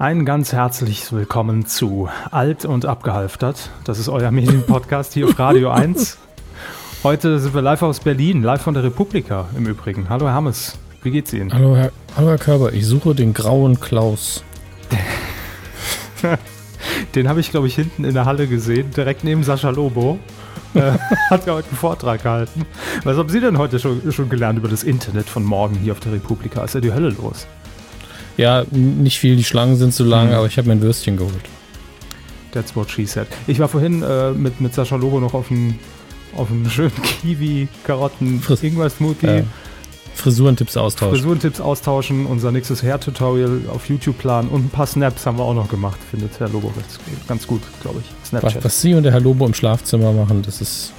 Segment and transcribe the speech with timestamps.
[0.00, 3.70] Ein ganz herzliches Willkommen zu Alt und Abgehalftert.
[3.82, 6.18] Das ist euer Medienpodcast hier auf Radio 1.
[7.02, 10.08] Heute sind wir live aus Berlin, live von der Republika im Übrigen.
[10.08, 11.52] Hallo Herr Hammes, wie geht's Ihnen?
[11.52, 14.44] Hallo Herr, hallo Herr Körber, ich suche den grauen Klaus.
[17.16, 20.20] den habe ich, glaube ich, hinten in der Halle gesehen, direkt neben Sascha Lobo.
[20.74, 20.92] äh,
[21.30, 22.66] hat ja heute einen Vortrag gehalten.
[23.02, 25.98] Was haben Sie denn heute schon, schon gelernt über das Internet von morgen hier auf
[25.98, 26.62] der Republika?
[26.62, 27.48] Ist ja die Hölle los.
[28.38, 30.34] Ja, nicht viel, die Schlangen sind zu lang, mhm.
[30.34, 31.34] aber ich habe mir ein Würstchen geholt.
[32.52, 33.26] That's what she said.
[33.46, 35.74] Ich war vorhin äh, mit, mit Sascha Lobo noch auf einem
[36.36, 39.26] auf einen schönen Kiwi, Karotten, Fris Ingwer Smoothie.
[39.26, 39.44] Äh,
[40.14, 41.16] Frisurentipps austauschen.
[41.16, 45.54] Frisurentipps austauschen, unser nächstes Hair-Tutorial auf YouTube planen und ein paar Snaps haben wir auch
[45.54, 46.72] noch gemacht, findet Herr Lobo
[47.28, 48.28] ganz gut, glaube ich.
[48.28, 48.56] Snapchat.
[48.56, 50.92] Was, was Sie und der Herr Lobo im Schlafzimmer machen, das ist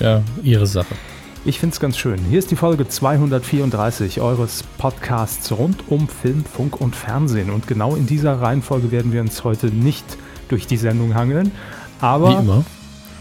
[0.00, 0.94] ja Ihre Sache.
[1.44, 2.18] Ich finde es ganz schön.
[2.28, 7.50] Hier ist die Folge 234 eures Podcasts rund um Film, Funk und Fernsehen.
[7.50, 10.04] Und genau in dieser Reihenfolge werden wir uns heute nicht
[10.48, 11.52] durch die Sendung hangeln.
[12.00, 12.64] Aber Wie immer.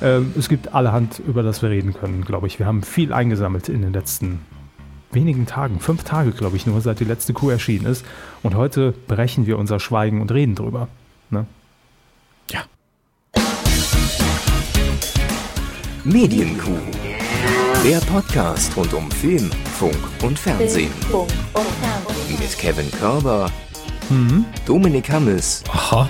[0.02, 2.60] Ähm, es gibt allerhand, über das wir reden können, glaube ich.
[2.60, 4.40] Wir haben viel eingesammelt in den letzten
[5.12, 5.80] wenigen Tagen.
[5.80, 8.06] Fünf Tage, glaube ich, nur seit die letzte Kuh erschienen ist.
[8.44, 10.88] Und heute brechen wir unser Schweigen und reden drüber.
[11.30, 11.46] Ne?
[12.52, 12.62] Ja.
[16.04, 17.07] Medienkuh.
[17.84, 20.92] Der Podcast rund um Film, Funk und Fernsehen.
[22.28, 23.50] Mit Kevin Körber,
[24.10, 24.46] mhm.
[24.66, 26.10] Dominik Hammes Aha.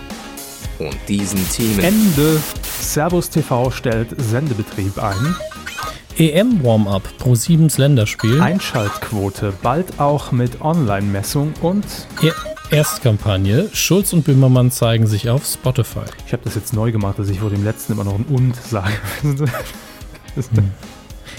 [0.79, 1.79] und diesen Themen.
[1.79, 2.41] Ende.
[2.79, 5.35] Servus TV stellt Sendebetrieb ein.
[6.17, 8.41] EM Warm-up pro 7s Länderspiel.
[8.41, 11.85] Einschaltquote bald auch mit Online-Messung und
[12.23, 12.31] e
[12.71, 13.69] Erstkampagne.
[13.73, 16.05] Schulz und Böhmermann zeigen sich auf Spotify.
[16.25, 18.55] Ich habe das jetzt neu gemacht, dass ich vor dem letzten immer noch ein Und
[18.55, 18.93] sage.
[19.21, 19.49] hm.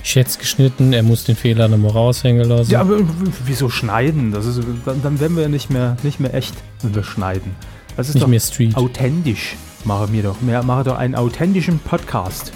[0.09, 2.70] Schätz geschnitten, er muss den Fehler nochmal raushängen lassen.
[2.70, 3.01] Ja, aber
[3.45, 4.33] wieso schneiden?
[4.33, 7.55] Das ist, dann, dann werden wir ja nicht mehr, nicht mehr echt, wenn wir schneiden.
[7.95, 8.75] Das ist nicht doch mehr Street.
[8.75, 9.56] authentisch.
[9.84, 10.41] Mache mir doch.
[10.41, 12.53] Mehr, mache doch einen authentischen Podcast,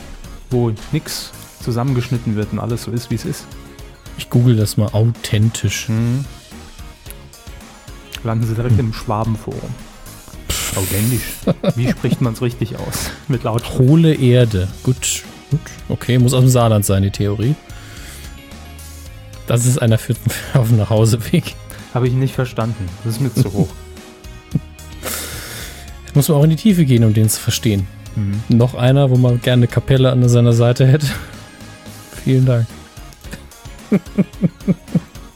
[0.51, 1.31] wo nichts
[1.63, 3.45] zusammengeschnitten wird und alles so ist, wie es ist.
[4.17, 5.89] Ich google das mal authentisch.
[5.89, 6.25] Hm.
[8.25, 8.87] Landen Sie direkt hm.
[8.87, 9.61] im Schwabenforum.
[10.75, 11.35] Authentisch.
[11.77, 13.11] Wie spricht man es richtig aus?
[13.29, 13.79] Mit laut.
[13.79, 14.69] Hohle Erde.
[14.83, 17.55] Gut, Gut, okay, muss aus dem Saarland sein, die Theorie.
[19.47, 20.15] Das ist einer für
[20.55, 21.55] auf dem Nachhauseweg.
[21.93, 22.89] Habe ich nicht verstanden.
[23.05, 23.69] Das ist mir zu hoch.
[26.07, 27.87] Jetzt muss man auch in die Tiefe gehen, um den zu verstehen.
[28.17, 28.57] Mhm.
[28.57, 31.07] Noch einer, wo man gerne eine Kapelle an seiner Seite hätte.
[32.25, 32.67] Vielen Dank.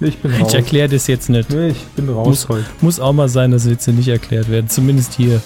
[0.00, 0.48] Ich bin raus.
[0.48, 1.50] Ich erkläre das jetzt nicht.
[1.50, 2.64] Nee, ich bin raus muss, heute.
[2.80, 4.70] Muss auch mal sein, dass Witze nicht erklärt werden.
[4.70, 5.42] Zumindest hier.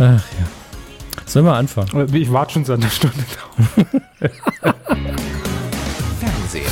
[0.00, 0.35] ja.
[1.26, 2.14] Sollen wir anfangen?
[2.14, 3.86] Ich warte schon seit einer Stunde drauf.
[6.20, 6.70] Fernsehen.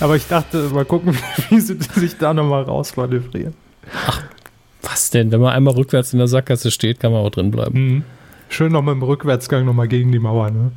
[0.00, 1.18] Aber ich dachte, mal gucken,
[1.50, 3.54] wie sie sich da nochmal rausmanövrieren.
[4.06, 4.22] Ach,
[4.82, 5.32] was denn?
[5.32, 7.78] Wenn man einmal rückwärts in der Sackgasse steht, kann man auch drin bleiben.
[7.78, 8.04] Mhm.
[8.48, 10.72] Schön noch mit dem Rückwärtsgang nochmal gegen die Mauer, ne?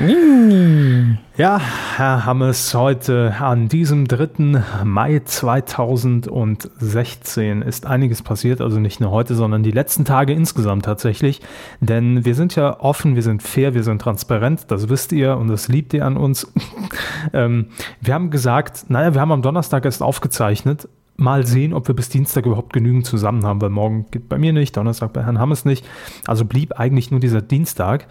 [0.00, 1.18] Mm.
[1.36, 1.60] Ja,
[1.96, 4.62] Herr Hammes, heute an diesem 3.
[4.84, 11.40] Mai 2016 ist einiges passiert, also nicht nur heute, sondern die letzten Tage insgesamt tatsächlich.
[11.80, 15.48] Denn wir sind ja offen, wir sind fair, wir sind transparent, das wisst ihr und
[15.48, 16.50] das liebt ihr an uns.
[17.32, 17.66] ähm,
[18.00, 22.08] wir haben gesagt, naja, wir haben am Donnerstag erst aufgezeichnet, mal sehen, ob wir bis
[22.08, 25.64] Dienstag überhaupt genügend zusammen haben, weil morgen geht bei mir nicht, Donnerstag bei Herrn Hammes
[25.64, 25.86] nicht.
[26.26, 28.06] Also blieb eigentlich nur dieser Dienstag.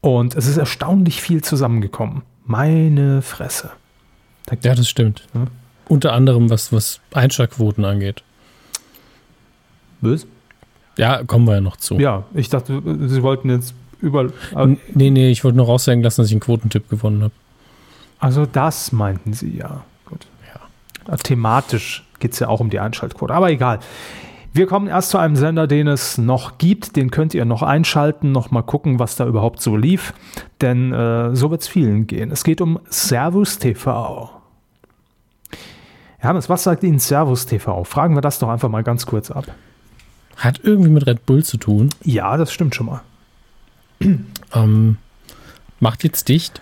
[0.00, 2.22] Und es ist erstaunlich viel zusammengekommen.
[2.44, 3.70] Meine Fresse.
[4.46, 5.26] Da ja, das stimmt.
[5.34, 5.46] Ja.
[5.88, 8.22] Unter anderem, was, was Einschlagquoten angeht.
[10.00, 10.26] Was?
[10.96, 11.98] Ja, kommen wir ja noch zu.
[11.98, 14.30] Ja, ich dachte, Sie wollten jetzt über.
[14.94, 17.34] Nee, nee, ich wollte nur raushängen lassen, dass ich einen Quotentipp gewonnen habe.
[18.18, 19.84] Also, das meinten Sie ja.
[20.06, 20.26] Gut.
[21.06, 21.16] Ja.
[21.16, 23.34] Thematisch geht es ja auch um die Einschaltquote.
[23.34, 23.80] Aber egal.
[24.52, 26.96] Wir kommen erst zu einem Sender, den es noch gibt.
[26.96, 30.14] Den könnt ihr noch einschalten, noch mal gucken, was da überhaupt so lief.
[30.62, 32.30] Denn äh, so wird es vielen gehen.
[32.30, 34.30] Es geht um Servus TV.
[36.16, 37.84] Hermes, was sagt Ihnen Servus TV?
[37.84, 39.44] Fragen wir das doch einfach mal ganz kurz ab.
[40.36, 41.90] Hat irgendwie mit Red Bull zu tun.
[42.02, 43.02] Ja, das stimmt schon mal.
[44.54, 44.96] Ähm,
[45.80, 46.60] macht jetzt dicht.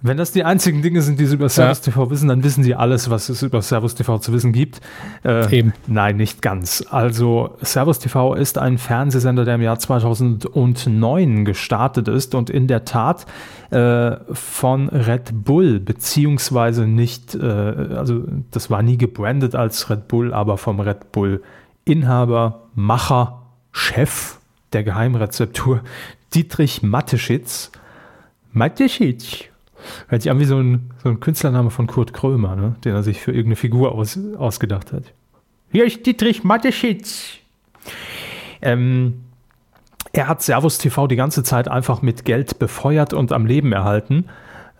[0.00, 1.92] Wenn das die einzigen Dinge sind, die sie über Servus ja.
[1.92, 4.80] TV wissen, dann wissen sie alles, was es über Servus TV zu wissen gibt.
[5.24, 5.72] Äh, Eben.
[5.86, 6.84] Nein, nicht ganz.
[6.90, 12.84] Also Servus TV ist ein Fernsehsender, der im Jahr 2009 gestartet ist und in der
[12.84, 13.26] Tat
[13.70, 20.32] äh, von Red Bull, beziehungsweise nicht, äh, also das war nie gebrandet als Red Bull,
[20.32, 21.42] aber vom Red Bull
[21.84, 23.42] Inhaber, Macher,
[23.72, 24.38] Chef
[24.72, 25.80] der Geheimrezeptur
[26.34, 27.72] Dietrich Mateschitz.
[28.52, 29.44] Mateschitz
[30.08, 32.76] Hört sich an wie so ein, so ein Künstlername von Kurt Krömer, ne?
[32.84, 35.04] den er sich für irgendeine Figur aus, ausgedacht hat.
[35.70, 37.34] Hier ist Dietrich Mateschitz.
[38.62, 39.20] Ähm,
[40.12, 44.24] er hat Servus TV die ganze Zeit einfach mit Geld befeuert und am Leben erhalten.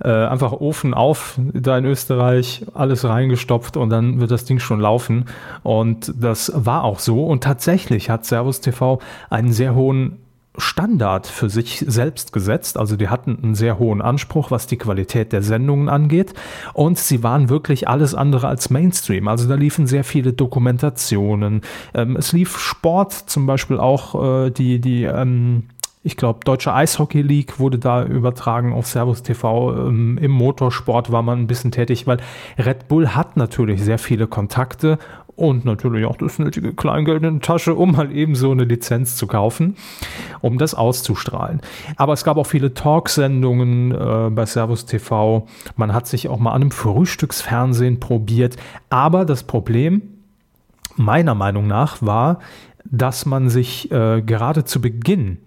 [0.00, 4.80] Äh, einfach Ofen auf, da in Österreich, alles reingestopft und dann wird das Ding schon
[4.80, 5.24] laufen.
[5.64, 7.26] Und das war auch so.
[7.26, 10.18] Und tatsächlich hat Servus TV einen sehr hohen
[10.58, 12.78] Standard für sich selbst gesetzt.
[12.78, 16.34] Also die hatten einen sehr hohen Anspruch, was die Qualität der Sendungen angeht.
[16.74, 19.28] Und sie waren wirklich alles andere als Mainstream.
[19.28, 21.62] Also da liefen sehr viele Dokumentationen.
[21.94, 25.64] Ähm, es lief Sport, zum Beispiel auch äh, die, die ähm,
[26.02, 29.88] ich glaube, Deutsche Eishockey League wurde da übertragen auf Servus TV.
[29.88, 32.18] Ähm, Im Motorsport war man ein bisschen tätig, weil
[32.56, 34.98] Red Bull hat natürlich sehr viele Kontakte
[35.38, 39.14] und natürlich auch das nötige Kleingeld in der Tasche, um halt eben so eine Lizenz
[39.14, 39.76] zu kaufen,
[40.40, 41.60] um das auszustrahlen.
[41.96, 45.46] Aber es gab auch viele Talksendungen äh, bei Servus TV.
[45.76, 48.56] Man hat sich auch mal an einem Frühstücksfernsehen probiert.
[48.90, 50.02] Aber das Problem,
[50.96, 52.40] meiner Meinung nach, war,
[52.84, 55.38] dass man sich äh, gerade zu Beginn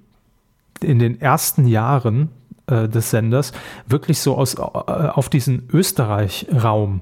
[0.79, 2.29] in den ersten Jahren
[2.67, 3.51] äh, des Senders
[3.87, 7.01] wirklich so aus, äh, auf diesen Österreich-Raum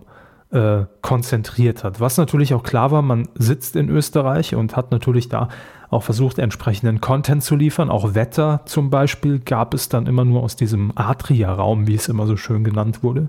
[0.51, 2.00] äh, konzentriert hat.
[2.00, 5.50] Was natürlich auch klar war, man sitzt in Österreich und hat natürlich da
[5.90, 7.90] auch versucht, entsprechenden Content zu liefern.
[7.90, 12.28] Auch Wetter zum Beispiel gab es dann immer nur aus diesem Adria-Raum, wie es immer
[12.28, 13.28] so schön genannt wurde.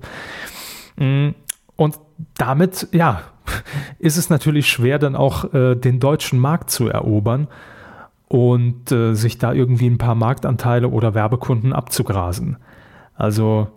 [0.97, 1.31] Mm,
[1.77, 1.99] und
[2.37, 3.23] damit, ja,
[3.99, 7.49] ist es natürlich schwer, dann auch äh, den deutschen Markt zu erobern
[8.29, 12.59] und äh, sich da irgendwie ein paar Marktanteile oder Werbekunden abzugrasen.
[13.15, 13.69] Also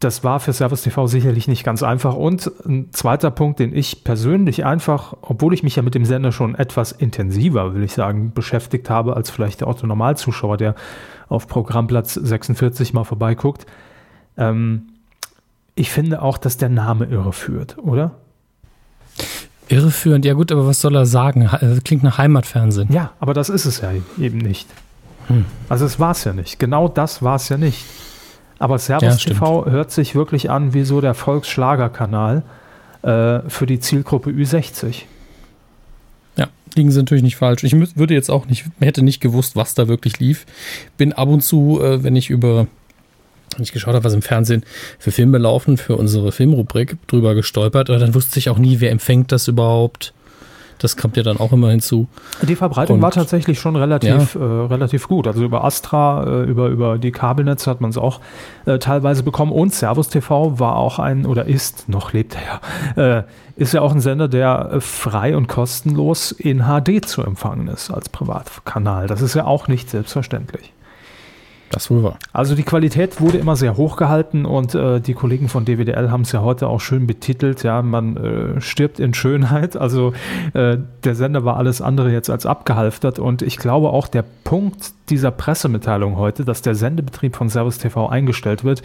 [0.00, 2.14] das war für Service TV sicherlich nicht ganz einfach.
[2.14, 6.30] Und ein zweiter Punkt, den ich persönlich einfach, obwohl ich mich ja mit dem Sender
[6.30, 10.76] schon etwas intensiver, will ich sagen, beschäftigt habe, als vielleicht der Otto Normalzuschauer, der
[11.28, 13.66] auf Programmplatz 46 mal vorbeiguckt,
[14.36, 14.88] ähm,
[15.74, 18.12] ich finde auch, dass der Name irreführt, oder?
[19.68, 21.42] Irreführend, ja gut, aber was soll er sagen?
[21.42, 22.90] Äh, klingt nach Heimatfernsehen.
[22.92, 24.68] Ja, aber das ist es ja eben nicht.
[25.26, 25.44] Hm.
[25.68, 26.58] Also es war es ja nicht.
[26.58, 27.84] Genau das war es ja nicht.
[28.58, 32.42] Aber Servus ja, TV hört sich wirklich an wie so der Volksschlagerkanal
[33.02, 35.02] äh, für die Zielgruppe Ü60.
[36.36, 37.62] Ja, liegen sie natürlich nicht falsch.
[37.64, 40.46] Ich würde jetzt auch nicht, hätte nicht gewusst, was da wirklich lief.
[40.96, 42.66] Bin ab und zu, äh, wenn ich über,
[43.54, 44.64] wenn ich geschaut habe, was im Fernsehen
[44.98, 48.90] für Filme laufen, für unsere Filmrubrik drüber gestolpert, aber dann wusste ich auch nie, wer
[48.90, 50.12] empfängt das überhaupt
[50.78, 52.08] das kommt ja dann auch immer hinzu.
[52.42, 54.40] Die Verbreitung und, war tatsächlich schon relativ, ja.
[54.40, 55.26] äh, relativ gut.
[55.26, 58.20] Also über Astra, äh, über, über die Kabelnetze hat man es auch
[58.66, 59.52] äh, teilweise bekommen.
[59.52, 63.22] Und Servus TV war auch ein, oder ist, noch lebt er ja, äh,
[63.56, 68.08] ist ja auch ein Sender, der frei und kostenlos in HD zu empfangen ist als
[68.08, 69.08] Privatkanal.
[69.08, 70.72] Das ist ja auch nicht selbstverständlich.
[71.70, 72.18] Das wohl war.
[72.32, 76.22] Also die Qualität wurde immer sehr hoch gehalten und äh, die Kollegen von DWDL haben
[76.22, 77.62] es ja heute auch schön betitelt.
[77.62, 79.76] Ja, man äh, stirbt in Schönheit.
[79.76, 80.12] Also
[80.54, 84.92] äh, der Sender war alles andere jetzt als abgehalftert und ich glaube auch der Punkt
[85.10, 88.82] dieser Pressemitteilung heute, dass der Sendebetrieb von Servus TV eingestellt wird,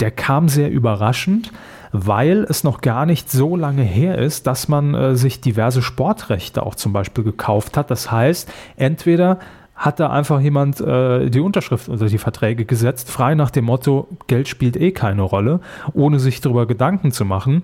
[0.00, 1.52] der kam sehr überraschend
[1.96, 6.66] weil es noch gar nicht so lange her ist, dass man äh, sich diverse Sportrechte
[6.66, 7.88] auch zum Beispiel gekauft hat.
[7.88, 9.38] Das heißt, entweder
[9.76, 14.08] hat da einfach jemand äh, die Unterschrift unter die Verträge gesetzt, frei nach dem Motto,
[14.26, 15.60] Geld spielt eh keine Rolle,
[15.92, 17.62] ohne sich darüber Gedanken zu machen.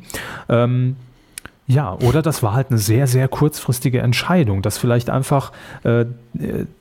[0.48, 0.96] Ähm,
[1.70, 5.52] ja, oder das war halt eine sehr, sehr kurzfristige Entscheidung, dass vielleicht einfach
[5.84, 6.04] äh,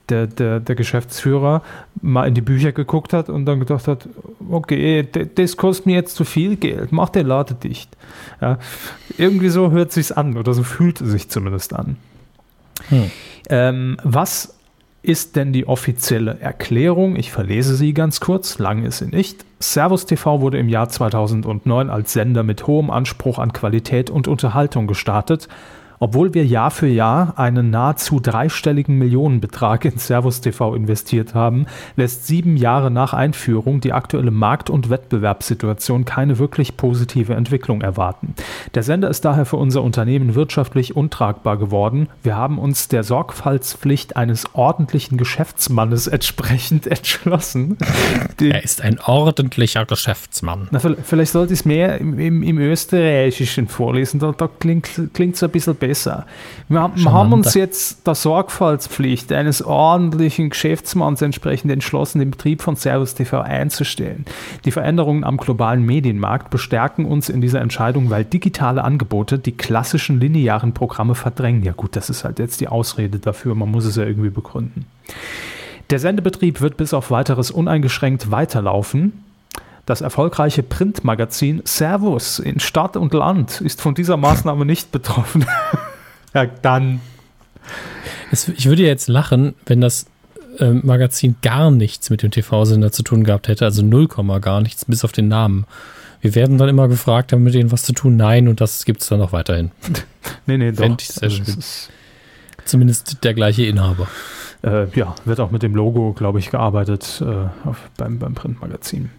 [0.10, 1.62] der, der, der Geschäftsführer
[2.02, 4.10] mal in die Bücher geguckt hat und dann gedacht hat,
[4.50, 7.96] okay, das kostet mir jetzt zu viel Geld, mach den Lade dicht.
[8.42, 8.58] Ja,
[9.20, 11.98] irgendwie so hört sich's an oder so fühlt es sich zumindest an.
[12.88, 13.12] Hm.
[13.50, 14.59] Ähm, was
[15.02, 17.16] ist denn die offizielle Erklärung?
[17.16, 19.46] Ich verlese sie ganz kurz, lang ist sie nicht.
[19.60, 24.88] Servus TV wurde im Jahr 2009 als Sender mit hohem Anspruch an Qualität und Unterhaltung
[24.88, 25.48] gestartet
[26.00, 31.66] obwohl wir Jahr für Jahr einen nahezu dreistelligen Millionenbetrag in Servus TV investiert haben,
[31.98, 38.34] lässt sieben Jahre nach Einführung die aktuelle Markt- und Wettbewerbssituation keine wirklich positive Entwicklung erwarten.
[38.76, 42.08] Der Sender ist daher für unser Unternehmen wirtschaftlich untragbar geworden.
[42.24, 47.78] Wir haben uns der Sorgfaltspflicht eines ordentlichen Geschäftsmannes entsprechend entschlossen.
[48.40, 50.70] er ist ein ordentlicher Geschäftsmann.
[50.72, 55.44] Na, vielleicht sollte ich es mehr im, im, im Österreichischen vorlesen, da, da klingt es
[55.44, 56.28] ein bisschen besser besser.
[56.68, 62.76] Wir, wir haben uns jetzt der Sorgfaltspflicht eines ordentlichen Geschäftsmanns entsprechend entschlossen, den Betrieb von
[62.76, 64.26] Servus TV einzustellen.
[64.66, 70.20] Die Veränderungen am globalen Medienmarkt bestärken uns in dieser Entscheidung, weil digitale Angebote die klassischen
[70.20, 71.64] linearen Programme verdrängen.
[71.64, 74.86] Ja gut, das ist halt jetzt die Ausrede dafür, man muss es ja irgendwie begründen.
[75.90, 79.24] Der Sendebetrieb wird bis auf weiteres uneingeschränkt weiterlaufen.
[79.90, 85.48] Das erfolgreiche Printmagazin Servus in Stadt und Land ist von dieser Maßnahme nicht betroffen.
[86.36, 87.02] Ja, dann.
[88.32, 90.06] Es, ich würde jetzt lachen, wenn das
[90.60, 94.08] äh, Magazin gar nichts mit dem TV-Sender zu tun gehabt hätte, also 0,
[94.40, 95.66] gar nichts, bis auf den Namen.
[96.22, 98.16] Wir werden dann immer gefragt, haben wir mit denen was zu tun?
[98.16, 99.72] Nein, und das gibt es dann auch weiterhin.
[100.46, 100.88] nee, nee, doch.
[101.00, 101.64] Ich sehr also, schön.
[102.64, 104.08] Zumindest der gleiche Inhaber.
[104.62, 109.10] Äh, ja, wird auch mit dem Logo, glaube ich, gearbeitet äh, auf, beim, beim Printmagazin.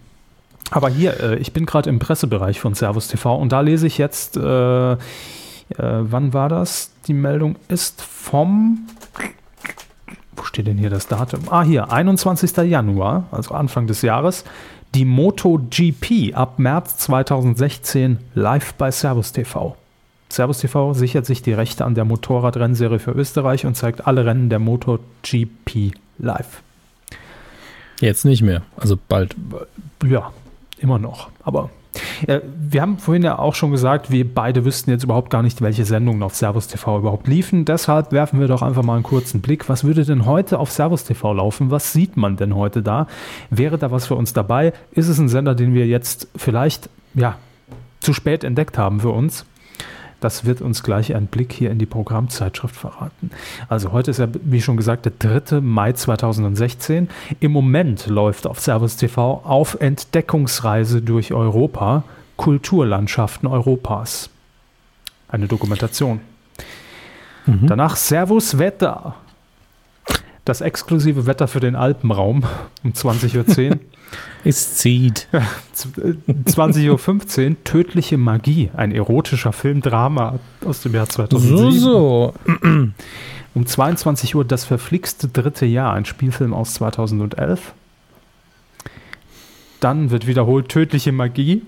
[0.69, 3.97] Aber hier, äh, ich bin gerade im Pressebereich von Servus TV und da lese ich
[3.97, 4.97] jetzt, äh, äh,
[5.77, 6.91] wann war das?
[7.07, 8.87] Die Meldung ist vom,
[10.35, 11.41] wo steht denn hier das Datum?
[11.49, 12.55] Ah, hier, 21.
[12.57, 14.43] Januar, also Anfang des Jahres.
[14.93, 19.77] Die MotoGP ab März 2016 live bei Servus TV.
[20.29, 24.49] Servus TV sichert sich die Rechte an der Motorradrennserie für Österreich und zeigt alle Rennen
[24.49, 26.61] der MotoGP live.
[27.99, 29.35] Jetzt nicht mehr, also bald.
[30.03, 30.31] Ja,
[30.81, 31.29] immer noch.
[31.43, 31.69] Aber
[32.27, 35.61] äh, wir haben vorhin ja auch schon gesagt, wir beide wüssten jetzt überhaupt gar nicht,
[35.61, 37.65] welche Sendungen auf Servus TV überhaupt liefen.
[37.65, 39.69] Deshalb werfen wir doch einfach mal einen kurzen Blick.
[39.69, 41.71] Was würde denn heute auf Servus TV laufen?
[41.71, 43.07] Was sieht man denn heute da?
[43.49, 44.73] Wäre da was für uns dabei?
[44.91, 47.37] Ist es ein Sender, den wir jetzt vielleicht ja,
[47.99, 49.45] zu spät entdeckt haben für uns?
[50.21, 53.31] Das wird uns gleich ein Blick hier in die Programmzeitschrift verraten.
[53.67, 55.61] Also heute ist ja, wie schon gesagt, der 3.
[55.61, 57.09] Mai 2016.
[57.39, 62.03] Im Moment läuft auf Servus TV auf Entdeckungsreise durch Europa
[62.37, 64.29] Kulturlandschaften Europas.
[65.27, 66.21] Eine Dokumentation.
[67.47, 67.65] Mhm.
[67.65, 69.15] Danach Servus Wetter.
[70.45, 72.43] Das exklusive Wetter für den Alpenraum
[72.83, 73.79] um 20.10 Uhr.
[74.43, 75.27] Es zieht.
[75.75, 81.71] 20.15 Uhr, Tödliche Magie, ein erotischer Filmdrama aus dem Jahr 2007.
[81.71, 82.33] So, so.
[83.53, 87.73] Um 22 Uhr, Das verflixte dritte Jahr, ein Spielfilm aus 2011.
[89.81, 91.63] Dann wird wiederholt Tödliche Magie.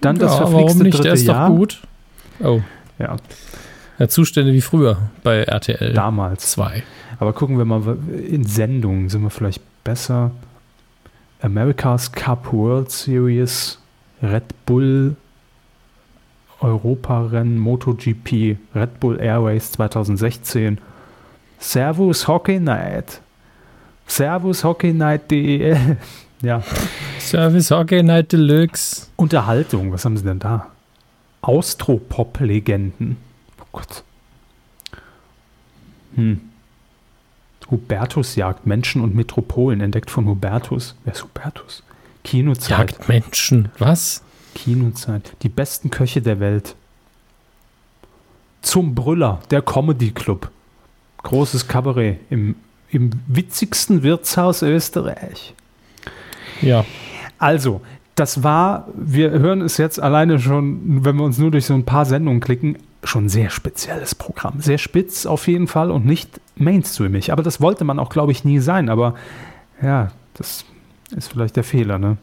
[0.00, 0.96] Dann Das ja, verflixte nicht?
[0.98, 1.48] dritte ist Jahr.
[1.50, 1.82] Doch gut.
[2.42, 2.62] Oh.
[2.98, 3.16] Ja.
[3.98, 4.08] ja.
[4.08, 5.92] Zustände wie früher bei RTL.
[5.92, 6.46] Damals.
[6.52, 6.82] Zwei.
[7.18, 10.30] Aber gucken wir mal, in Sendungen sind wir vielleicht besser.
[11.42, 13.78] America's Cup World Series,
[14.22, 15.16] Red Bull
[16.60, 20.78] Europarennen, MotoGP, Red Bull Airways 2016,
[21.58, 23.20] Servus Hockey Night,
[24.06, 25.98] Servus Hockey Night DEL,
[26.42, 26.62] ja.
[27.18, 29.10] Service Hockey Night Deluxe.
[29.16, 30.70] Unterhaltung, was haben sie denn da?
[31.42, 33.16] Austropop-Legenden.
[33.60, 34.02] Oh Gott.
[36.14, 36.40] Hm.
[37.70, 40.94] Hubertus jagt Menschen und Metropolen, entdeckt von Hubertus.
[41.04, 41.82] Wer ist Hubertus?
[42.24, 42.78] Kinozeit.
[42.78, 44.22] Jagt Menschen, was?
[44.54, 45.32] Kinozeit.
[45.42, 46.74] Die besten Köche der Welt.
[48.62, 50.50] Zum Brüller, der Comedy Club.
[51.22, 52.56] Großes Kabarett im,
[52.90, 55.54] im witzigsten Wirtshaus Österreich.
[56.62, 56.84] Ja.
[57.38, 57.80] Also,
[58.14, 61.84] das war, wir hören es jetzt alleine schon, wenn wir uns nur durch so ein
[61.84, 64.60] paar Sendungen klicken, schon ein sehr spezielles Programm.
[64.60, 67.32] Sehr spitz auf jeden Fall und nicht mainstreamig.
[67.32, 68.88] Aber das wollte man auch, glaube ich, nie sein.
[68.88, 69.14] Aber
[69.82, 70.64] ja, das
[71.16, 71.98] ist vielleicht der Fehler.
[71.98, 72.16] Ne?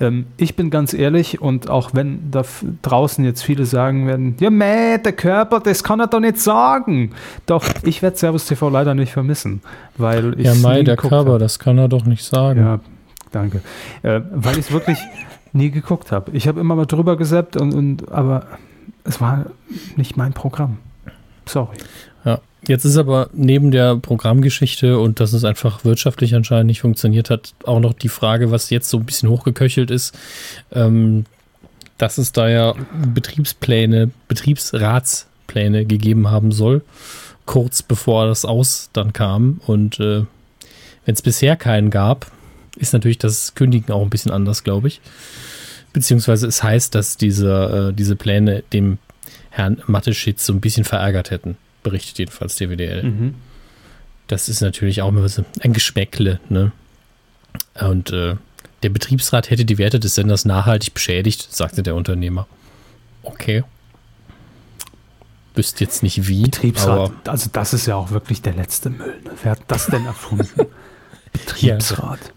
[0.00, 2.42] Ähm, ich bin ganz ehrlich und auch wenn da
[2.82, 7.12] draußen jetzt viele sagen werden, ja, meh, der Körper, das kann er doch nicht sagen.
[7.46, 9.60] Doch, ich werde Servus TV leider nicht vermissen,
[9.98, 11.38] weil ich Ja, mei, der Körper, hab.
[11.38, 12.60] das kann er doch nicht sagen.
[12.60, 12.80] Ja,
[13.30, 13.60] danke.
[14.02, 14.98] Äh, weil ich es wirklich
[15.52, 16.32] nie geguckt habe.
[16.32, 18.46] Ich habe immer mal drüber gesäppt und, und aber
[19.04, 19.46] es war
[19.96, 20.78] nicht mein Programm.
[21.46, 21.76] Sorry.
[22.24, 27.30] Ja, jetzt ist aber neben der Programmgeschichte und dass es einfach wirtschaftlich anscheinend nicht funktioniert
[27.30, 30.16] hat, auch noch die Frage, was jetzt so ein bisschen hochgeköchelt ist,
[30.72, 31.26] ähm,
[31.98, 32.74] dass es da ja
[33.14, 36.82] Betriebspläne, Betriebsratspläne gegeben haben soll,
[37.46, 39.60] kurz bevor das Aus dann kam.
[39.66, 40.24] Und äh,
[41.04, 42.30] wenn es bisher keinen gab,
[42.76, 45.00] ist natürlich das Kündigen auch ein bisschen anders, glaube ich.
[45.94, 48.98] Beziehungsweise es heißt, dass diese, äh, diese Pläne dem
[49.48, 53.04] Herrn Matteschitz so ein bisschen verärgert hätten, berichtet jedenfalls der WDL.
[53.04, 53.34] Mhm.
[54.26, 56.72] Das ist natürlich auch immer so ein Geschmäckle, ne?
[57.80, 58.34] Und äh,
[58.82, 62.48] der Betriebsrat hätte die Werte des Senders nachhaltig beschädigt, sagte der Unternehmer.
[63.22, 63.62] Okay.
[65.54, 66.42] Wüsste jetzt nicht wie.
[66.42, 69.20] Betriebsrat, also das ist ja auch wirklich der letzte Müll.
[69.22, 69.30] Ne?
[69.42, 70.66] Wer hat das denn erfunden?
[71.32, 72.20] Betriebsrat.
[72.24, 72.33] Ja.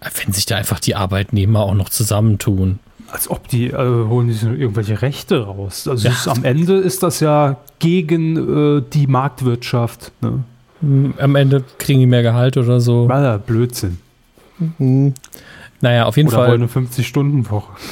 [0.00, 2.78] Wenn sich da einfach die Arbeitnehmer auch noch zusammentun.
[3.10, 5.88] Als ob die äh, holen sich irgendwelche Rechte raus.
[5.88, 6.14] Also ja.
[6.14, 10.12] ist, am Ende ist das ja gegen äh, die Marktwirtschaft.
[10.20, 10.44] Ne?
[10.80, 13.08] Hm, am Ende kriegen die mehr Gehalt oder so.
[13.08, 13.98] Ja, Blödsinn.
[14.78, 15.14] Mhm.
[15.80, 16.46] Naja, auf jeden oder Fall.
[16.48, 17.72] Oder eine 50-Stunden-Woche.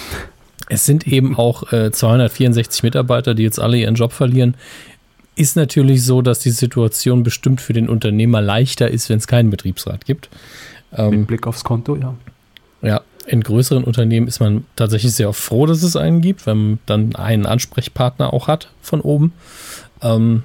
[0.68, 4.56] Es sind eben auch äh, 264 Mitarbeiter, die jetzt alle ihren Job verlieren.
[5.36, 9.50] Ist natürlich so, dass die Situation bestimmt für den Unternehmer leichter ist, wenn es keinen
[9.50, 10.28] Betriebsrat gibt.
[10.92, 12.14] Ähm, Mit Blick aufs Konto, ja.
[12.82, 16.78] Ja, in größeren Unternehmen ist man tatsächlich sehr froh, dass es einen gibt, wenn man
[16.86, 19.32] dann einen Ansprechpartner auch hat von oben.
[20.02, 20.44] Ähm,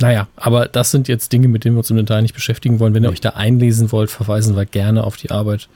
[0.00, 2.92] Naja, aber das sind jetzt Dinge, mit denen wir uns im Detail nicht beschäftigen wollen.
[2.94, 5.68] Wenn ihr euch da einlesen wollt, verweisen wir gerne auf die Arbeit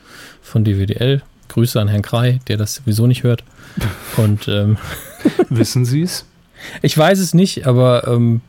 [0.42, 1.22] von DWDL.
[1.48, 3.44] Grüße an Herrn Krei, der das sowieso nicht hört.
[4.16, 4.78] Und ähm,
[5.48, 6.26] wissen Sie es?
[6.82, 8.40] Ich weiß es nicht, aber ähm,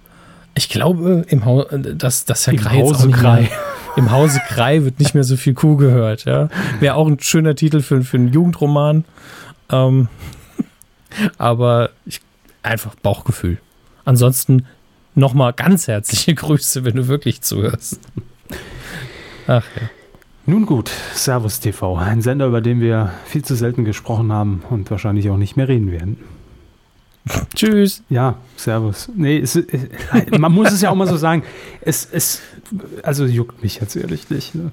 [0.56, 3.42] ich glaube, im Haus, dass, dass Herr Im Krei Hause jetzt auch Krei.
[3.42, 3.50] Mehr,
[3.98, 6.26] Im Hause Krei wird nicht mehr so viel Kuh gehört.
[6.26, 6.50] Ja?
[6.80, 9.06] Wäre auch ein schöner Titel für, für einen Jugendroman.
[9.72, 10.08] Ähm,
[11.40, 12.22] aber ich,
[12.62, 13.58] einfach Bauchgefühl.
[14.06, 14.68] Ansonsten
[15.16, 18.00] nochmal ganz herzliche Grüße, wenn du wirklich zuhörst.
[19.48, 19.90] Ach ja.
[20.46, 24.90] Nun gut, Servus TV, ein Sender, über den wir viel zu selten gesprochen haben und
[24.90, 26.18] wahrscheinlich auch nicht mehr reden werden.
[27.56, 28.04] Tschüss.
[28.10, 29.10] Ja, Servus.
[29.16, 29.60] Nee, es,
[30.38, 31.44] man muss es ja auch mal so sagen.
[31.82, 32.42] Es, es,
[33.04, 34.56] also juckt mich jetzt ehrlich nicht.
[34.56, 34.72] Ne?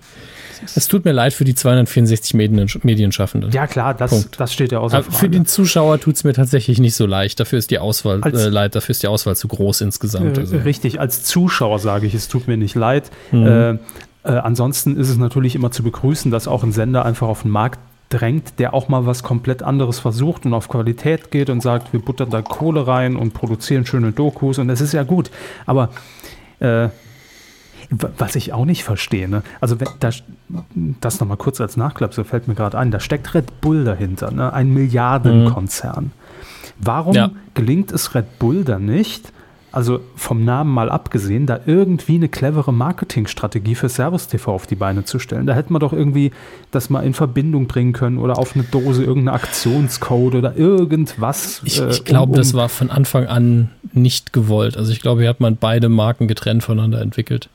[0.74, 3.50] Es tut mir leid für die 264 Medien, Medienschaffenden.
[3.52, 5.16] Ja, klar, das, das steht ja außer Frage.
[5.16, 7.40] Für den Zuschauer tut es mir tatsächlich nicht so leicht.
[7.40, 10.38] Dafür ist die Auswahl als, äh, leid, dafür ist die Auswahl zu groß insgesamt.
[10.38, 10.56] Äh, also.
[10.58, 13.10] Richtig, als Zuschauer sage ich, es tut mir nicht leid.
[13.32, 13.46] Mhm.
[13.46, 13.78] Äh, äh,
[14.24, 17.78] ansonsten ist es natürlich immer zu begrüßen, dass auch ein Sender einfach auf den Markt
[18.08, 22.00] drängt, der auch mal was komplett anderes versucht und auf Qualität geht und sagt, wir
[22.00, 25.30] buttern da Kohle rein und produzieren schöne Dokus und das ist ja gut.
[25.66, 25.90] Aber
[26.60, 26.88] äh,
[27.90, 29.42] was ich auch nicht verstehe, ne?
[29.60, 30.22] also das,
[31.00, 34.30] das nochmal kurz als Nachklapp, so fällt mir gerade ein, da steckt Red Bull dahinter,
[34.30, 34.52] ne?
[34.52, 36.04] ein Milliardenkonzern.
[36.04, 36.10] Mhm.
[36.80, 37.30] Warum ja.
[37.54, 39.32] gelingt es Red Bull dann nicht,
[39.74, 44.76] also vom Namen mal abgesehen, da irgendwie eine clevere Marketingstrategie für Servus TV auf die
[44.76, 45.46] Beine zu stellen.
[45.46, 46.30] Da hätte man doch irgendwie
[46.70, 51.60] das mal in Verbindung bringen können oder auf eine Dose irgendeinen Aktionscode oder irgendwas.
[51.64, 54.76] Ich, ich äh, glaube, um, um das war von Anfang an nicht gewollt.
[54.76, 57.48] Also ich glaube, hier hat man beide Marken getrennt voneinander entwickelt.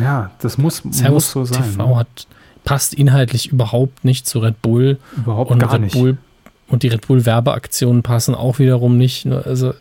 [0.00, 1.62] Ja, das muss, Servus muss so sein.
[1.62, 1.96] TV ne?
[1.96, 2.26] hat,
[2.64, 4.98] passt inhaltlich überhaupt nicht zu Red Bull.
[5.16, 5.94] Überhaupt und gar Red nicht.
[5.94, 6.18] Bull,
[6.68, 9.26] und die Red Bull Werbeaktionen passen auch wiederum nicht.
[9.26, 9.42] Ne?
[9.44, 9.74] Also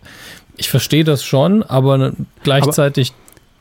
[0.58, 3.14] ich verstehe das schon, aber ne, gleichzeitig.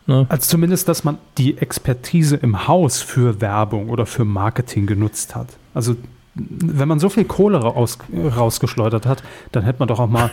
[0.06, 0.26] Aber, ne?
[0.28, 5.48] Also zumindest, dass man die Expertise im Haus für Werbung oder für Marketing genutzt hat.
[5.72, 5.96] Also
[6.34, 10.30] wenn man so viel Kohle raus, rausgeschleudert hat, dann hätte man doch auch mal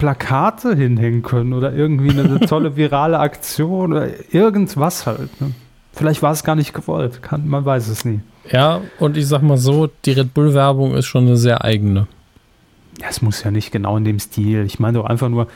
[0.00, 5.40] Plakate hinhängen können oder irgendwie eine tolle virale Aktion oder irgendwas halt.
[5.40, 5.52] Ne?
[5.92, 8.20] Vielleicht war es gar nicht gewollt, kann, man weiß es nie.
[8.50, 12.08] Ja, und ich sag mal so, die Red Bull-Werbung ist schon eine sehr eigene.
[13.00, 14.64] Ja, es muss ja nicht genau in dem Stil.
[14.64, 15.46] Ich meine doch einfach nur,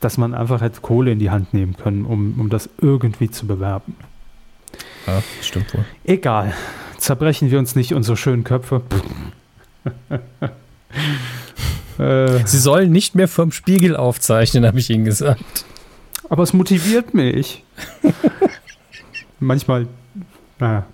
[0.00, 3.46] dass man einfach hätte Kohle in die Hand nehmen können, um, um das irgendwie zu
[3.46, 3.96] bewerben.
[5.06, 5.84] Ja, stimmt wohl.
[6.04, 6.52] Egal.
[6.98, 8.82] Zerbrechen wir uns nicht unsere schönen Köpfe.
[11.98, 12.46] äh.
[12.46, 15.64] Sie sollen nicht mehr vom Spiegel aufzeichnen, habe ich Ihnen gesagt.
[16.28, 17.64] Aber es motiviert mich.
[19.40, 19.86] Manchmal,
[20.58, 20.86] naja,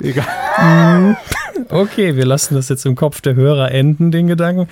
[0.00, 1.16] egal.
[1.70, 4.68] Okay, wir lassen das jetzt im Kopf der Hörer enden, den Gedanken.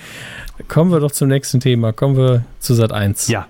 [0.67, 1.91] Kommen wir doch zum nächsten Thema.
[1.91, 3.27] Kommen wir zu Sat 1.
[3.27, 3.45] Ja,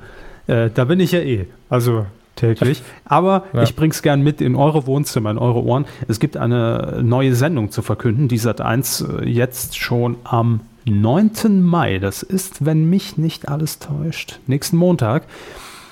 [0.48, 1.46] äh, da bin ich ja eh.
[1.70, 2.82] Also täglich.
[3.06, 3.64] Aber ja.
[3.64, 5.86] ich bring's gern mit in eure Wohnzimmer, in eure Ohren.
[6.08, 11.62] Es gibt eine neue Sendung zu verkünden, die Sat 1 äh, jetzt schon am 9.
[11.62, 15.24] Mai, das ist, wenn mich nicht alles täuscht, nächsten Montag,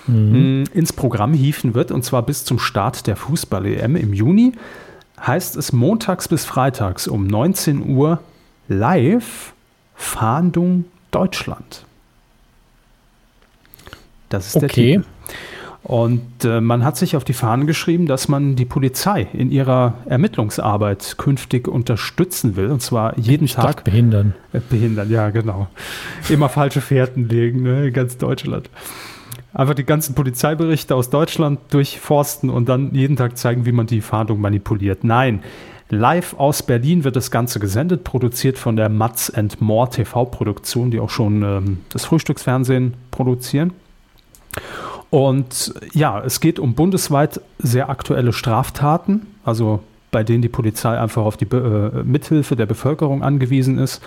[0.07, 0.65] mhm.
[0.73, 4.53] ins Programm hieven wird, und zwar bis zum Start der Fußball-EM im Juni.
[5.19, 8.19] Heißt es montags bis freitags um 19 Uhr
[8.67, 9.53] live
[9.95, 11.85] Fahndung Deutschland.
[14.29, 14.65] Das ist okay.
[14.65, 15.03] der Titel.
[15.85, 19.93] Und äh, man hat sich auf die Fahnen geschrieben, dass man die Polizei in ihrer
[20.07, 22.71] Ermittlungsarbeit künftig unterstützen will.
[22.71, 23.83] Und zwar jeden ich Tag.
[23.83, 24.33] behindern.
[24.51, 25.67] Äh, behindern, ja, genau.
[26.27, 28.67] Immer falsche Fährten legen, ne, in ganz Deutschland.
[29.53, 34.01] Einfach die ganzen Polizeiberichte aus Deutschland durchforsten und dann jeden Tag zeigen, wie man die
[34.01, 35.03] Fahndung manipuliert.
[35.03, 35.43] Nein,
[35.89, 41.11] Live aus Berlin wird das Ganze gesendet, produziert von der Mats More TV-Produktion, die auch
[41.11, 43.71] schon ähm, das Frühstücksfernsehen produzieren.
[45.09, 51.23] Und ja, es geht um bundesweit sehr aktuelle Straftaten, also bei denen die Polizei einfach
[51.23, 54.01] auf die äh, Mithilfe der Bevölkerung angewiesen ist.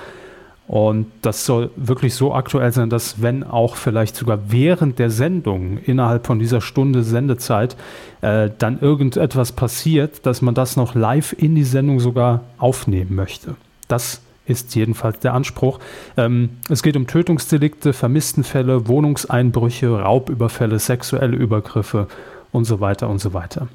[0.69, 5.79] Und das soll wirklich so aktuell sein, dass wenn auch vielleicht sogar während der Sendung
[5.79, 7.75] innerhalb von dieser Stunde Sendezeit
[8.21, 13.57] äh, dann irgendetwas passiert, dass man das noch live in die Sendung sogar aufnehmen möchte.
[13.89, 15.79] Das ist jedenfalls der Anspruch.
[16.17, 22.09] Ähm, es geht um Tötungsdelikte, Vermisstenfälle, Wohnungseinbrüche, Raubüberfälle, sexuelle Übergriffe
[22.53, 23.69] und so weiter und so weiter.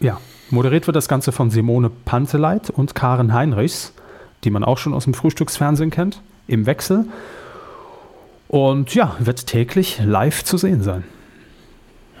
[0.00, 3.92] Ja, moderiert wird das Ganze von Simone Panteleit und Karen Heinrichs,
[4.44, 7.06] die man auch schon aus dem Frühstücksfernsehen kennt, im Wechsel.
[8.48, 11.04] Und ja, wird täglich live zu sehen sein.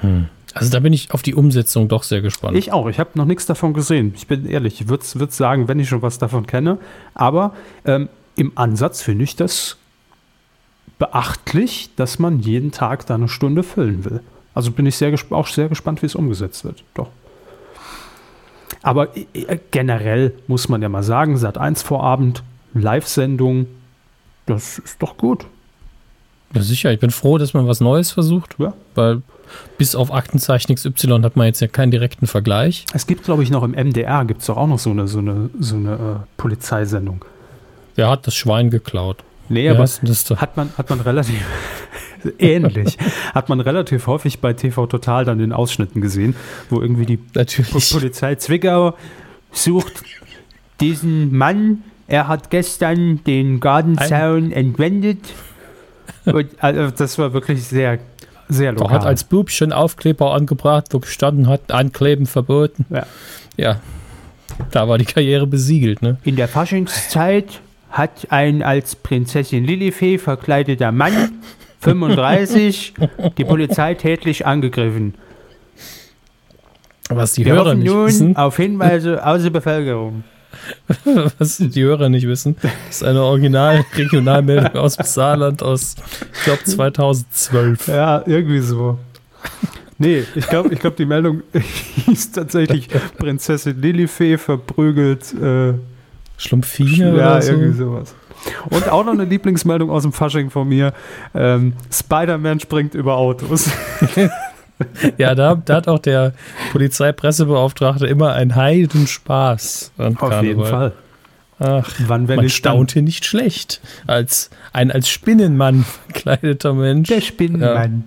[0.00, 0.28] Hm.
[0.56, 2.56] Also da bin ich auf die Umsetzung doch sehr gespannt.
[2.56, 2.88] Ich auch.
[2.88, 4.14] Ich habe noch nichts davon gesehen.
[4.16, 6.78] Ich bin ehrlich, ich würde sagen, wenn ich schon was davon kenne.
[7.14, 9.76] Aber ähm, im Ansatz finde ich das
[10.98, 14.20] beachtlich, dass man jeden Tag da eine Stunde füllen will.
[14.54, 16.82] Also bin ich sehr auch sehr gespannt, wie es umgesetzt wird.
[16.94, 17.08] Doch.
[18.82, 22.42] Aber äh, generell muss man ja mal sagen, Sat 1 Vorabend,
[22.72, 23.66] Live-Sendung,
[24.46, 25.46] das ist doch gut.
[26.56, 26.92] Ja, sicher.
[26.92, 28.56] Ich bin froh, dass man was Neues versucht.
[28.58, 28.74] Ja.
[28.94, 29.22] Weil
[29.78, 32.84] bis auf Aktenzeichen XY hat man jetzt ja keinen direkten Vergleich.
[32.92, 35.18] Es gibt, glaube ich, noch im MDR, gibt es doch auch noch so eine, so
[35.18, 37.24] eine, so eine äh, Polizeisendung.
[37.94, 39.22] Wer hat das Schwein geklaut?
[39.48, 41.40] Nee, aber hat man, hat man relativ
[42.38, 42.98] ähnlich.
[43.34, 46.34] hat man relativ häufig bei TV Total dann in Ausschnitten gesehen,
[46.68, 47.90] wo irgendwie die Natürlich.
[47.92, 48.96] Polizei Zwickau
[49.52, 50.02] sucht
[50.80, 51.84] diesen Mann.
[52.08, 55.20] Er hat gestern den Gartenzaun entwendet.
[56.58, 57.98] Also das war wirklich sehr,
[58.48, 58.88] sehr lokal.
[58.88, 62.86] Er hat als Bub schon Aufkleber angebracht, wo gestanden hat, Ankleben verboten.
[62.90, 63.06] Ja.
[63.56, 63.80] ja.
[64.70, 66.02] Da war die Karriere besiegelt.
[66.02, 66.18] Ne?
[66.24, 67.60] In der Faschingszeit
[67.90, 71.12] hat ein als Prinzessin Lilifee verkleideter Mann,
[71.80, 72.94] 35,
[73.38, 75.14] die Polizei tätlich angegriffen.
[77.08, 78.36] Was die Wir Hörer nicht nun wissen.
[78.36, 80.24] auf Hinweise aus der Bevölkerung.
[81.38, 82.56] Was die Hörer nicht wissen,
[82.88, 85.96] ist eine Original-Regionalmeldung aus dem Saarland aus,
[86.32, 87.88] ich glaube, 2012.
[87.88, 88.98] Ja, irgendwie so.
[89.98, 91.42] Nee, ich glaube, ich glaub, die Meldung
[92.06, 95.74] hieß tatsächlich Prinzessin Lilifee verprügelt äh,
[96.36, 97.52] Schlumpfine ja, oder so?
[97.52, 98.14] irgendwie sowas.
[98.70, 100.92] Und auch noch eine Lieblingsmeldung aus dem Fasching von mir.
[101.34, 103.70] Ähm, Spider-Man springt über Autos.
[105.18, 106.34] ja, da, da, hat auch der
[106.72, 109.92] Polizeipressebeauftragte immer einen Heidenspaß.
[109.98, 110.92] An Auf jeden Fall.
[111.58, 113.80] Ach, Wann, man staunte nicht schlecht.
[114.06, 117.08] Als ein als Spinnenmann verkleideter Mensch.
[117.08, 118.04] Der Spinnenmann.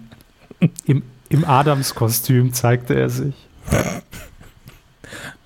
[0.61, 0.67] Ja.
[0.85, 3.33] Im, Im Adams-Kostüm zeigte er sich.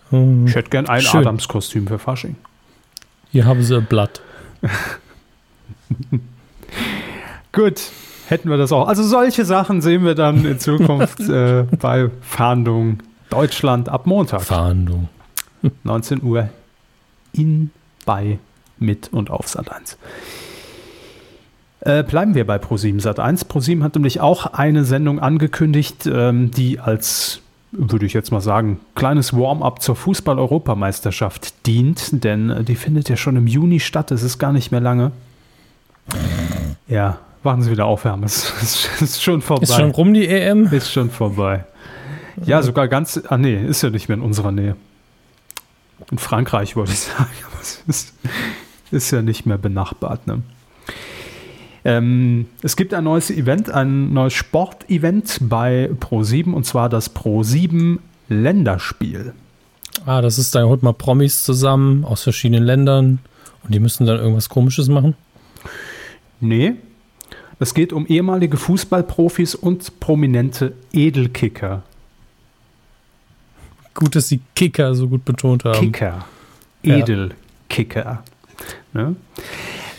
[0.10, 0.48] Hm.
[0.48, 2.36] Ich hätte gern ein Adams-Kostüm für Fasching.
[3.32, 4.22] Hier haben sie ein Blatt.
[7.52, 7.82] Gut,
[8.28, 8.88] hätten wir das auch.
[8.88, 14.42] Also solche Sachen sehen wir dann in Zukunft äh, bei Fahndung Deutschland ab Montag.
[14.42, 15.10] Fahndung.
[15.84, 16.50] 19 Uhr
[17.34, 17.72] in,
[18.06, 18.40] bei,
[18.78, 19.98] mit und auf Sat 1.
[21.82, 23.50] Äh, bleiben wir bei Pro7 Sat 1.
[23.50, 28.80] Pro7 hat nämlich auch eine Sendung angekündigt, ähm, die als würde ich jetzt mal sagen,
[28.96, 34.12] kleines Warm-up zur Fußball-Europameisterschaft dient, denn äh, die findet ja schon im Juni statt.
[34.12, 35.12] Es ist gar nicht mehr lange.
[36.88, 38.24] Ja, warten Sie wieder aufwärmen.
[38.26, 39.64] Es ist, ist schon vorbei.
[39.64, 40.68] Ist schon rum die EM?
[40.72, 41.66] Ist schon vorbei.
[42.46, 43.22] Ja, sogar ganz.
[43.28, 44.76] Ah, nee, ist ja nicht mehr in unserer Nähe.
[46.12, 48.14] In Frankreich wollte ich sagen, aber es ist,
[48.92, 50.28] ist ja nicht mehr benachbart.
[50.28, 50.42] Ne?
[51.86, 58.00] Ähm, es gibt ein neues Event, ein neues Sportevent bei Pro7 und zwar das Pro7
[58.30, 59.34] Länderspiel.
[60.06, 63.20] Ah, das ist, da holt man Promis zusammen aus verschiedenen Ländern
[63.64, 65.16] und die müssen dann irgendwas Komisches machen?
[66.40, 66.74] Nee.
[67.60, 71.84] Es geht um ehemalige Fußballprofis und prominente Edelkicker.
[73.94, 75.80] Gut, dass sie Kicker so gut betont haben.
[75.80, 76.26] Kicker.
[76.82, 78.24] Edelkicker.
[78.94, 79.16] Ne?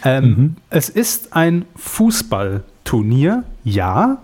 [0.05, 0.57] Ähm, mhm.
[0.71, 4.19] Es ist ein Fußballturnier, ja,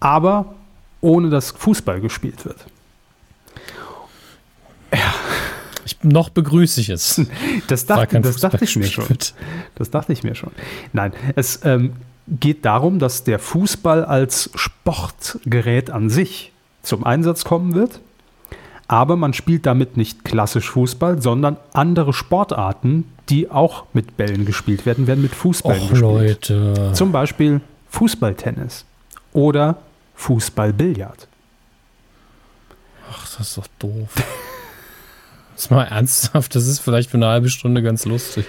[0.00, 0.54] aber
[1.00, 2.64] ohne dass Fußball gespielt wird.
[4.92, 5.14] Ja.
[5.84, 7.20] Ich, noch begrüße ich es.
[7.66, 9.04] Das, dachte, das dachte ich mir schon.
[9.74, 10.52] Das dachte ich mir schon.
[10.92, 11.92] Nein, es ähm,
[12.28, 18.00] geht darum, dass der Fußball als Sportgerät an sich zum Einsatz kommen wird.
[18.86, 24.86] Aber man spielt damit nicht klassisch Fußball, sondern andere Sportarten, die auch mit Bällen gespielt
[24.86, 26.48] werden, werden mit Fußballen Och, gespielt.
[26.48, 26.92] Leute.
[26.94, 27.60] Zum Beispiel
[27.90, 28.86] Fußballtennis
[29.34, 29.76] oder
[30.14, 31.28] Fußballbillard.
[33.12, 34.08] Ach, das ist doch doof.
[35.54, 38.46] das ist mal ernsthaft, das ist vielleicht für eine halbe Stunde ganz lustig.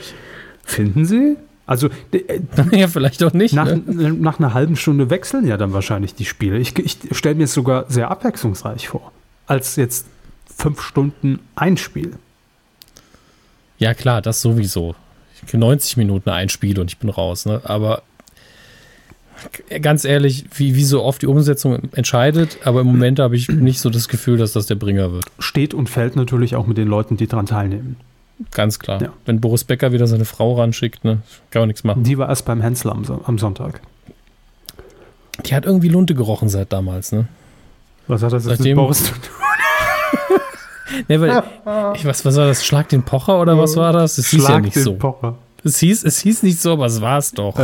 [0.63, 1.35] Finden Sie?
[1.69, 3.53] Also, äh, ja, vielleicht auch nicht.
[3.53, 4.11] Nach, ne?
[4.13, 6.57] nach, einer halben Stunde wechseln ja dann wahrscheinlich die Spiele.
[6.57, 9.11] Ich, ich stelle mir es sogar sehr abwechslungsreich vor,
[9.45, 10.07] als jetzt
[10.57, 12.13] fünf Stunden ein Spiel.
[13.77, 14.95] Ja, klar, das sowieso.
[15.53, 17.45] 90 Minuten ein Spiel und ich bin raus.
[17.45, 17.61] Ne?
[17.63, 18.01] Aber
[19.79, 23.79] ganz ehrlich, wie, wie so oft die Umsetzung entscheidet, aber im Moment habe ich nicht
[23.79, 25.25] so das Gefühl, dass das der Bringer wird.
[25.37, 27.95] Steht und fällt natürlich auch mit den Leuten, die daran teilnehmen.
[28.51, 29.01] Ganz klar.
[29.01, 29.09] Ja.
[29.25, 31.19] Wenn Boris Becker wieder seine Frau ranschickt, ne,
[31.51, 32.03] kann man nichts machen.
[32.03, 33.81] Die war erst beim Hensler am, am Sonntag.
[35.45, 37.27] Die hat irgendwie Lunte gerochen seit damals, ne?
[38.07, 39.21] Was hat das jetzt mit Boris zu tun?
[41.07, 41.43] nee, weil,
[41.95, 42.65] ich, was, was war das?
[42.65, 44.17] Schlag den Pocher oder was war das?
[44.17, 44.95] Es hieß Schlag ja nicht den so.
[44.95, 45.35] Pocher.
[45.63, 47.59] Es hieß, es hieß nicht so, aber es war es doch.
[47.59, 47.61] Äh,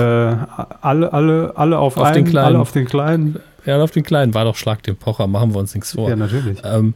[0.82, 2.46] alle, alle, alle auf, auf einen, den kleinen.
[2.48, 3.40] Alle auf den kleinen.
[3.66, 6.10] Ja, auf den kleinen war doch Schlag den Pocher, machen wir uns nichts vor.
[6.10, 6.60] Ja, natürlich.
[6.64, 6.94] Ähm,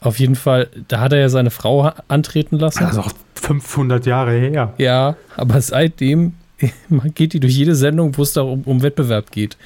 [0.00, 2.84] auf jeden Fall, da hat er ja seine Frau antreten lassen.
[2.84, 4.74] Das ist auch 500 Jahre her.
[4.78, 6.34] Ja, aber seitdem
[7.14, 9.56] geht die durch jede Sendung, wo es da um, um Wettbewerb geht.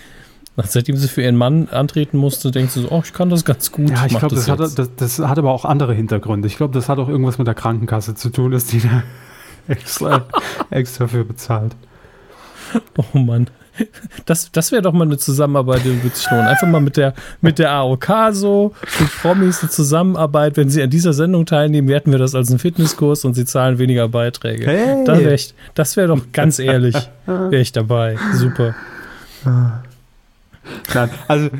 [0.62, 3.72] Seitdem sie für ihren Mann antreten musste, denkt sie so, oh, ich kann das ganz
[3.72, 3.90] gut.
[3.90, 6.48] Ja, ich glaube, das, das, hat, das, das hat aber auch andere Hintergründe.
[6.48, 9.02] Ich glaube, das hat auch irgendwas mit der Krankenkasse zu tun, dass die da
[9.68, 10.26] extra,
[10.68, 11.74] extra für bezahlt.
[12.96, 13.46] Oh Mann.
[14.26, 16.46] Das, das wäre doch mal eine Zusammenarbeit, die würde sich lohnen.
[16.46, 20.56] Einfach mal mit der, mit der AOK so, mit Promis eine Zusammenarbeit.
[20.56, 23.78] Wenn sie an dieser Sendung teilnehmen, werten wir das als einen Fitnesskurs und sie zahlen
[23.78, 24.66] weniger Beiträge.
[24.66, 25.04] Hey.
[25.04, 28.16] Da wär ich, das wäre doch ganz ehrlich, wäre ich dabei.
[28.34, 28.74] Super.
[29.44, 31.50] Nein, also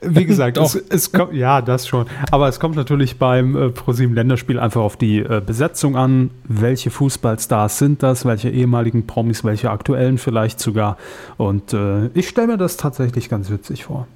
[0.00, 2.06] wie gesagt, es, es, kommt, ja, das schon.
[2.30, 6.30] Aber es kommt natürlich beim äh, ProSieben Länderspiel einfach auf die äh, Besetzung an.
[6.44, 8.24] Welche Fußballstars sind das?
[8.24, 9.44] Welche ehemaligen Promis?
[9.44, 10.96] Welche aktuellen vielleicht sogar?
[11.36, 14.06] Und äh, ich stelle mir das tatsächlich ganz witzig vor.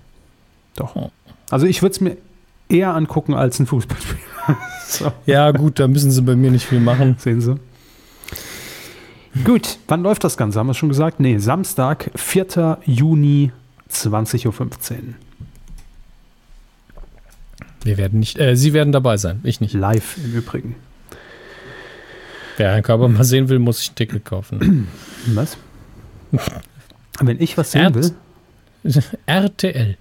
[0.77, 0.94] Doch.
[1.51, 2.16] Also ich würde es mir
[2.68, 4.18] eher angucken als ein Fußballspiel.
[4.87, 5.12] so.
[5.27, 7.16] Ja, gut, da müssen sie bei mir nicht viel machen.
[7.18, 7.57] Sehen Sie.
[9.44, 10.61] Gut, wann läuft das Ganze?
[10.61, 11.18] Haben wir schon gesagt?
[11.18, 12.79] Nee, Samstag, 4.
[12.85, 13.51] Juni,
[13.90, 14.55] 20.15 Uhr.
[17.85, 19.75] Wir werden nicht, äh, Sie werden dabei sein, ich nicht.
[19.75, 20.75] Live im Übrigen.
[22.57, 24.88] Wer Herrn Körper mal sehen will, muss sich ein Ticket kaufen.
[25.35, 25.57] Was?
[27.20, 28.12] Wenn ich was sehen will?
[29.27, 29.97] RTL.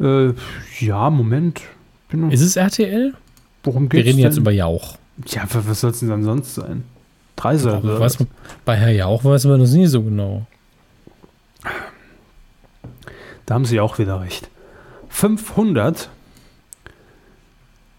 [0.00, 0.32] Äh,
[0.78, 1.62] ja, Moment.
[2.30, 3.14] Ist es RTL?
[3.64, 4.26] Worum geht's Wir reden denn?
[4.26, 4.98] jetzt über Jauch.
[5.26, 6.84] Ja, was soll es denn dann sonst sein?
[7.34, 7.80] Dreiser.
[8.64, 10.46] bei Herr Jauch weiß man das nie so genau.
[13.46, 14.48] Da haben Sie auch wieder recht.
[15.08, 16.08] 500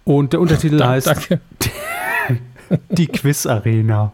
[0.09, 1.39] und der Untertitel heißt danke.
[2.89, 4.11] Die Quiz Arena.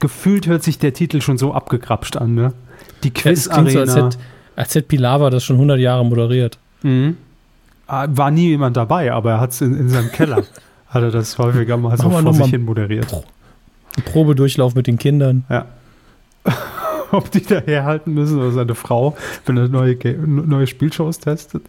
[0.00, 2.52] Gefühlt hört sich der Titel schon so abgekrapscht an, ne?
[3.04, 3.70] Die Quiz Arena.
[3.70, 4.24] So, als, hätte,
[4.56, 6.58] als hätte Pilawa das schon 100 Jahre moderiert.
[6.82, 7.16] Mhm.
[7.86, 10.42] Ah, war nie jemand dabei, aber er hat es in, in, seinem Keller.
[10.88, 13.06] hat er das häufiger mal so vor sich hin moderiert.
[13.06, 13.24] Pro
[14.04, 15.44] Probedurchlauf mit den Kindern.
[15.48, 15.66] Ja.
[17.12, 21.62] Ob die da herhalten müssen oder seine Frau, wenn er neue, neue Spielshows testet.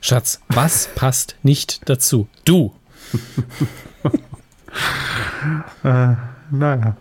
[0.00, 2.28] Schatz, was passt nicht dazu?
[2.44, 2.72] Du.
[5.84, 6.14] äh,
[6.50, 6.96] naja.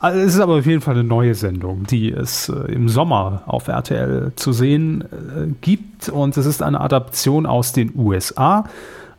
[0.00, 3.42] Also es ist aber auf jeden Fall eine neue Sendung, die es äh, im Sommer
[3.46, 6.08] auf RTL zu sehen äh, gibt.
[6.08, 8.64] Und es ist eine Adaption aus den USA.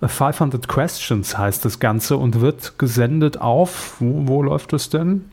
[0.01, 5.25] 500 Questions heißt das Ganze und wird gesendet auf, wo, wo läuft es denn?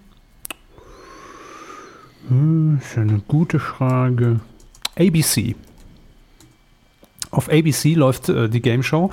[2.29, 4.41] Hm, ist eine gute Frage.
[4.99, 5.55] ABC.
[7.37, 9.11] Auf ABC läuft äh, die Game Show.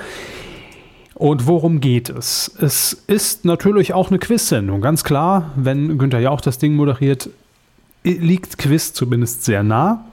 [1.14, 2.50] Und worum geht es?
[2.60, 5.52] Es ist natürlich auch eine Quiz-Sendung, ganz klar.
[5.58, 7.30] Wenn Günther ja auch das Ding moderiert,
[8.04, 10.06] liegt Quiz zumindest sehr nah.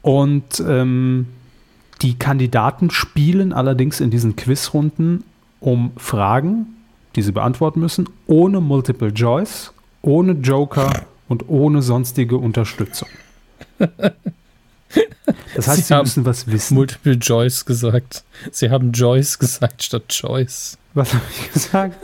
[0.00, 1.26] Und ähm,
[2.02, 5.24] die Kandidaten spielen allerdings in diesen Quizrunden
[5.58, 6.66] um Fragen,
[7.16, 13.08] die sie beantworten müssen, ohne Multiple Choice, ohne Joker und ohne sonstige Unterstützung.
[15.54, 16.74] Das heißt, Sie, Sie müssen was wissen.
[16.74, 18.24] Multiple Choice gesagt.
[18.50, 20.76] Sie haben Joyce gesagt statt Choice.
[20.94, 21.96] Was habe ich gesagt?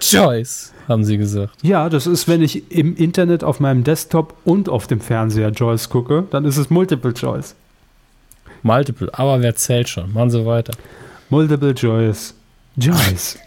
[0.00, 1.54] Joyce, haben Sie gesagt.
[1.62, 5.88] Ja, das ist, wenn ich im Internet auf meinem Desktop und auf dem Fernseher Joyce
[5.88, 7.54] gucke, dann ist es Multiple Choice.
[8.62, 10.12] Multiple, aber wer zählt schon?
[10.12, 10.74] Machen Sie weiter.
[11.28, 12.34] Multiple Choice.
[12.76, 13.38] Joyce.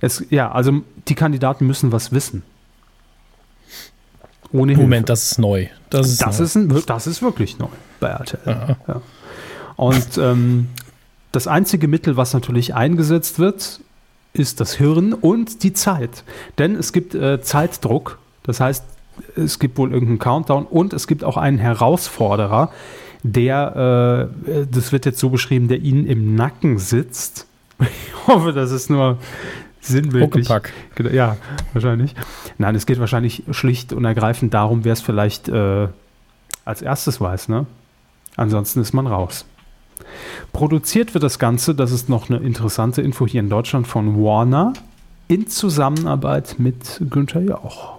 [0.00, 2.42] es, ja, also die Kandidaten müssen was wissen.
[4.52, 5.66] Ohne Moment, das ist neu.
[5.90, 6.44] Das ist, das, neu.
[6.44, 7.68] Ist ein, das ist wirklich neu
[8.00, 8.40] bei RTL.
[8.46, 8.76] Ja.
[8.86, 9.02] Ja.
[9.76, 10.68] Und ähm,
[11.32, 13.80] das einzige Mittel, was natürlich eingesetzt wird,
[14.32, 16.24] ist das Hirn und die Zeit.
[16.58, 18.18] Denn es gibt äh, Zeitdruck.
[18.42, 18.84] Das heißt,
[19.34, 22.70] es gibt wohl irgendeinen Countdown und es gibt auch einen Herausforderer,
[23.22, 27.46] der, äh, das wird jetzt so beschrieben, der ihnen im Nacken sitzt.
[28.26, 29.18] Ich hoffe, das ist nur
[29.86, 30.48] sinnbildlich.
[30.48, 30.72] Huckepack.
[30.94, 31.36] Genau, ja,
[31.72, 32.14] wahrscheinlich.
[32.58, 35.88] Nein, es geht wahrscheinlich schlicht und ergreifend darum, wer es vielleicht äh,
[36.64, 37.48] als erstes weiß.
[37.48, 37.66] Ne?
[38.36, 39.46] Ansonsten ist man raus.
[40.52, 44.74] Produziert wird das Ganze, das ist noch eine interessante Info hier in Deutschland, von Warner
[45.28, 47.98] in Zusammenarbeit mit Günther Jauch.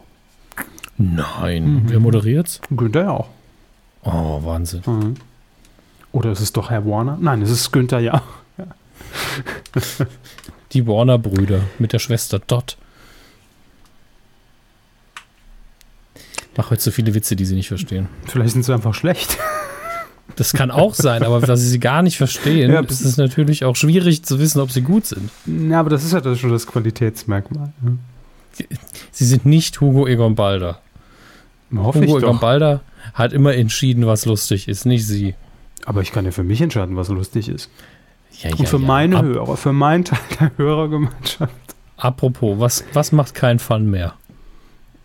[0.97, 1.83] Nein, mhm.
[1.87, 2.61] wer moderiert's?
[2.69, 3.27] Günther Jauch.
[4.03, 4.81] Oh, Wahnsinn.
[4.85, 5.15] Mhm.
[6.11, 7.17] Oder ist es doch Herr Warner?
[7.19, 8.21] Nein, es ist Günther Jauch.
[8.57, 8.65] Ja.
[10.73, 12.77] Die Warner-Brüder mit der Schwester Dot.
[16.55, 18.09] Mach heute so viele Witze, die sie nicht verstehen.
[18.25, 19.37] Vielleicht sind sie einfach schlecht.
[20.35, 23.63] Das kann auch sein, aber dass sie sie gar nicht verstehen, ja, ist es natürlich
[23.63, 25.29] auch schwierig zu wissen, ob sie gut sind.
[25.45, 27.71] Ja, aber das ist ja das schon das Qualitätsmerkmal.
[27.81, 27.97] Ne?
[29.11, 30.81] Sie sind nicht Hugo Egon Balder.
[31.75, 32.81] Hoffe Hugo Egon Balder
[33.13, 35.35] hat immer entschieden, was lustig ist, nicht sie.
[35.85, 37.69] Aber ich kann ja für mich entscheiden, was lustig ist.
[38.41, 38.85] Ja, ja, Und für ja.
[38.85, 41.53] meine Ab Hörer, für meinen Teil der Hörergemeinschaft.
[41.97, 44.13] Apropos, was, was macht kein Fun mehr?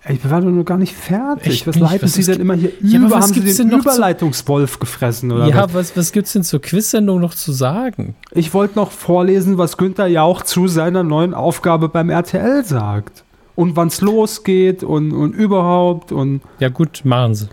[0.09, 1.47] Ich war doch noch gar nicht fertig.
[1.53, 1.85] Echt was nicht?
[1.85, 3.11] leiten Was Sie denn immer hier Ja, über?
[3.13, 5.75] was Haben Sie den Überleitungswolf gefressen oder ja, was?
[5.75, 8.17] was, was gibt's denn zur Quiz-Sendung noch zu sagen?
[8.33, 13.23] Ich wollte noch vorlesen, was Günther Jauch zu seiner neuen Aufgabe beim RTL sagt.
[13.55, 16.11] Und wann's losgeht und, und überhaupt.
[16.11, 17.47] Und Ja, gut, machen Sie.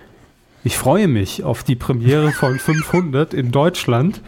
[0.64, 4.22] ich freue mich auf die Premiere von 500 in Deutschland.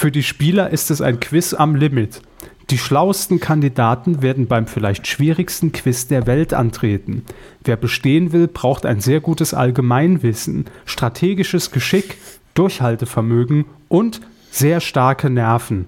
[0.00, 2.22] Für die Spieler ist es ein Quiz am Limit.
[2.70, 7.26] Die schlauesten Kandidaten werden beim vielleicht schwierigsten Quiz der Welt antreten.
[7.64, 12.16] Wer bestehen will, braucht ein sehr gutes Allgemeinwissen, strategisches Geschick,
[12.54, 15.86] Durchhaltevermögen und sehr starke Nerven.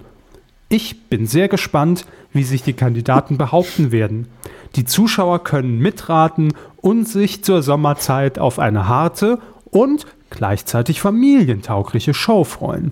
[0.69, 4.27] Ich bin sehr gespannt, wie sich die Kandidaten behaupten werden.
[4.75, 9.39] Die Zuschauer können mitraten und sich zur Sommerzeit auf eine harte
[9.71, 12.91] und gleichzeitig familientaugliche Show freuen.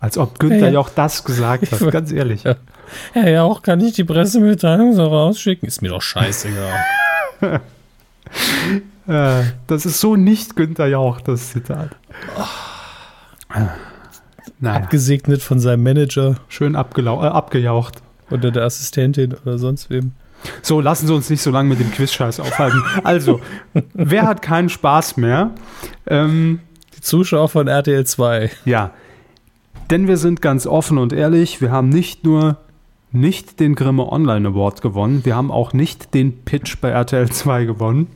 [0.00, 0.78] Als ob Günther Ja, ja.
[0.78, 2.44] auch das gesagt hat, ganz ehrlich.
[2.44, 2.56] Ja.
[3.14, 5.66] Ja, ja, auch kann ich die Pressemitteilung so rausschicken.
[5.68, 6.72] Ist mir doch scheißegal.
[9.06, 11.96] Äh, das ist so nicht Günther Jauch, das Zitat.
[14.60, 18.02] Naja, Abgesegnet von seinem Manager schön abgelau äh, abgejaucht.
[18.30, 20.12] oder der Assistentin oder sonst wem.
[20.62, 22.82] So, lassen Sie uns nicht so lange mit dem Quiz-Scheiß aufhalten.
[23.02, 23.40] Also,
[23.94, 25.50] wer hat keinen Spaß mehr?
[26.06, 26.60] Ähm,
[26.96, 28.50] Die Zuschauer von RTL 2.
[28.66, 28.90] ja,
[29.90, 32.58] denn wir sind ganz offen und ehrlich, wir haben nicht nur
[33.10, 37.64] nicht den Grimme Online Award gewonnen, wir haben auch nicht den Pitch bei RTL 2
[37.64, 38.08] gewonnen.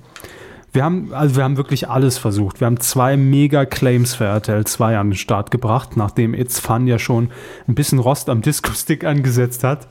[0.75, 2.61] Wir haben, also wir haben wirklich alles versucht.
[2.61, 6.99] Wir haben zwei Mega-Claims für RTL 2 an den Start gebracht, nachdem It's Fun ja
[6.99, 7.29] schon
[7.69, 9.87] ein bisschen Rost am Disco-Stick angesetzt hat.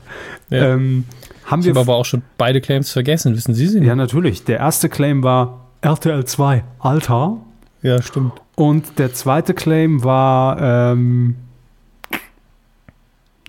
[0.50, 0.74] Ja.
[0.74, 1.04] Ähm,
[1.44, 3.88] haben Ich wir habe aber auch schon beide Claims vergessen, wissen Sie sie nicht?
[3.88, 4.44] Ja, natürlich.
[4.44, 7.36] Der erste Claim war RTL 2 Alter.
[7.82, 8.32] Ja, stimmt.
[8.56, 11.36] Und der zweite Claim war, ähm,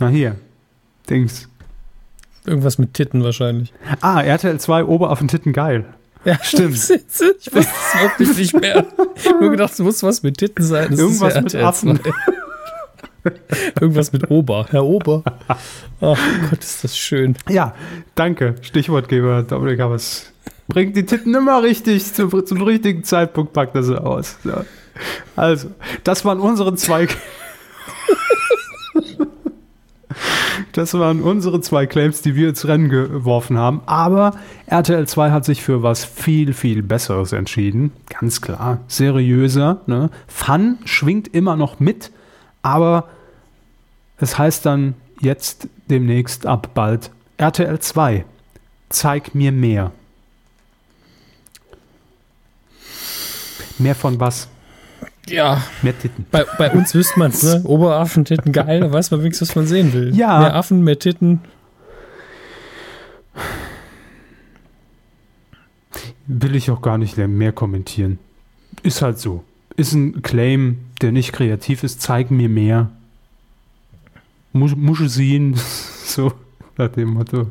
[0.03, 0.35] na hier,
[1.09, 1.47] Dings.
[2.45, 3.73] Irgendwas mit Titten wahrscheinlich.
[4.01, 5.85] Ah, RTL 2 Oberaffentitten geil.
[6.25, 6.75] Ja, Stimmt.
[6.75, 8.85] Ich wusste es wirklich nicht mehr.
[9.39, 10.89] Nur gedacht, es muss was mit Titten sein.
[10.89, 11.99] Das ist Irgendwas ja mit RTL Affen.
[12.01, 12.11] 2.
[13.81, 14.65] Irgendwas mit Ober.
[14.69, 15.23] Herr Ober.
[15.47, 15.57] Ach
[16.01, 17.37] Gott, ist das schön.
[17.49, 17.73] Ja,
[18.15, 18.55] danke.
[18.61, 20.31] Stichwortgeber Dominik Hammers.
[20.67, 24.37] Bringt die Titten immer richtig, zum, zum richtigen Zeitpunkt packt er sie aus.
[24.43, 24.65] Ja.
[25.35, 25.69] Also,
[26.03, 27.07] das waren unsere zwei.
[30.73, 33.81] Das waren unsere zwei Claims, die wir ins Rennen geworfen haben.
[33.85, 37.91] Aber RTL 2 hat sich für was viel, viel Besseres entschieden.
[38.09, 38.79] Ganz klar.
[38.87, 39.81] Seriöser.
[39.85, 40.09] Ne?
[40.27, 42.11] Fun schwingt immer noch mit,
[42.63, 43.07] aber
[44.17, 48.25] es heißt dann jetzt demnächst ab bald RTL 2.
[48.89, 49.91] Zeig mir mehr.
[53.77, 54.47] Mehr von was?
[55.29, 56.25] Ja, Mehr Titten.
[56.31, 57.61] bei, bei uns wüsste man es, ne?
[57.63, 60.13] Oberaffen, geil, da weiß man wenigstens, was man sehen will.
[60.15, 60.39] Ja.
[60.39, 61.39] Mehr Affen, mehr Titten.
[66.27, 68.19] Will ich auch gar nicht mehr kommentieren.
[68.81, 69.43] Ist halt so.
[69.75, 72.01] Ist ein Claim, der nicht kreativ ist.
[72.01, 72.91] Zeig mir mehr.
[74.53, 75.55] Muss, muss ich sehen.
[76.05, 76.33] so
[76.77, 77.47] nach dem Motto.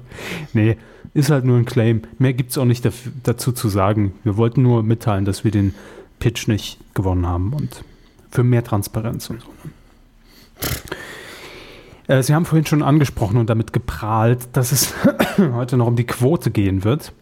[0.52, 0.76] Nee,
[1.14, 2.02] ist halt nur ein Claim.
[2.18, 4.12] Mehr gibt es auch nicht daf- dazu zu sagen.
[4.24, 5.74] Wir wollten nur mitteilen, dass wir den
[6.22, 7.82] Pitch nicht gewonnen haben und
[8.30, 9.48] für mehr Transparenz und so.
[12.06, 14.94] Äh, Sie haben vorhin schon angesprochen und damit geprahlt, dass es
[15.38, 17.12] heute noch um die Quote gehen wird.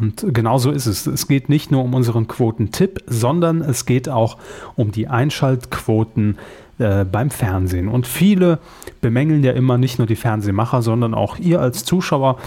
[0.00, 1.06] Und genau so ist es.
[1.06, 4.36] Es geht nicht nur um unseren Quotentipp, sondern es geht auch
[4.74, 6.38] um die Einschaltquoten
[6.80, 7.86] äh, beim Fernsehen.
[7.86, 8.58] Und viele
[9.00, 12.38] bemängeln ja immer nicht nur die Fernsehmacher, sondern auch ihr als Zuschauer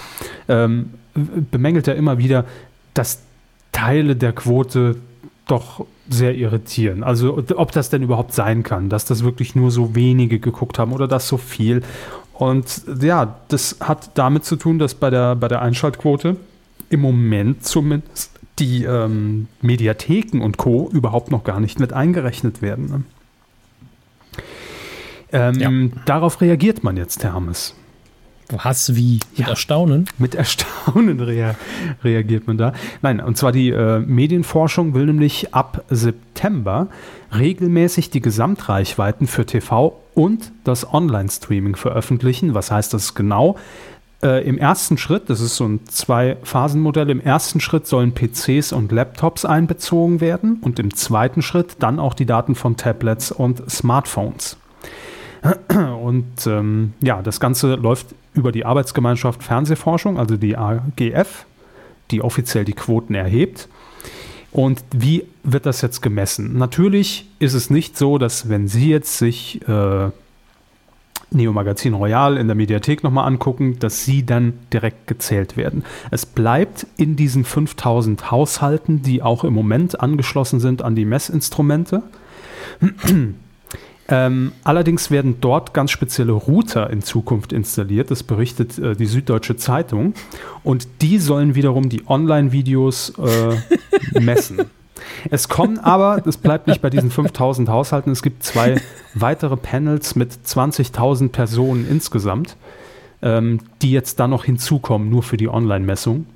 [0.50, 2.44] ähm, bemängelt ja immer wieder,
[2.94, 3.22] dass
[3.72, 4.98] Teile der Quote
[5.48, 7.04] doch sehr irritieren.
[7.04, 10.94] Also ob das denn überhaupt sein kann, dass das wirklich nur so wenige geguckt haben
[10.94, 11.84] oder das so viel.
[12.34, 16.38] Und ja, das hat damit zu tun, dass bei der, bei der Einschaltquote
[16.90, 20.90] im Moment zumindest die ähm, Mediatheken und Co.
[20.92, 22.86] überhaupt noch gar nicht mit eingerechnet werden.
[22.86, 23.04] Ne?
[25.32, 26.00] Ähm, Ja.
[26.06, 27.76] Darauf reagiert man jetzt, Hermes.
[28.50, 29.20] Was, wie?
[29.36, 29.48] Mit Ja.
[29.50, 30.06] Erstaunen?
[30.18, 31.56] Mit Erstaunen rea
[32.04, 32.74] reagiert man da.
[33.02, 36.88] Nein, und zwar die äh, Medienforschung will nämlich ab September
[37.36, 42.54] regelmäßig die Gesamtreichweiten für TV und das Online-Streaming veröffentlichen.
[42.54, 43.58] Was heißt das genau?
[44.22, 48.92] Äh, Im ersten Schritt, das ist so ein Zwei-Phasen-Modell, im ersten Schritt sollen PCs und
[48.92, 54.58] Laptops einbezogen werden und im zweiten Schritt dann auch die Daten von Tablets und Smartphones.
[56.02, 61.46] Und ähm, ja, das Ganze läuft über die Arbeitsgemeinschaft Fernsehforschung, also die AGF,
[62.12, 63.68] die offiziell die Quoten erhebt.
[64.52, 66.58] Und wie wird das jetzt gemessen?
[66.58, 70.10] Natürlich ist es nicht so, dass wenn Sie jetzt sich äh,
[71.32, 75.84] Neo Magazin Royal in der Mediathek nochmal angucken, dass sie dann direkt gezählt werden.
[76.12, 82.04] Es bleibt in diesen 5000 Haushalten, die auch im Moment angeschlossen sind an die Messinstrumente.
[84.08, 89.56] Ähm, allerdings werden dort ganz spezielle Router in Zukunft installiert, das berichtet äh, die Süddeutsche
[89.56, 90.14] Zeitung.
[90.64, 94.62] Und die sollen wiederum die Online-Videos äh, messen.
[95.30, 98.80] Es kommen aber, das bleibt nicht bei diesen 5000 Haushalten, es gibt zwei
[99.16, 102.58] weitere Panels mit 20.000 Personen insgesamt,
[103.24, 106.28] ähm, die jetzt da noch hinzukommen, nur für die Online-Messung.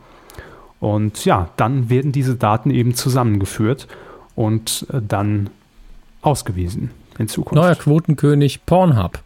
[0.80, 3.88] Und ja, dann werden diese Daten eben zusammengeführt
[4.36, 5.52] und äh, dann
[6.22, 6.90] ausgewiesen
[7.20, 7.56] in Zukunft.
[7.56, 9.20] Neuer Quotenkönig Pornhub.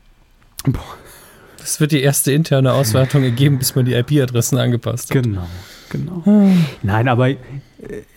[1.58, 5.24] Das wird die erste interne Auswertung ergeben, bis man die IP-Adressen angepasst hat.
[5.24, 5.48] Genau,
[5.90, 6.26] genau.
[6.26, 6.66] Hm.
[6.82, 7.38] Nein, aber äh,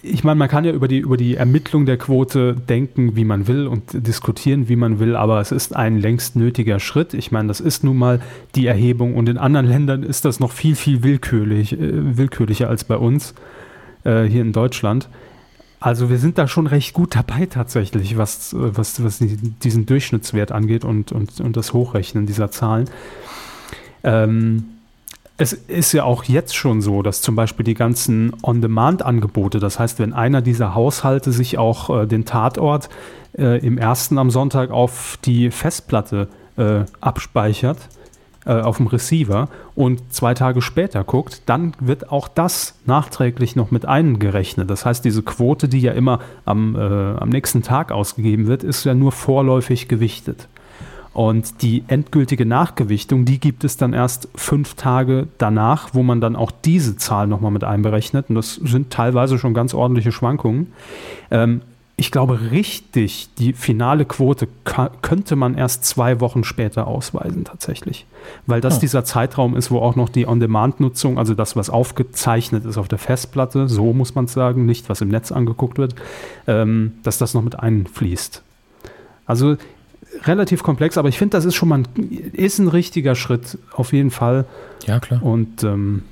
[0.02, 3.46] ich meine, man kann ja über die, über die Ermittlung der Quote denken, wie man
[3.46, 7.14] will und diskutieren, wie man will, aber es ist ein längst nötiger Schritt.
[7.14, 8.20] Ich meine, das ist nun mal
[8.56, 12.82] die Erhebung und in anderen Ländern ist das noch viel, viel willkürlich, äh, willkürlicher als
[12.82, 13.34] bei uns
[14.04, 15.08] äh, hier in Deutschland.
[15.87, 20.84] Also wir sind da schon recht gut dabei tatsächlich, was, was, was diesen Durchschnittswert angeht
[20.84, 22.91] und, und, und das Hochrechnen dieser Zahlen.
[24.03, 24.64] Ähm,
[25.39, 30.01] es ist ja auch jetzt schon so, dass zum Beispiel die ganzen On-Demand-Angebote, das heißt,
[30.01, 32.89] wenn einer dieser Haushalte sich auch äh, den Tatort
[33.39, 36.26] äh, im ersten am Sonntag auf die Festplatte
[36.57, 37.78] äh, abspeichert,
[38.47, 43.70] äh, auf dem Receiver und zwei Tage später guckt, dann wird auch das nachträglich noch
[43.70, 44.70] mit eingerechnet.
[44.70, 48.84] Das heißt, diese Quote, die ja immer am, äh, am nächsten Tag ausgegeben wird, ist
[48.84, 50.49] ja nur vorläufig gewichtet.
[51.12, 56.36] Und die endgültige Nachgewichtung, die gibt es dann erst fünf Tage danach, wo man dann
[56.36, 58.26] auch diese Zahl nochmal mit einberechnet.
[58.28, 60.72] Und das sind teilweise schon ganz ordentliche Schwankungen.
[61.30, 61.62] Ähm,
[61.99, 64.49] ich glaube, richtig die finale Quote
[65.01, 68.05] könnte man erst zwei Wochen später ausweisen, tatsächlich.
[68.47, 68.80] Weil das oh.
[68.80, 72.99] dieser Zeitraum ist, wo auch noch die On-Demand-Nutzung, also das, was aufgezeichnet ist auf der
[72.99, 75.94] Festplatte, so muss man sagen, nicht was im Netz angeguckt wird,
[76.47, 78.42] ähm, dass das noch mit einfließt.
[79.24, 79.57] Also
[80.24, 83.94] relativ komplex, aber ich finde, das ist schon mal ein, ist ein richtiger Schritt, auf
[83.94, 84.44] jeden Fall.
[84.86, 85.22] Ja, klar.
[85.22, 86.03] Und ähm,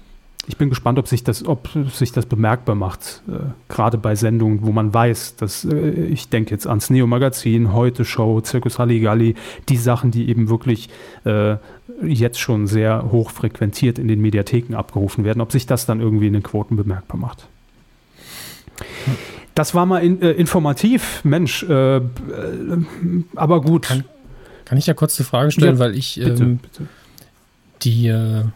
[0.47, 3.33] ich bin gespannt, ob sich das, ob sich das bemerkbar macht, äh,
[3.69, 8.05] gerade bei Sendungen, wo man weiß, dass äh, ich denke jetzt ans Neo Magazin, Heute
[8.05, 9.35] Show, Circus Halligalli,
[9.69, 10.91] die Sachen, die eben wirklich
[11.25, 11.57] äh,
[12.03, 16.27] jetzt schon sehr hoch frequentiert in den Mediatheken abgerufen werden, ob sich das dann irgendwie
[16.27, 17.47] in den Quoten bemerkbar macht.
[19.55, 22.03] Das war mal in, äh, informativ, Mensch, äh, äh,
[23.37, 23.87] aber gut.
[23.87, 24.05] Kann,
[24.65, 26.87] kann, ich da kurz eine Frage stellen, ja, weil ich ähm, bitte, bitte.
[27.83, 28.53] die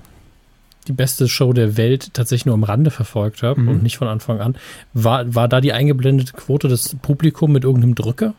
[0.88, 3.68] die beste Show der Welt tatsächlich nur am Rande verfolgt habe mhm.
[3.68, 4.56] und nicht von Anfang an.
[4.94, 8.34] War, war da die eingeblendete Quote des Publikums mit irgendeinem Drücker?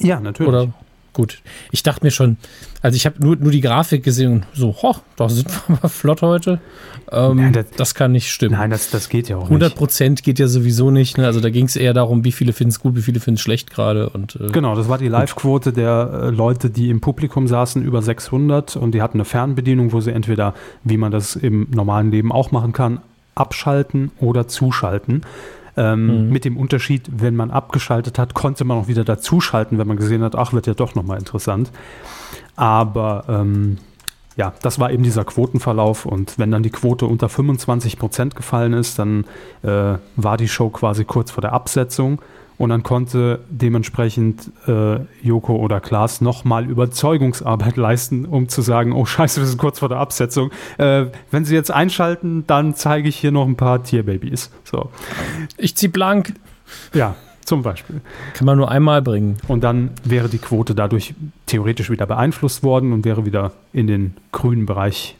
[0.00, 0.48] Ja, natürlich.
[0.48, 0.72] Oder
[1.18, 1.42] gut.
[1.72, 2.36] Ich dachte mir schon,
[2.80, 5.88] also ich habe nur, nur die Grafik gesehen und so, hoch, da sind wir mal
[5.88, 6.60] flott heute.
[7.10, 8.54] Ähm, nein, das, das, kann nicht stimmen.
[8.54, 11.18] Nein, das, das geht ja auch 100 Prozent geht ja sowieso nicht.
[11.18, 11.26] Ne?
[11.26, 13.40] Also da ging es eher darum, wie viele finden es gut, wie viele finden es
[13.40, 14.12] schlecht gerade.
[14.14, 18.76] äh, genau, das war die Live-Quote der äh, Leute, die im Publikum saßen, über 600
[18.76, 20.54] und die hatten eine Fernbedienung, wo sie entweder,
[20.84, 23.00] wie man das im normalen Leben auch machen kann,
[23.34, 25.22] abschalten oder zuschalten.
[25.78, 26.32] Ähm, mhm.
[26.32, 30.24] Mit dem Unterschied, wenn man abgeschaltet hat, konnte man auch wieder dazuschalten, wenn man gesehen
[30.24, 31.70] hat, ach, wird ja doch nochmal interessant.
[32.56, 33.78] Aber ähm,
[34.36, 38.72] ja, das war eben dieser Quotenverlauf und wenn dann die Quote unter 25 Prozent gefallen
[38.72, 39.24] ist, dann
[39.62, 42.20] äh, war die Show quasi kurz vor der Absetzung
[42.58, 49.06] und dann konnte dementsprechend äh, Joko oder Klaas nochmal Überzeugungsarbeit leisten, um zu sagen, oh
[49.06, 50.50] scheiße, wir sind kurz vor der Absetzung.
[50.76, 54.50] Äh, wenn Sie jetzt einschalten, dann zeige ich hier noch ein paar Tierbabys.
[54.64, 54.90] So.
[55.56, 56.34] Ich zieh blank.
[56.92, 58.00] Ja, zum Beispiel.
[58.34, 59.38] Kann man nur einmal bringen.
[59.46, 61.14] Und dann wäre die Quote dadurch
[61.46, 65.16] theoretisch wieder beeinflusst worden und wäre wieder in den grünen Bereich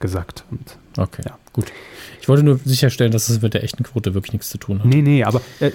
[0.00, 0.44] gesackt.
[0.50, 1.38] Und, okay, ja.
[1.52, 1.66] gut.
[2.22, 4.86] Ich wollte nur sicherstellen, dass es mit der echten Quote wirklich nichts zu tun hat.
[4.86, 5.72] Nee, nee, aber äh,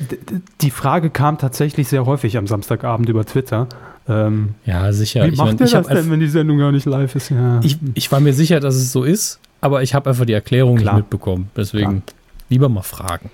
[0.62, 3.68] die Frage kam tatsächlich sehr häufig am Samstagabend über Twitter.
[4.08, 5.26] Ähm, ja, sicher.
[5.26, 7.32] Wie ich macht mein, ihr das denn, wenn die Sendung gar nicht live ist?
[7.32, 7.60] Ja.
[7.64, 10.78] Ich, ich war mir sicher, dass es so ist, aber ich habe einfach die Erklärung
[10.78, 10.94] Klar.
[10.94, 11.52] nicht mitbekommen.
[11.58, 12.16] Deswegen Klar.
[12.48, 13.30] lieber mal fragen.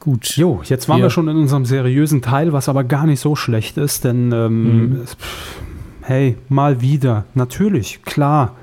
[0.00, 0.36] Gut.
[0.36, 3.36] Jo, jetzt waren wir, wir schon in unserem seriösen Teil, was aber gar nicht so
[3.36, 5.00] schlecht ist, denn ähm, mhm.
[6.02, 8.54] hey, mal wieder, natürlich, klar,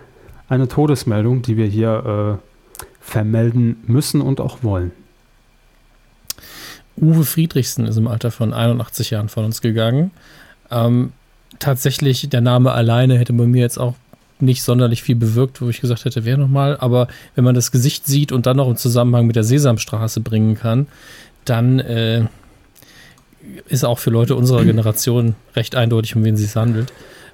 [0.50, 2.48] eine Todesmeldung, die wir hier äh,
[3.08, 4.92] vermelden müssen und auch wollen.
[6.98, 10.12] Uwe Friedrichsen ist im Alter von 81 Jahren von uns gegangen.
[10.70, 11.14] Ähm,
[11.60, 13.96] tatsächlich, der Name alleine hätte bei mir jetzt auch
[14.40, 16.78] nicht sonderlich viel bewirkt, wo ich gesagt hätte, wer nochmal.
[16.78, 20.56] Aber wenn man das Gesicht sieht und dann noch im Zusammenhang mit der Sesamstraße bringen
[20.56, 20.88] kann,
[21.46, 22.26] dann äh,
[23.68, 26.92] ist auch für Leute unserer Generation recht eindeutig, um wen es sich handelt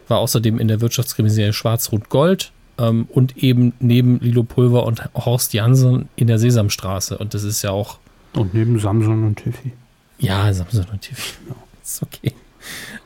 [0.07, 6.09] war außerdem in der Wirtschaftskrimiserie Schwarz-Rot-Gold ähm, und eben neben Lilo Pulver und Horst Jansen
[6.15, 7.17] in der Sesamstraße.
[7.17, 7.99] Und das ist ja auch.
[8.34, 9.74] Und neben Samson und Tiffy.
[10.19, 11.34] Ja, Samson und Tiffy.
[11.47, 11.55] Ja.
[11.84, 12.34] Ist okay.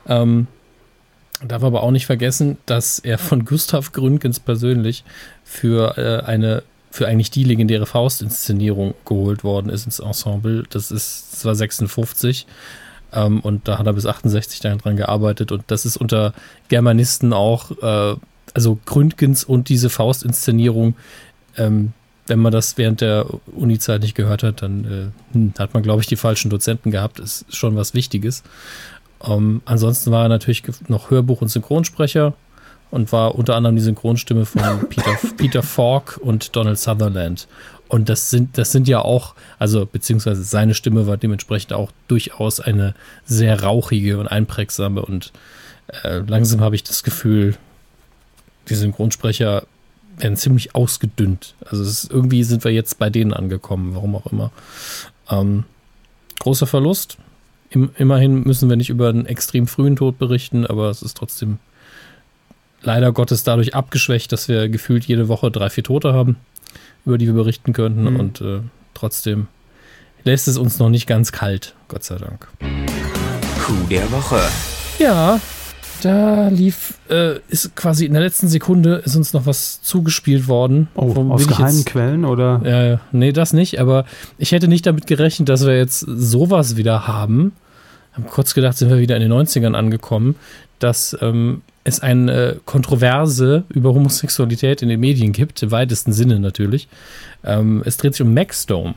[0.06, 0.46] Ähm,
[1.46, 5.04] darf aber auch nicht vergessen, dass er von Gustav Gründgens persönlich
[5.44, 10.64] für äh, eine für eigentlich die legendäre Faust-Inszenierung geholt worden ist ins Ensemble.
[10.70, 12.46] Das ist zwar 56
[13.12, 16.32] ähm, und da hat er bis 68 daran gearbeitet und das ist unter
[16.68, 18.16] Germanisten auch, äh,
[18.54, 20.94] also Gründgens und diese Faust-Inszenierung,
[21.56, 21.92] ähm,
[22.26, 26.02] wenn man das während der Uni-Zeit nicht gehört hat, dann äh, hm, hat man, glaube
[26.02, 27.20] ich, die falschen Dozenten gehabt.
[27.20, 28.42] Ist schon was Wichtiges.
[29.24, 32.34] Ähm, ansonsten war er natürlich noch Hörbuch- und Synchronsprecher
[32.90, 37.48] und war unter anderem die Synchronstimme von Peter, Peter Falk und Donald Sutherland.
[37.88, 42.60] Und das sind, das sind ja auch, also beziehungsweise seine Stimme war dementsprechend auch durchaus
[42.60, 42.94] eine
[43.24, 45.00] sehr rauchige und einprägsame.
[45.00, 45.32] Und
[46.04, 47.56] äh, langsam habe ich das Gefühl,
[48.68, 49.64] die Synchronsprecher
[50.16, 51.54] werden ziemlich ausgedünnt.
[51.64, 54.50] Also ist, irgendwie sind wir jetzt bei denen angekommen, warum auch immer.
[55.30, 55.64] Ähm,
[56.40, 57.18] großer Verlust.
[57.70, 61.58] Im, immerhin müssen wir nicht über einen extrem frühen Tod berichten, aber es ist trotzdem
[62.82, 66.36] leider Gottes dadurch abgeschwächt, dass wir gefühlt jede Woche drei, vier Tote haben,
[67.04, 68.14] über die wir berichten könnten.
[68.14, 68.20] Mhm.
[68.20, 68.60] Und äh,
[68.94, 69.48] trotzdem
[70.24, 72.48] lässt es uns noch nicht ganz kalt, Gott sei Dank.
[73.64, 74.40] Coup der Woche.
[74.98, 75.40] Ja,
[76.00, 80.88] da lief, äh, ist quasi in der letzten Sekunde ist uns noch was zugespielt worden.
[80.94, 82.60] Oh, aus geheimen jetzt, Quellen oder?
[82.64, 84.04] Ja, nee, das nicht, aber
[84.38, 87.52] ich hätte nicht damit gerechnet, dass wir jetzt sowas wieder haben.
[88.12, 90.36] Haben kurz gedacht, sind wir wieder in den 90ern angekommen,
[90.78, 96.88] dass ähm, es eine Kontroverse über Homosexualität in den Medien gibt, im weitesten Sinne natürlich.
[97.44, 98.94] Ähm, es dreht sich um Maxdome.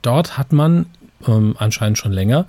[0.00, 0.86] Dort hat man
[1.26, 2.46] ähm, anscheinend schon länger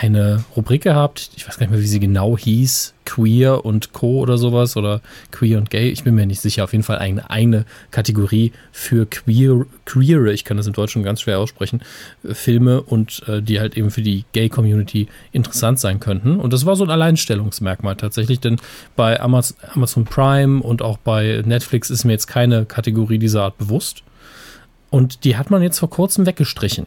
[0.00, 4.20] eine Rubrik gehabt, ich weiß gar nicht mehr, wie sie genau hieß, Queer und Co.
[4.20, 7.30] oder sowas oder Queer und Gay, ich bin mir nicht sicher, auf jeden Fall eine,
[7.30, 11.82] eine Kategorie für Queer, Queere, ich kann das im Deutschen ganz schwer aussprechen,
[12.24, 16.40] Filme und äh, die halt eben für die Gay-Community interessant sein könnten.
[16.40, 18.56] Und das war so ein Alleinstellungsmerkmal tatsächlich, denn
[18.96, 23.58] bei Amaz Amazon Prime und auch bei Netflix ist mir jetzt keine Kategorie dieser Art
[23.58, 24.02] bewusst.
[24.90, 26.86] Und die hat man jetzt vor kurzem weggestrichen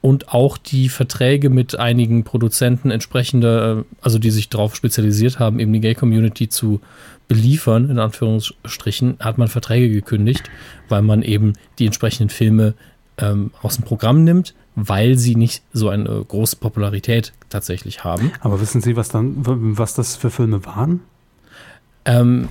[0.00, 5.60] und auch die Verträge mit einigen Produzenten entsprechende, äh, also die sich darauf spezialisiert haben,
[5.60, 6.80] eben die Gay-Community zu
[7.28, 10.50] beliefern, in Anführungsstrichen, hat man Verträge gekündigt,
[10.88, 12.74] weil man eben die entsprechenden Filme
[13.18, 18.32] ähm, aus dem Programm nimmt, weil sie nicht so eine große Popularität tatsächlich haben.
[18.40, 21.00] Aber wissen Sie, was dann, was das für Filme waren?
[22.04, 22.48] Ähm,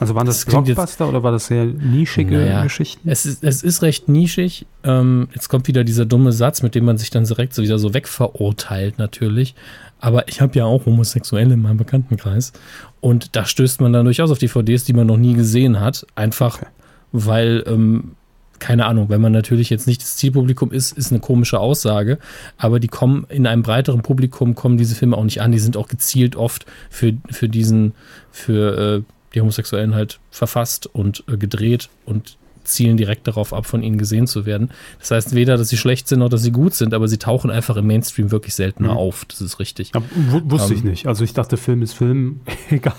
[0.00, 3.08] also waren das, das Blockbuster oder war das sehr nischige naja, Geschichten?
[3.08, 4.66] Es ist, es ist recht nischig.
[4.84, 7.78] Ähm, jetzt kommt wieder dieser dumme Satz, mit dem man sich dann direkt so wieder
[7.78, 9.54] so wegverurteilt natürlich.
[10.00, 12.52] Aber ich habe ja auch Homosexuelle in meinem Bekanntenkreis.
[13.00, 16.06] Und da stößt man dann durchaus auf DVDs, die man noch nie gesehen hat.
[16.16, 16.66] Einfach okay.
[17.12, 18.12] weil, ähm,
[18.58, 22.18] keine Ahnung, wenn man natürlich jetzt nicht das Zielpublikum ist, ist eine komische Aussage.
[22.56, 25.52] Aber die kommen in einem breiteren Publikum, kommen diese Filme auch nicht an.
[25.52, 27.94] Die sind auch gezielt oft für, für diesen,
[28.32, 29.02] für äh,
[29.34, 34.26] die Homosexuellen halt verfasst und äh, gedreht und zielen direkt darauf ab, von ihnen gesehen
[34.26, 34.70] zu werden.
[35.00, 37.50] Das heißt weder, dass sie schlecht sind noch, dass sie gut sind, aber sie tauchen
[37.50, 38.98] einfach im Mainstream wirklich seltener mhm.
[38.98, 39.24] auf.
[39.24, 39.92] Das ist richtig.
[39.94, 40.02] Ja,
[40.44, 41.06] wusste um, ich ähm, nicht.
[41.06, 42.94] Also ich dachte, Film ist Film, egal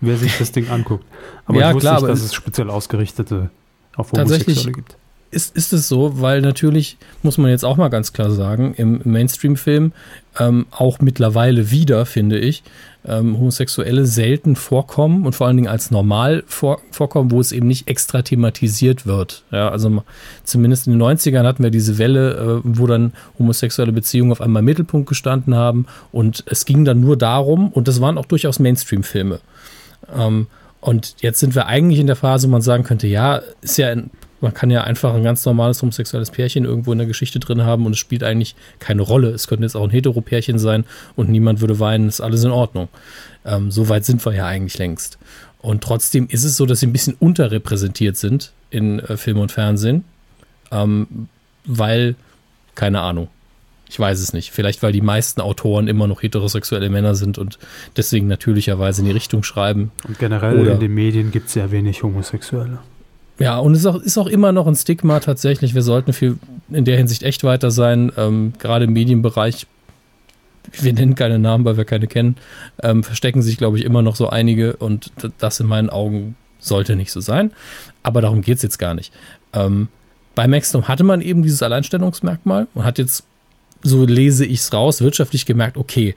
[0.00, 1.04] wer sich das Ding anguckt.
[1.46, 3.50] Aber ja, ich wusste klar, nicht, dass es speziell ausgerichtete
[3.96, 4.96] auf Homosexuelle gibt.
[5.34, 9.00] Ist, ist es so, weil natürlich, muss man jetzt auch mal ganz klar sagen, im
[9.04, 9.92] Mainstream-Film
[10.38, 12.62] ähm, auch mittlerweile wieder, finde ich,
[13.04, 17.66] ähm, Homosexuelle selten vorkommen und vor allen Dingen als normal vor, vorkommen, wo es eben
[17.66, 19.42] nicht extra thematisiert wird.
[19.50, 20.04] Ja, also
[20.44, 24.60] zumindest in den 90ern hatten wir diese Welle, äh, wo dann homosexuelle Beziehungen auf einmal
[24.60, 28.58] im Mittelpunkt gestanden haben und es ging dann nur darum, und das waren auch durchaus
[28.58, 29.40] Mainstream-Filme.
[30.16, 30.46] Ähm,
[30.80, 33.88] und jetzt sind wir eigentlich in der Phase, wo man sagen könnte, ja, ist ja
[33.88, 34.10] ein
[34.44, 37.86] man kann ja einfach ein ganz normales homosexuelles Pärchen irgendwo in der Geschichte drin haben
[37.86, 39.30] und es spielt eigentlich keine Rolle.
[39.30, 40.84] Es könnte jetzt auch ein Hetero-Pärchen sein
[41.16, 42.88] und niemand würde weinen, ist alles in Ordnung.
[43.44, 45.18] Ähm, so weit sind wir ja eigentlich längst.
[45.60, 49.50] Und trotzdem ist es so, dass sie ein bisschen unterrepräsentiert sind in äh, Film und
[49.50, 50.04] Fernsehen,
[50.70, 51.28] ähm,
[51.64, 52.14] weil,
[52.74, 53.28] keine Ahnung,
[53.88, 54.50] ich weiß es nicht.
[54.50, 57.58] Vielleicht, weil die meisten Autoren immer noch heterosexuelle Männer sind und
[57.96, 59.90] deswegen natürlicherweise in die Richtung schreiben.
[60.06, 62.80] Und generell Oder in den Medien gibt es ja wenig Homosexuelle.
[63.38, 65.74] Ja, und es ist auch, ist auch immer noch ein Stigma tatsächlich.
[65.74, 66.38] Wir sollten viel
[66.70, 68.12] in der Hinsicht echt weiter sein.
[68.16, 69.66] Ähm, gerade im Medienbereich,
[70.72, 72.36] wir nennen keine Namen, weil wir keine kennen,
[72.82, 76.96] ähm, verstecken sich, glaube ich, immer noch so einige und das in meinen Augen sollte
[76.96, 77.50] nicht so sein.
[78.02, 79.12] Aber darum geht es jetzt gar nicht.
[79.52, 79.88] Ähm,
[80.34, 83.24] bei Maxdom hatte man eben dieses Alleinstellungsmerkmal und hat jetzt,
[83.82, 86.14] so lese ich es raus, wirtschaftlich gemerkt, okay,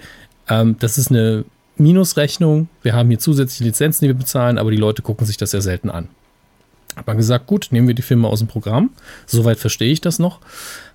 [0.48, 1.46] ähm, das ist eine
[1.78, 5.52] Minusrechnung, wir haben hier zusätzliche Lizenzen, die wir bezahlen, aber die Leute gucken sich das
[5.52, 6.10] sehr selten an.
[6.98, 8.90] Hat man gesagt, gut, nehmen wir die Filme aus dem Programm.
[9.28, 10.40] Soweit verstehe ich das noch.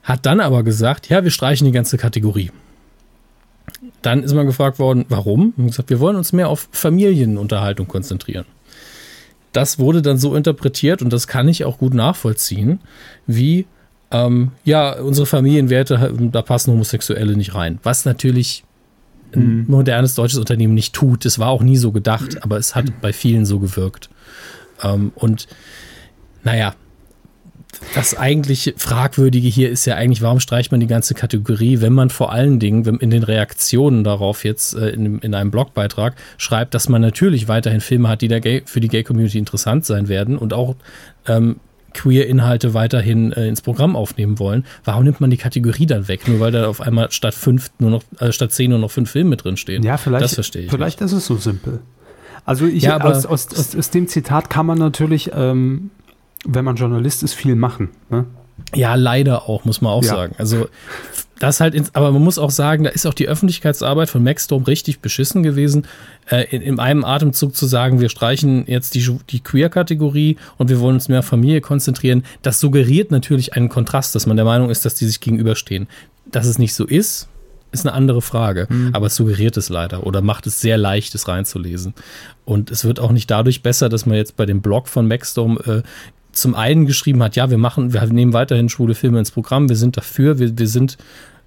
[0.03, 2.51] Hat dann aber gesagt, ja, wir streichen die ganze Kategorie.
[4.03, 5.55] Dann ist man gefragt worden, warum?
[5.57, 8.45] Und gesagt, wir wollen uns mehr auf Familienunterhaltung konzentrieren.
[9.53, 12.81] Das wurde dann so interpretiert und das kann ich auch gut nachvollziehen,
[13.29, 13.67] wie
[14.11, 17.79] ähm, ja, unsere Familienwerte, da passen Homosexuelle nicht rein.
[17.85, 18.65] Was natürlich
[19.35, 19.65] ein mhm.
[19.69, 21.25] modernes deutsches Unternehmen nicht tut.
[21.25, 24.11] Es war auch nie so gedacht, aber es hat bei vielen so gewirkt.
[24.83, 25.47] Ähm, und
[26.45, 26.75] naja,
[27.95, 32.11] das eigentlich Fragwürdige hier ist ja eigentlich, warum streicht man die ganze Kategorie, wenn man
[32.11, 36.89] vor allen Dingen in den Reaktionen darauf jetzt äh, in, in, einem Blogbeitrag schreibt, dass
[36.89, 40.53] man natürlich weiterhin Filme hat, die der Gay, für die Gay-Community interessant sein werden und
[40.53, 40.77] auch
[41.27, 41.57] ähm,
[41.95, 44.65] Queer-Inhalte weiterhin äh, ins Programm aufnehmen wollen.
[44.85, 46.27] Warum nimmt man die Kategorie dann weg?
[46.29, 49.11] Nur weil da auf einmal statt fünf nur noch, äh, statt zehn nur noch fünf
[49.11, 49.83] Filme drin stehen.
[49.83, 51.11] Ja, vielleicht, das verstehe ich vielleicht nicht.
[51.11, 51.81] ist es so simpel.
[52.45, 55.91] Also ich, ja, aus, aus, aus, aus, dem Zitat kann man natürlich ähm,
[56.45, 57.91] wenn man Journalist ist, viel machen.
[58.11, 58.27] Ne?
[58.75, 60.11] Ja, leider auch, muss man auch ja.
[60.11, 60.35] sagen.
[60.39, 60.69] Also
[61.43, 64.63] das halt, ins, aber man muss auch sagen, da ist auch die Öffentlichkeitsarbeit von Maxstorm
[64.63, 65.87] richtig beschissen gewesen,
[66.31, 70.79] äh, in, in, einem Atemzug zu sagen, wir streichen jetzt die, die Queer-Kategorie und wir
[70.79, 72.23] wollen uns mehr auf Familie konzentrieren.
[72.43, 75.89] Das suggeriert natürlich einen Kontrast, dass man der Meinung ist, dass die sich gegenüberstehen.
[76.27, 77.29] Dass es nicht so ist,
[77.73, 78.91] ist eine andere Frage, mhm.
[78.93, 81.95] aber es suggeriert es leider oder macht es sehr leicht, es reinzulesen.
[82.45, 85.59] Und es wird auch nicht dadurch besser, dass man jetzt bei dem Blog von Maxstorm
[85.67, 85.83] äh,
[86.33, 89.77] zum einen geschrieben hat, ja, wir machen, wir nehmen weiterhin schwule Filme ins Programm, wir
[89.77, 90.97] sind dafür, wir, wir sind,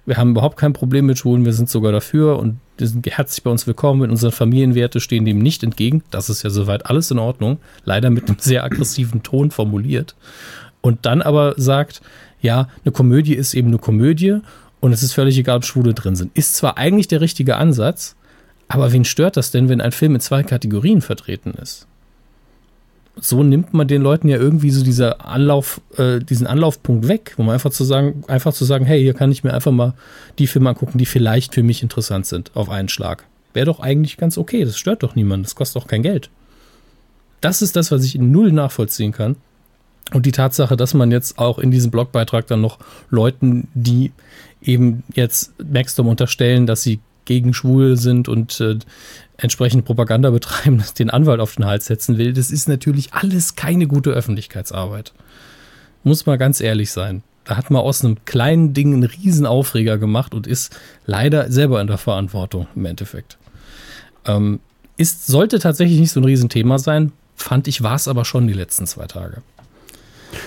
[0.06, 3.42] wir haben überhaupt kein Problem mit Schwulen, wir sind sogar dafür und wir sind herzlich
[3.42, 6.02] bei uns willkommen, mit unseren Familienwerte stehen dem nicht entgegen.
[6.10, 10.14] Das ist ja soweit alles in Ordnung, leider mit einem sehr aggressiven Ton formuliert.
[10.80, 12.00] Und dann aber sagt,
[12.40, 14.38] ja, eine Komödie ist eben eine Komödie
[14.80, 16.36] und es ist völlig egal, ob Schwule drin sind.
[16.36, 18.14] Ist zwar eigentlich der richtige Ansatz,
[18.68, 21.88] aber wen stört das denn, wenn ein Film in zwei Kategorien vertreten ist?
[23.18, 27.50] So nimmt man den Leuten ja irgendwie so dieser Anlauf, äh, diesen Anlaufpunkt weg, man
[27.50, 29.94] einfach zu sagen, einfach zu sagen, hey, hier kann ich mir einfach mal
[30.38, 33.24] die Filme angucken, die vielleicht für mich interessant sind, auf einen Schlag.
[33.54, 36.28] Wäre doch eigentlich ganz okay, das stört doch niemanden, das kostet doch kein Geld.
[37.40, 39.36] Das ist das, was ich in null nachvollziehen kann.
[40.12, 42.78] Und die Tatsache, dass man jetzt auch in diesem Blogbeitrag dann noch
[43.10, 44.12] Leuten, die
[44.62, 48.78] eben jetzt Maxdom unterstellen, dass sie gegen schwul sind und äh,
[49.36, 53.86] entsprechend Propaganda betreiben, den Anwalt auf den Hals setzen will, das ist natürlich alles keine
[53.86, 55.12] gute Öffentlichkeitsarbeit.
[56.04, 57.22] Muss man ganz ehrlich sein.
[57.44, 61.80] Da hat man aus einem kleinen Ding einen riesen Aufreger gemacht und ist leider selber
[61.80, 63.38] in der Verantwortung im Endeffekt.
[64.24, 64.60] Ähm,
[64.96, 68.52] ist, sollte tatsächlich nicht so ein Riesenthema sein, fand ich, war es aber schon die
[68.52, 69.42] letzten zwei Tage.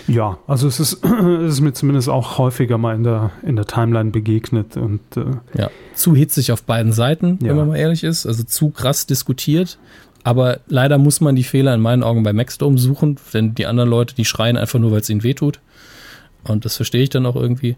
[0.08, 3.66] Ja, also es ist, es ist mir zumindest auch häufiger mal in der, in der
[3.66, 4.78] Timeline begegnet.
[4.78, 5.26] Und, äh,
[5.58, 7.50] ja, zu hitzig auf beiden Seiten, ja.
[7.50, 8.26] wenn man mal ehrlich ist.
[8.26, 9.78] Also zu krass diskutiert.
[10.24, 13.90] Aber leider muss man die Fehler in meinen Augen bei Maxdome suchen, denn die anderen
[13.90, 15.60] Leute, die schreien einfach nur, weil es ihnen wehtut.
[16.44, 17.78] Und das verstehe ich dann auch irgendwie.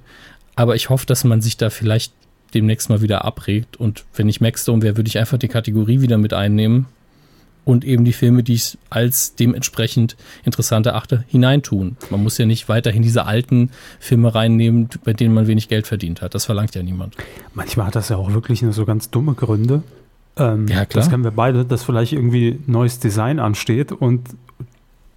[0.56, 2.14] Aber ich hoffe, dass man sich da vielleicht
[2.54, 3.78] demnächst mal wieder abregt.
[3.78, 6.88] Und wenn ich Maxdome wäre, würde ich einfach die Kategorie wieder mit einnehmen
[7.64, 11.98] und eben die Filme, die ich als dementsprechend interessant erachte, hineintun.
[12.10, 16.22] Man muss ja nicht weiterhin diese alten Filme reinnehmen, bei denen man wenig Geld verdient
[16.22, 16.34] hat.
[16.34, 17.16] Das verlangt ja niemand.
[17.54, 19.84] Manchmal hat das ja auch wirklich nur so ganz dumme Gründe.
[20.38, 21.04] Ähm, ja, klar.
[21.04, 24.22] Das kennen wir beide, dass vielleicht irgendwie neues Design ansteht und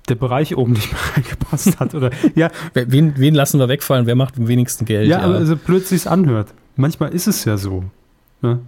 [0.09, 1.95] der Bereich oben nicht mehr reingepasst hat.
[1.95, 2.51] Oder, ja.
[2.74, 4.07] wen, wen lassen wir wegfallen?
[4.07, 5.09] Wer macht am wenigsten Geld?
[5.09, 5.32] Ja, ja.
[5.32, 6.49] also plötzlich es anhört.
[6.76, 7.84] Manchmal ist es ja so.
[8.42, 8.59] Ne?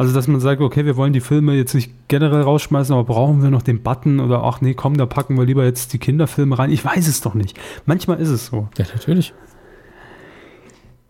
[0.00, 3.42] Also, dass man sagt, okay, wir wollen die Filme jetzt nicht generell rausschmeißen, aber brauchen
[3.42, 6.58] wir noch den Button oder ach nee, komm, da packen wir lieber jetzt die Kinderfilme
[6.58, 6.72] rein.
[6.72, 7.60] Ich weiß es doch nicht.
[7.84, 8.66] Manchmal ist es so.
[8.78, 9.34] Ja, natürlich.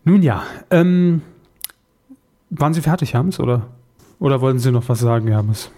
[0.03, 1.21] Nun ja, ähm,
[2.49, 3.67] waren Sie fertig, Hermes, oder?
[4.19, 5.71] Oder wollten Sie noch was sagen, Hermes?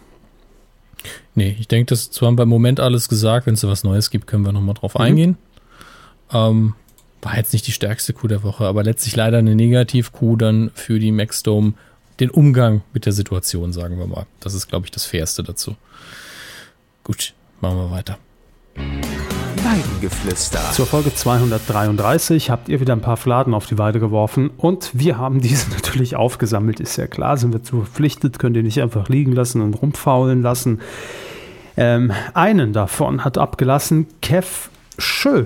[1.36, 3.46] Nee, ich denke, das haben wir im Moment alles gesagt.
[3.46, 5.02] Wenn es was Neues gibt, können wir nochmal drauf mhm.
[5.02, 5.38] eingehen.
[6.32, 6.74] Ähm,
[7.22, 10.98] war jetzt nicht die stärkste Coup der Woche, aber letztlich leider eine Negativ-Coup dann für
[10.98, 11.74] die Maxdome
[12.20, 14.26] den Umgang mit der Situation, sagen wir mal.
[14.40, 15.76] Das ist, glaube ich, das Fairste dazu.
[17.04, 18.18] Gut, machen wir weiter.
[18.76, 20.72] Weidengeflüster.
[20.72, 25.18] Zur Folge 233 habt ihr wieder ein paar Fladen auf die Weide geworfen und wir
[25.18, 29.10] haben diese natürlich aufgesammelt, ist ja klar, sind wir zu verpflichtet, könnt ihr nicht einfach
[29.10, 30.82] liegen lassen und rumfaulen lassen.
[31.76, 35.46] Ähm, einen davon hat abgelassen Kev Schö.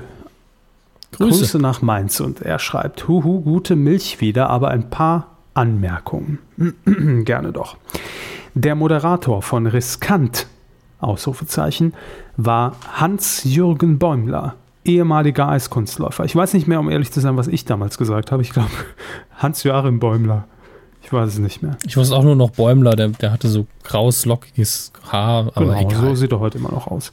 [1.14, 1.40] Grüße.
[1.40, 6.40] Grüße nach Mainz und er schreibt, huhu, gute Milch wieder, aber ein paar Anmerkungen.
[7.26, 7.78] Gerne doch.
[8.54, 10.48] Der Moderator von Riskant,
[11.00, 11.94] Ausrufezeichen,
[12.38, 14.56] war Hans-Jürgen Bäumler,
[14.86, 16.26] ehemaliger Eiskunstläufer.
[16.26, 18.42] Ich weiß nicht mehr, um ehrlich zu sein, was ich damals gesagt habe.
[18.42, 18.70] Ich glaube,
[19.38, 20.46] Hans-Joachim Bäumler.
[21.02, 21.78] Ich weiß es nicht mehr.
[21.86, 25.90] Ich wusste auch nur noch Bäumler, der, der hatte so graues, lockiges Haar, aber genau,
[25.90, 26.02] egal.
[26.02, 27.12] so sieht er heute immer noch aus.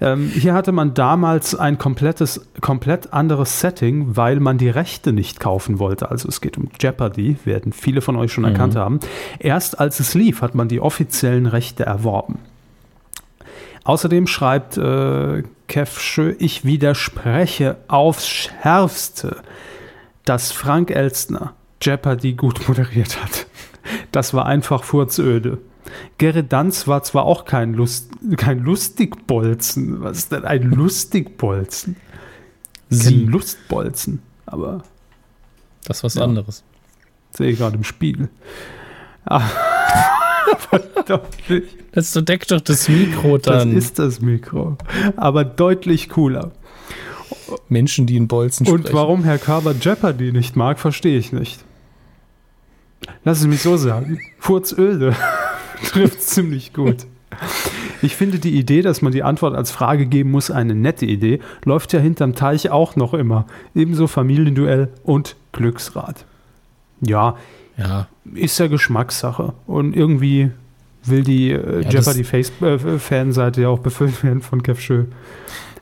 [0.00, 5.38] Ähm, hier hatte man damals ein komplettes, komplett anderes Setting, weil man die Rechte nicht
[5.38, 6.10] kaufen wollte.
[6.10, 8.50] Also es geht um Jeopardy, werden viele von euch schon mhm.
[8.50, 8.98] erkannt haben.
[9.38, 12.40] Erst als es lief, hat man die offiziellen Rechte erworben.
[13.84, 19.36] Außerdem schreibt äh, Kev Schö, ich widerspreche aufs Schärfste,
[20.24, 23.46] dass Frank Elstner Jeopardy gut moderiert hat.
[24.12, 25.58] Das war einfach furzöde.
[26.18, 30.02] Gerrit Danz war zwar auch kein, Lust, kein Lustigbolzen.
[30.02, 31.96] Was ist denn ein Lustigbolzen?
[32.90, 33.24] Sie.
[33.24, 34.82] Kein Lustbolzen, aber.
[35.84, 36.24] Das ist was ja.
[36.24, 36.64] anderes.
[37.30, 38.28] Sehe ich gerade im Spiegel.
[41.92, 43.74] das deckt doch das Mikro dann.
[43.74, 44.78] Das ist das Mikro.
[45.16, 46.52] Aber deutlich cooler.
[47.68, 48.96] Menschen, die in Bolzen Und sprechen.
[48.96, 51.62] warum Herr Carver Jeopardy nicht mag, verstehe ich nicht.
[53.24, 54.20] Lass es mich so sagen.
[54.38, 55.14] Furzöde
[55.84, 57.06] trifft ziemlich gut.
[58.02, 61.40] Ich finde die Idee, dass man die Antwort als Frage geben muss, eine nette Idee.
[61.64, 63.46] Läuft ja hinterm Teich auch noch immer.
[63.74, 66.24] Ebenso Familienduell und Glücksrad.
[67.00, 67.36] Ja,
[67.76, 68.08] ja.
[68.34, 69.52] ist ja Geschmackssache.
[69.66, 70.50] Und irgendwie
[71.04, 75.04] will die äh, ja, Jeopardy-Fanseite äh, ja auch befüllt werden von Kev Schö.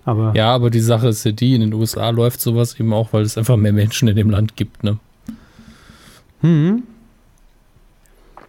[0.04, 3.12] Aber ja, aber die Sache ist ja die, in den USA läuft sowas eben auch,
[3.12, 4.98] weil es einfach mehr Menschen in dem Land gibt, ne?
[6.42, 6.84] Mhm.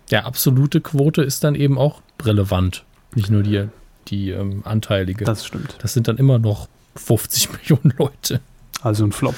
[0.09, 2.83] Ja, absolute Quote ist dann eben auch relevant.
[3.15, 3.67] Nicht nur die,
[4.07, 5.25] die ähm, anteilige.
[5.25, 5.77] Das stimmt.
[5.81, 8.41] Das sind dann immer noch 50 Millionen Leute.
[8.81, 9.35] Also ein Flop.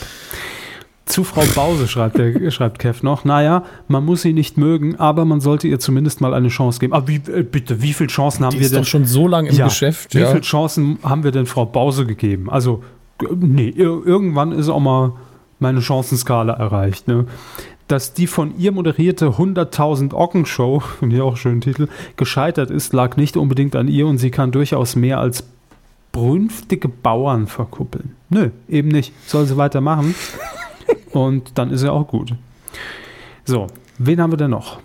[1.05, 5.25] Zu Frau Bause schreibt, der, schreibt Kev noch, naja, man muss sie nicht mögen, aber
[5.25, 6.93] man sollte ihr zumindest mal eine Chance geben.
[6.93, 8.83] Aber wie, äh, bitte, wie viele Chancen haben Die wir ist denn?
[8.83, 10.13] doch schon so lange im ja, Geschäft.
[10.13, 10.27] Wie ja.
[10.29, 12.49] viele Chancen haben wir denn Frau Bause gegeben?
[12.49, 12.83] Also,
[13.35, 15.13] nee, irgendwann ist auch mal
[15.57, 17.07] meine Chancenskala erreicht.
[17.07, 17.25] Ne?
[17.89, 22.93] Dass die von ihr moderierte 100.000 Ocken-Show, finde ich auch einen schönen Titel, gescheitert ist,
[22.93, 25.43] lag nicht unbedingt an ihr und sie kann durchaus mehr als
[26.11, 28.15] brünftige Bauern verkuppeln.
[28.29, 29.11] Nö, eben nicht.
[29.25, 30.13] Soll sie weitermachen.
[31.11, 32.35] und dann ist er auch gut.
[33.43, 33.65] So,
[33.97, 34.79] wen haben wir denn noch?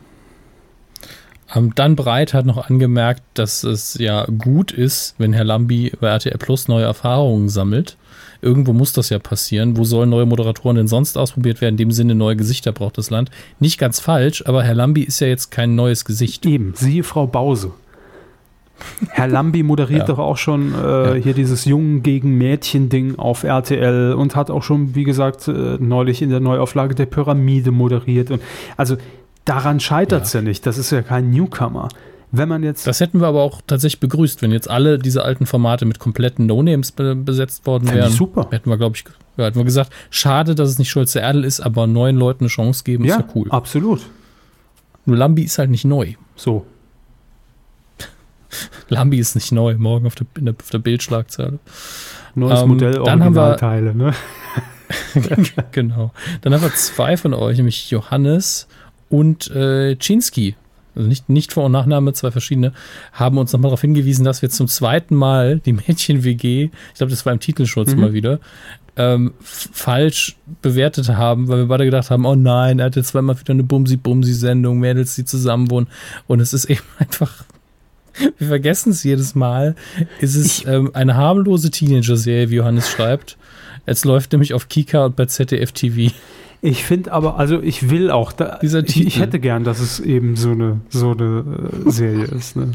[1.55, 6.09] Ähm, Dan Breit hat noch angemerkt, dass es ja gut ist, wenn Herr Lambi bei
[6.09, 7.99] RTL Plus neue Erfahrungen sammelt.
[8.45, 9.77] Irgendwo muss das ja passieren.
[9.77, 11.75] Wo sollen neue Moderatoren denn sonst ausprobiert werden?
[11.75, 13.31] In dem Sinne, neue Gesichter braucht das Land.
[13.59, 16.45] Nicht ganz falsch, aber Herr Lambi ist ja jetzt kein neues Gesicht.
[16.45, 17.73] Eben, siehe Frau Bause.
[19.11, 20.07] Herr Lambi moderiert ja.
[20.07, 21.15] doch auch schon äh, ja.
[21.15, 26.23] hier dieses Jungen gegen Mädchen-Ding auf RTL und hat auch schon, wie gesagt, äh, neulich
[26.23, 28.31] in der Neuauflage der Pyramide moderiert.
[28.31, 28.43] Und
[28.77, 28.97] also
[29.45, 30.41] daran scheitert es ja.
[30.41, 30.67] ja nicht.
[30.67, 31.89] Das ist ja kein Newcomer.
[32.37, 32.87] Wenn man jetzt.
[32.87, 36.47] Das hätten wir aber auch tatsächlich begrüßt, wenn jetzt alle diese alten Formate mit kompletten
[36.47, 38.11] No-Names be besetzt worden wären.
[38.11, 38.49] Super.
[38.51, 39.05] Hätten wir, glaube ich,
[39.37, 42.49] ja, hätten wir gesagt, schade, dass es nicht Schulze Erdel ist, aber neuen Leuten eine
[42.49, 43.51] Chance geben, ja, ist ja cool.
[43.51, 44.03] Absolut.
[45.07, 46.15] Nur Lambi ist halt nicht neu.
[46.35, 46.67] So.
[48.89, 51.59] Lambi ist nicht neu, morgen auf der, der, der Bildschlagzeile.
[52.35, 54.13] Neues ähm, Modell, dann haben wir Teile, ne?
[55.73, 56.13] genau.
[56.41, 58.67] Dann haben wir zwei von euch, nämlich Johannes
[59.09, 60.57] und äh, Chinsky.
[60.95, 62.73] Also nicht, nicht Vor- und Nachname, zwei verschiedene,
[63.13, 67.27] haben uns nochmal darauf hingewiesen, dass wir zum zweiten Mal die Mädchen-WG, ich glaube, das
[67.27, 68.01] war im Titelschutz mhm.
[68.01, 68.41] mal wieder,
[68.97, 73.39] ähm, falsch bewertet haben, weil wir beide gedacht haben, oh nein, er hat jetzt zweimal
[73.39, 75.89] wieder eine Bumsi-Bumsi-Sendung, Mädels, die zusammen wohnen.
[76.27, 77.45] Und es ist eben einfach
[78.39, 79.75] wir vergessen es jedes Mal.
[80.21, 83.37] Ist es ähm, eine harmlose Teenager-Serie, wie Johannes schreibt.
[83.87, 86.15] Es läuft nämlich auf Kika und bei ZDF TV.
[86.67, 90.35] Ich finde aber, also ich will auch, da, ich, ich, hätte gern, dass es eben
[90.35, 91.45] so eine, so eine
[91.87, 92.57] äh, Serie ist.
[92.57, 92.73] Ne?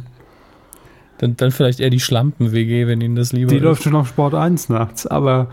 [1.17, 3.63] Dann, dann vielleicht eher die Schlampen-WG, wenn Ihnen das lieber Die ist.
[3.63, 5.49] läuft schon auf Sport 1 nachts, aber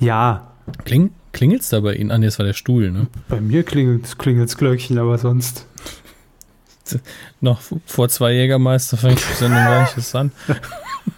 [0.00, 0.50] ja.
[0.84, 2.10] Kling, Klingelt es da bei Ihnen?
[2.10, 3.06] Ah, nee, das war der Stuhl, ne?
[3.28, 5.68] Bei mir klingelt das Glöckchen, aber sonst
[7.40, 9.62] noch vor zwei Jägermeister fängt die Sendung
[9.96, 10.32] nicht an.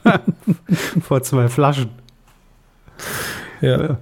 [1.00, 1.88] vor zwei Flaschen.
[3.62, 3.96] Ja.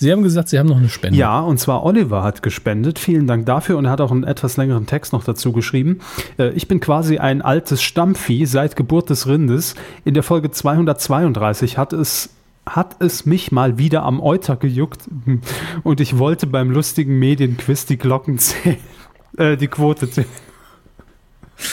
[0.00, 1.18] Sie haben gesagt, Sie haben noch eine Spende.
[1.18, 2.98] Ja, und zwar Oliver hat gespendet.
[2.98, 5.98] Vielen Dank dafür und er hat auch einen etwas längeren Text noch dazu geschrieben.
[6.38, 9.74] Äh, ich bin quasi ein altes Stammvieh seit Geburt des Rindes.
[10.06, 12.30] In der Folge 232 hat es
[12.64, 15.02] hat es mich mal wieder am Euter gejuckt
[15.82, 18.78] und ich wollte beim lustigen Medienquiz die Glocken zählen,
[19.36, 20.28] äh, die Quote zählen.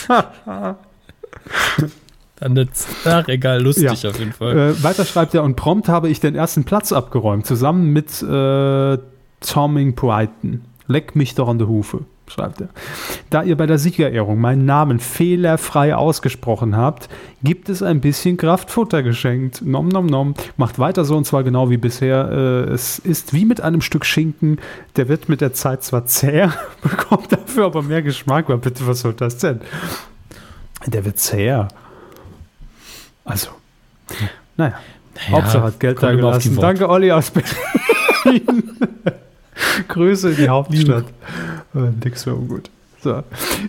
[2.39, 4.09] Dann jetzt, ach egal, lustig ja.
[4.09, 4.57] auf jeden Fall.
[4.57, 8.97] Äh, weiter schreibt er, und prompt habe ich den ersten Platz abgeräumt, zusammen mit äh,
[9.41, 10.61] Toming Brighton.
[10.87, 12.01] Leck mich doch an der Hufe.
[12.27, 12.69] schreibt er.
[13.31, 17.09] Da ihr bei der Siegerehrung meinen Namen fehlerfrei ausgesprochen habt,
[17.41, 19.63] gibt es ein bisschen Kraftfutter geschenkt.
[19.65, 20.35] Nom nom nom.
[20.57, 22.29] Macht weiter so und zwar genau wie bisher.
[22.31, 24.59] Äh, es ist wie mit einem Stück Schinken.
[24.95, 26.49] Der wird mit der Zeit zwar zäh,
[26.83, 28.45] bekommt dafür aber mehr Geschmack.
[28.45, 29.61] Aber bitte, was soll das denn?
[30.85, 31.67] Der wird zäher.
[33.27, 33.49] Also,
[34.55, 34.79] naja.
[35.15, 36.57] naja Hauptsache hat Geld da gelassen.
[36.59, 38.63] Danke, Olli aus Berlin.
[39.87, 41.05] Grüße in die Hauptstadt.
[42.03, 42.69] Nix so gut.
[43.01, 43.23] So.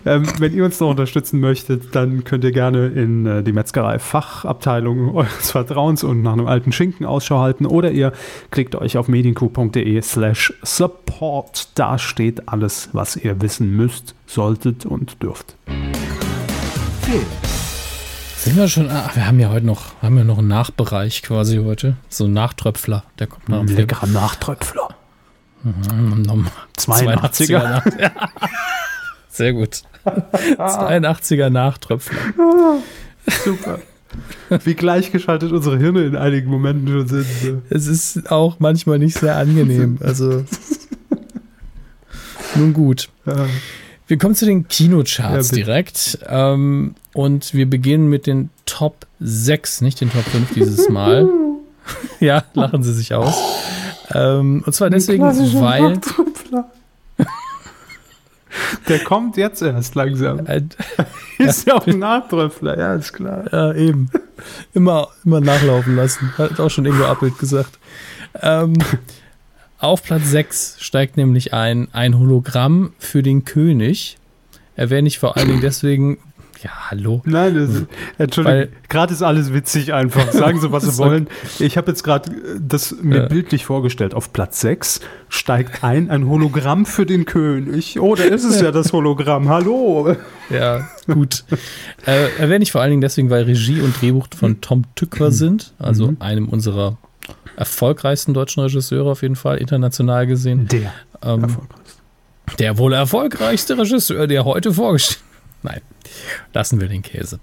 [0.05, 5.15] Ähm, wenn ihr uns noch unterstützen möchtet, dann könnt ihr gerne in äh, die Metzgerei-Fachabteilung
[5.15, 8.11] eures Vertrauens und nach einem alten Schinken Ausschau halten oder ihr
[8.49, 11.69] klickt euch auf medienku.de slash support.
[11.75, 15.55] Da steht alles, was ihr wissen müsst, solltet und dürft.
[18.41, 21.57] Sind wir schon, ach, wir haben ja heute noch, haben ja noch einen Nachbereich quasi
[21.57, 21.97] heute.
[22.07, 24.95] So ein Nachtröpfler, der kommt nach dem Leckerer Nachtröpfler.
[26.77, 28.11] 82er.
[29.27, 29.81] Sehr gut.
[30.05, 32.17] 82er Nachtröpfler.
[33.43, 33.79] Super.
[34.63, 37.27] Wie gleichgeschaltet unsere Hirne in einigen Momenten schon sind.
[37.69, 39.97] Es ist auch manchmal nicht sehr angenehm.
[40.01, 40.45] Also.
[42.55, 43.09] Nun gut.
[44.09, 46.17] Wir kommen zu den Kinocharts ja, direkt.
[46.27, 51.29] Ähm, und wir beginnen mit den Top 6, nicht den Top 5 dieses Mal.
[52.19, 53.35] ja, lachen Sie sich aus.
[54.11, 55.99] Ähm, und zwar deswegen, weil.
[58.87, 60.39] Der kommt jetzt erst langsam.
[61.37, 63.45] ist ja auch ein Nachtröpfler, ja, ist klar.
[63.51, 64.09] Ja, eben.
[64.73, 66.35] Immer, immer nachlaufen lassen.
[66.35, 67.77] Hat auch schon Ingo Appelt gesagt.
[68.41, 68.73] Ähm,
[69.79, 74.17] auf Platz 6 steigt nämlich ein, ein Hologramm für den König.
[74.75, 76.19] Erwähne ich vor allen Dingen deswegen,
[76.61, 77.21] ja, hallo.
[77.23, 77.83] Nein, das,
[78.17, 80.31] Entschuldigung, gerade ist alles witzig einfach.
[80.33, 81.27] Sagen Sie, was Sie wollen.
[81.59, 83.27] Ich habe jetzt gerade das mir ja.
[83.27, 84.13] bildlich vorgestellt.
[84.13, 84.99] Auf Platz 6
[85.29, 87.99] steigt ein ein Hologramm für den König.
[87.99, 89.47] Oh, da ist es ja das Hologramm.
[89.47, 90.15] Hallo.
[90.49, 91.45] Ja, gut.
[92.05, 95.73] äh, erwähne ich vor allen Dingen deswegen, weil Regie und Drehbuch von Tom Tücker sind,
[95.79, 96.17] also mhm.
[96.19, 96.97] einem unserer
[97.59, 100.67] erfolgreichsten deutschen Regisseure auf jeden Fall, international gesehen.
[100.69, 102.57] Der ähm, erfolgreichste.
[102.57, 105.23] Der wohl erfolgreichste Regisseur, der heute vorgestellt
[105.61, 105.81] Nein,
[106.53, 107.39] lassen wir den Käse.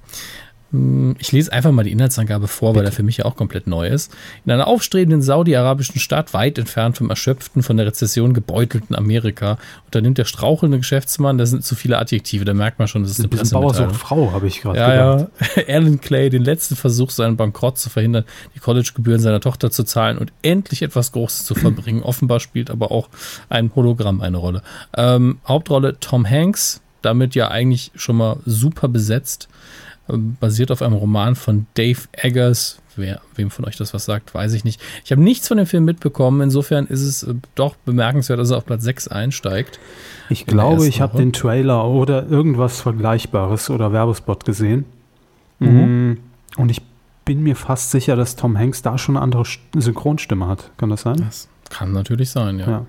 [0.77, 3.67] Hm, ich lese einfach mal die Inhaltsangabe vor, weil er für mich ja auch komplett
[3.67, 4.13] neu ist.
[4.45, 10.19] In einer aufstrebenden saudi-arabischen Stadt, weit entfernt vom erschöpften, von der Rezession gebeutelten Amerika, unternimmt
[10.19, 13.29] der strauchelnde Geschäftsmann, da sind zu viele Adjektive, da merkt man schon, das ist eine
[13.29, 13.95] Pressemitteilung.
[13.95, 15.31] Frau, habe ich gerade ja, gedacht.
[15.57, 18.25] Ja, Alan Clay, den letzten Versuch, seinen Bankrott zu verhindern,
[18.55, 22.03] die Collegegebühren seiner Tochter zu zahlen und endlich etwas Großes zu verbringen.
[22.03, 23.09] Offenbar spielt aber auch
[23.49, 24.63] ein Hologramm eine Rolle.
[24.97, 29.49] Ähm, Hauptrolle Tom Hanks, damit ja eigentlich schon mal super besetzt.
[30.09, 32.79] Basiert auf einem Roman von Dave Eggers.
[32.95, 34.81] Wer, wem von euch das was sagt, weiß ich nicht.
[35.05, 36.41] Ich habe nichts von dem Film mitbekommen.
[36.41, 39.79] Insofern ist es äh, doch bemerkenswert, dass er auf Platz 6 einsteigt.
[40.31, 44.87] Ich glaube, ich habe den Trailer oder irgendwas Vergleichbares oder Werbespot gesehen.
[45.59, 46.11] Mhm.
[46.11, 46.19] Mm,
[46.57, 46.81] und ich
[47.25, 49.45] bin mir fast sicher, dass Tom Hanks da schon eine andere
[49.77, 50.71] Synchronstimme hat.
[50.79, 51.17] Kann das sein?
[51.19, 52.67] Das kann natürlich sein, ja.
[52.67, 52.87] ja.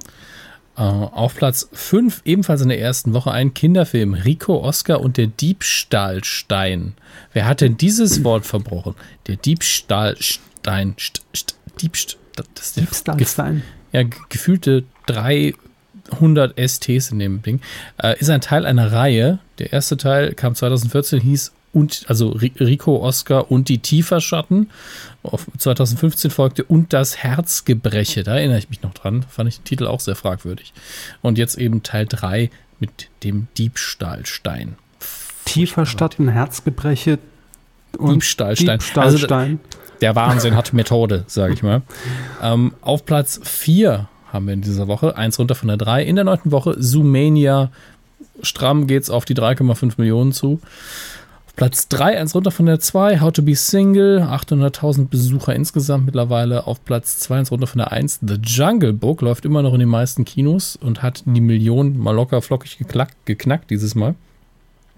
[0.77, 4.13] Äh, auf Platz 5, ebenfalls in der ersten Woche, ein Kinderfilm.
[4.13, 6.93] Rico Oscar und der Diebstahlstein.
[7.33, 8.93] Wer hat denn dieses Wort verbrochen?
[9.25, 10.95] Der Diebstahlstein.
[10.99, 12.17] St, st, Diebst,
[12.55, 13.63] das Diebstahlstein.
[13.91, 17.61] Ja, gefühlte 300 STs in dem Ding.
[17.97, 19.39] Äh, ist ein Teil einer Reihe.
[19.57, 24.69] Der erste Teil kam 2014, hieß und also Rico Oscar und die Tieferschatten.
[25.23, 28.23] Auf 2015 folgte und das Herzgebreche.
[28.23, 29.25] Da erinnere ich mich noch dran.
[29.29, 30.73] Fand ich den Titel auch sehr fragwürdig.
[31.21, 32.49] Und jetzt eben Teil 3
[32.79, 34.75] mit dem Diebstahlstein.
[35.45, 37.19] Tieferschatten, Herzgebreche
[37.97, 38.79] und Diebstahlstein.
[38.79, 39.59] Diebstahlstein.
[39.59, 41.81] Also, der Wahnsinn hat Methode, sage ich mal.
[42.41, 46.03] Ähm, auf Platz 4 haben wir in dieser Woche, eins runter von der 3.
[46.03, 47.71] In der neunten Woche Zoomania.
[48.41, 50.59] Stramm geht es auf die 3,5 Millionen zu.
[51.57, 56.67] Platz 3, eins runter von der 2, How to be Single, 800.000 Besucher insgesamt mittlerweile.
[56.67, 59.79] Auf Platz 2, eins runter von der 1, The Jungle Book, läuft immer noch in
[59.79, 64.13] den meisten Kinos und hat die Million mal locker flockig geknackt, geknackt dieses Mal.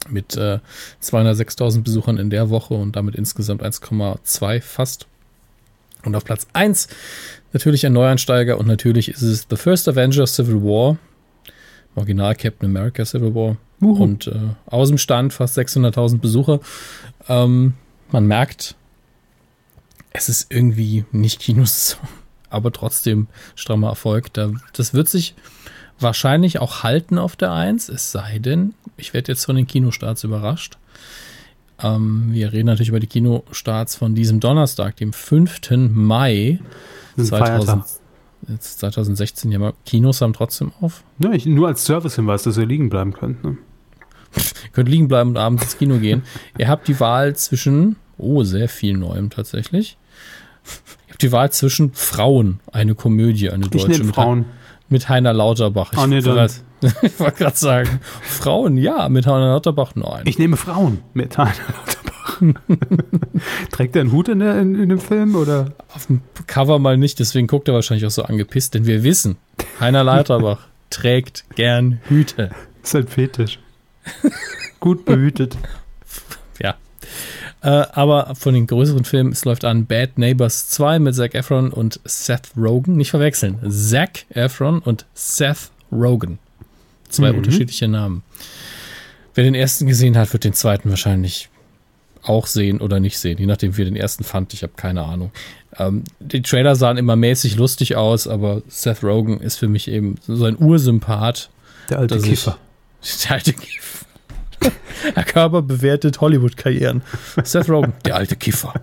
[0.09, 0.59] Mit äh,
[1.01, 5.07] 206.000 Besuchern in der Woche und damit insgesamt 1,2 fast.
[6.03, 6.89] Und auf Platz 1
[7.53, 10.97] natürlich ein Neuansteiger und natürlich ist es The First Avenger Civil War.
[11.95, 13.55] Original Captain America Civil War.
[13.81, 14.03] Uhu.
[14.03, 16.59] Und äh, aus dem Stand fast 600.000 Besucher.
[17.27, 17.73] Ähm,
[18.11, 18.75] man merkt,
[20.11, 21.97] es ist irgendwie nicht Kinos,
[22.49, 24.33] aber trotzdem strammer Erfolg.
[24.33, 25.35] Da, das wird sich
[25.99, 30.23] wahrscheinlich auch halten auf der 1, es sei denn, ich werde jetzt von den Kinostarts
[30.23, 30.77] überrascht.
[31.81, 35.59] Ähm, wir reden natürlich über die Kinostarts von diesem Donnerstag, dem 5.
[35.89, 36.59] Mai
[37.17, 37.83] 2000,
[38.47, 41.03] jetzt 2016 ja Kinos haben trotzdem auf.
[41.19, 43.43] Ja, ich, nur als Servicehinweis, dass ihr liegen bleiben könnt.
[43.43, 43.57] Ne?
[44.73, 46.23] Könnt liegen bleiben und abends ins Kino gehen.
[46.57, 49.97] ihr habt die Wahl zwischen, oh, sehr viel Neuem tatsächlich.
[51.07, 53.91] Ihr habt die Wahl zwischen Frauen, eine Komödie, eine deutsche.
[53.91, 54.45] Ich nehme Frauen.
[54.91, 55.93] Mit Heiner Lauterbach.
[55.93, 56.49] Ich, ah, nee, dann.
[57.01, 60.23] ich wollte gerade sagen, Frauen, ja, mit Heiner Lauterbach, nein.
[60.25, 61.99] Ich nehme Frauen mit Heiner Lauterbach.
[63.71, 65.73] Trägt er einen Hut in, der, in, in, dem Film oder?
[65.93, 69.37] Auf dem Cover mal nicht, deswegen guckt er wahrscheinlich auch so angepisst, denn wir wissen,
[69.79, 72.49] Heiner Lauterbach trägt gern Hüte.
[72.81, 73.59] Das ist ein Fetisch.
[74.79, 75.57] Gut behütet.
[76.61, 76.75] ja.
[77.61, 81.71] Äh, aber von den größeren Filmen, es läuft an Bad Neighbors 2 mit Zac Efron
[81.71, 82.95] und Seth Rogen.
[82.95, 83.59] Nicht verwechseln.
[83.69, 86.39] Zac Efron und Seth Rogen.
[87.09, 87.39] Zwei mhm.
[87.39, 88.23] unterschiedliche Namen.
[89.35, 91.49] Wer den ersten gesehen hat, wird den zweiten wahrscheinlich
[92.23, 94.53] auch sehen oder nicht sehen, je nachdem, wie den ersten fand.
[94.53, 95.31] Ich habe keine Ahnung.
[95.77, 100.15] Ähm, die Trailer sahen immer mäßig lustig aus, aber Seth Rogen ist für mich eben
[100.27, 101.49] so ein Ursympath.
[101.89, 102.57] Der alte Kiffer.
[102.61, 102.68] Ich,
[103.01, 104.05] der alte Kiffer.
[105.15, 107.01] Herr Körper bewertet Hollywood-Karrieren.
[107.43, 108.73] Seth Rogen, der alte Kiffer.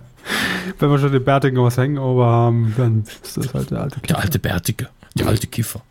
[0.79, 4.07] Wenn wir schon den Bärtigen was Hangover haben, dann ist das halt der alte Kiffer.
[4.07, 5.81] Der alte Bärtige, der alte Kiffer.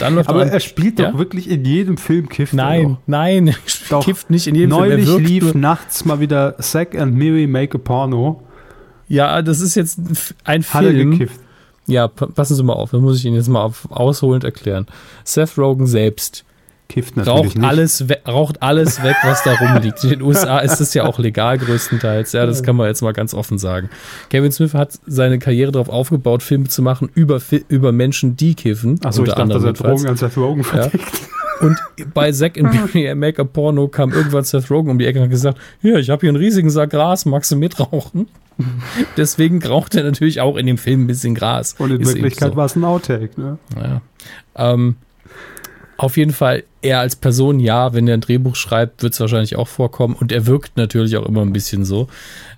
[0.00, 1.10] Aber er spielt ja?
[1.10, 2.54] doch wirklich in jedem Film Kifft.
[2.54, 3.54] Nein, nein, er
[3.90, 5.22] doch, kifft nicht in jedem neulich Film.
[5.22, 8.42] Neulich lief nachts mal wieder Zack and Miri Make a Porno.
[9.08, 9.98] Ja, das ist jetzt
[10.44, 11.10] ein Hat Film.
[11.12, 11.40] gekifft.
[11.86, 14.86] Ja, passen Sie mal auf, das muss ich Ihnen jetzt mal auf, ausholend erklären.
[15.24, 16.44] Seth Rogen selbst
[16.90, 17.66] Kifft natürlich raucht nicht.
[17.66, 20.02] Alles raucht alles weg, was da rumliegt.
[20.02, 22.32] In den USA ist es ja auch legal größtenteils.
[22.32, 23.88] Ja, das kann man jetzt mal ganz offen sagen.
[24.28, 28.98] Kevin Smith hat seine Karriere darauf aufgebaut, Filme zu machen über, über Menschen, die kiffen.
[29.04, 30.94] Achso, ich dachte, dass er Drogen Seth Rogen verdeckt.
[30.94, 31.66] Ja.
[31.66, 31.76] Und
[32.14, 35.30] bei Zack in Barry Make-up Porno kam irgendwann Seth Rogen um die Ecke und hat
[35.30, 38.26] gesagt, ja, ich habe hier einen riesigen Sack Gras, magst du mitrauchen?
[39.16, 41.76] Deswegen raucht er natürlich auch in dem Film ein bisschen Gras.
[41.78, 42.56] Und in Wirklichkeit so.
[42.56, 43.58] war es ein Outtake, ne?
[43.76, 44.02] Ja.
[44.56, 44.96] Ähm,
[46.02, 49.56] auf jeden Fall, er als Person, ja, wenn er ein Drehbuch schreibt, wird es wahrscheinlich
[49.56, 50.14] auch vorkommen.
[50.14, 52.08] Und er wirkt natürlich auch immer ein bisschen so.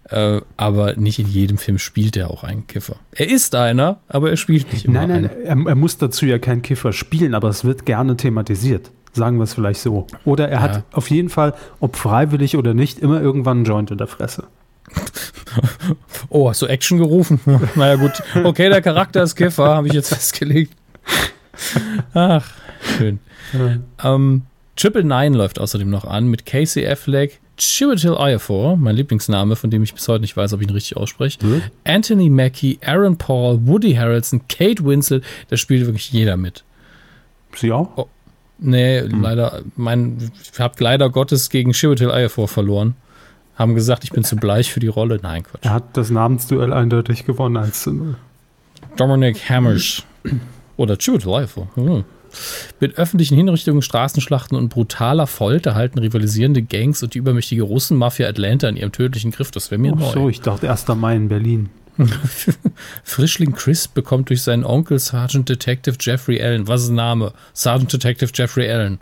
[0.09, 2.97] Äh, aber nicht in jedem Film spielt er auch einen Kiffer.
[3.13, 6.39] Er ist einer, aber er spielt nicht immer Nein, nein, er, er, muss dazu ja
[6.39, 8.91] keinen Kiffer spielen, aber es wird gerne thematisiert.
[9.13, 10.07] Sagen wir es vielleicht so.
[10.25, 10.61] Oder er ja.
[10.61, 14.45] hat auf jeden Fall, ob freiwillig oder nicht, immer irgendwann einen Joint in der Fresse.
[16.31, 17.39] Oh, hast du Action gerufen?
[17.75, 18.23] naja, gut.
[18.43, 20.73] Okay, der Charakter ist Kiffer, habe ich jetzt festgelegt.
[22.15, 22.51] Ach,
[22.83, 23.19] schön.
[24.03, 24.43] Ähm,
[24.77, 29.83] Triple Nine läuft außerdem noch an mit Casey Affleck, Chiwetel Ejiofor, mein Lieblingsname, von dem
[29.83, 31.63] ich bis heute nicht weiß, ob ich ihn richtig ausspreche, hm?
[31.85, 36.65] Anthony Mackie, Aaron Paul, Woody Harrelson, Kate Winslet, da spielt wirklich jeder mit.
[37.55, 37.91] Sie auch?
[37.97, 38.09] Oh,
[38.59, 39.23] nee, hm.
[39.23, 42.95] leider, mein, ich habe leider Gottes gegen Chiwetel Ejiofor verloren.
[43.57, 45.21] Haben gesagt, ich bin zu bleich für die Rolle.
[45.23, 45.65] Nein, Quatsch.
[45.65, 48.17] Er hat das Namensduell eindeutig gewonnen, 1 zu 0.
[48.97, 50.03] Dominic Hammers.
[50.79, 51.69] Oder Chiwetel Ejiofor.
[51.75, 52.05] Hm.
[52.81, 58.69] Mit öffentlichen Hinrichtungen, Straßenschlachten und brutaler Folter halten rivalisierende Gangs und die übermächtige Russenmafia Atlanta
[58.69, 59.51] in ihrem tödlichen Griff.
[59.51, 60.13] Das wäre mir oh, neu.
[60.13, 60.89] so, ich dachte 1.
[60.89, 61.71] Mai in Berlin.
[63.05, 67.33] Frischling Chris bekommt durch seinen Onkel Sergeant Detective Jeffrey Allen, was ist der Name?
[67.53, 68.99] Sergeant Detective Jeffrey Allen.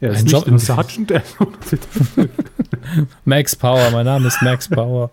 [0.00, 1.24] Ja, Ein Job im Sergeant Allen.
[3.24, 5.10] Max Power, mein Name ist Max Power.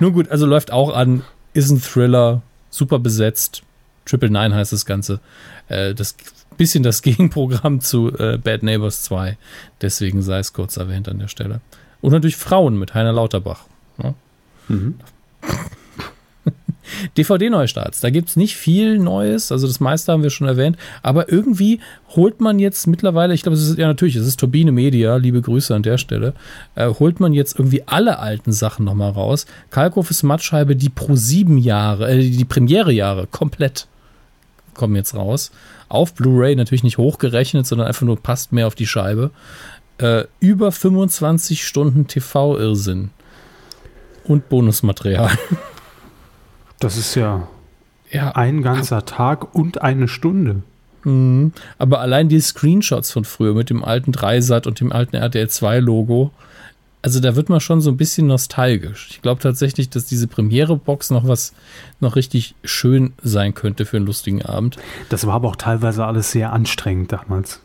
[0.00, 1.22] Nun gut, also läuft auch an,
[1.52, 3.62] ist ein Thriller, super besetzt.
[4.06, 5.20] Triple Nine heißt das Ganze.
[5.68, 6.16] Äh, das
[6.60, 9.38] bisschen das Gegenprogramm zu äh, Bad Neighbors 2.
[9.80, 11.60] Deswegen sei es kurz erwähnt an der Stelle.
[12.02, 13.64] Und natürlich Frauen mit Heiner Lauterbach.
[14.02, 14.14] Ja?
[14.68, 14.76] Ne?
[14.76, 14.94] Mhm.
[17.16, 18.00] DVD-Neustarts.
[18.00, 21.80] Da gibt es nicht viel Neues, also das meiste haben wir schon erwähnt, aber irgendwie
[22.16, 25.40] holt man jetzt mittlerweile, ich glaube, es ist ja natürlich, es ist Turbine Media, liebe
[25.40, 26.34] Grüße an der Stelle,
[26.74, 29.46] äh, holt man jetzt irgendwie alle alten Sachen nochmal raus.
[29.70, 33.86] Kalkofes Mattscheibe, die pro sieben Jahre, äh, die Premiere-Jahre komplett
[34.80, 35.52] kommen jetzt raus
[35.90, 39.30] auf Blu-ray, natürlich nicht hochgerechnet, sondern einfach nur passt mehr auf die Scheibe.
[39.98, 43.10] Äh, über 25 Stunden TV-Irrsinn
[44.24, 45.30] und Bonusmaterial.
[46.78, 47.46] Das ist ja,
[48.10, 50.62] ja ein ganzer Tag und eine Stunde.
[51.04, 51.52] Mhm.
[51.76, 55.80] Aber allein die Screenshots von früher mit dem alten Dreisat und dem alten RTL 2
[55.80, 56.30] Logo,
[57.02, 59.08] also da wird man schon so ein bisschen nostalgisch.
[59.10, 61.52] Ich glaube tatsächlich, dass diese Premiere-Box noch was,
[61.98, 64.76] noch richtig schön sein könnte für einen lustigen Abend.
[65.08, 67.60] Das war aber auch teilweise alles sehr anstrengend damals.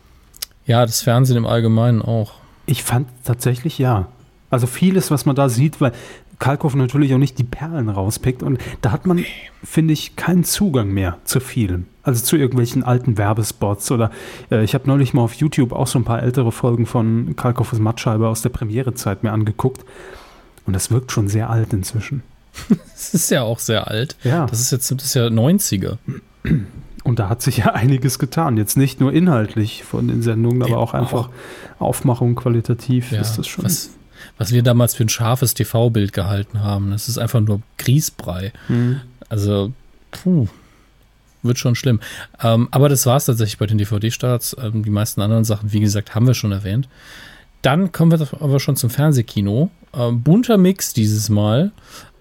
[0.66, 2.34] Ja, das Fernsehen im Allgemeinen auch.
[2.66, 4.08] Ich fand tatsächlich ja.
[4.50, 5.92] Also vieles, was man da sieht, weil
[6.46, 8.44] Kalkow natürlich auch nicht die Perlen rauspickt.
[8.44, 9.26] Und da hat man,
[9.64, 11.88] finde ich, keinen Zugang mehr zu vielen.
[12.04, 13.90] Also zu irgendwelchen alten Werbespots.
[13.90, 14.12] Oder
[14.52, 17.80] äh, ich habe neulich mal auf YouTube auch so ein paar ältere Folgen von Kalkows
[17.80, 19.84] Mattscheibe aus der Premierezeit mir angeguckt.
[20.68, 22.22] Und das wirkt schon sehr alt inzwischen.
[22.70, 24.16] das ist ja auch sehr alt.
[24.24, 24.46] Ja.
[24.46, 25.98] Das ist jetzt das ist ja 90er.
[27.04, 28.58] Und da hat sich ja einiges getan.
[28.58, 31.30] Jetzt nicht nur inhaltlich von den Sendungen, aber auch einfach
[31.80, 33.66] Aufmachung qualitativ ja, ist das schon.
[33.66, 33.90] Was,
[34.38, 38.52] was wir damals für ein scharfes TV-Bild gehalten haben, das ist einfach nur Grießbrei.
[38.68, 39.02] Mhm.
[39.30, 39.74] Also,
[40.12, 40.48] puh,
[41.46, 42.00] wird schon schlimm.
[42.42, 44.58] Ähm, aber das war es tatsächlich bei den DVD-Starts.
[44.62, 46.90] Ähm, die meisten anderen Sachen, wie gesagt, haben wir schon erwähnt.
[47.62, 49.70] Dann kommen wir aber schon zum Fernsehkino.
[49.94, 51.72] Ähm, bunter Mix dieses Mal.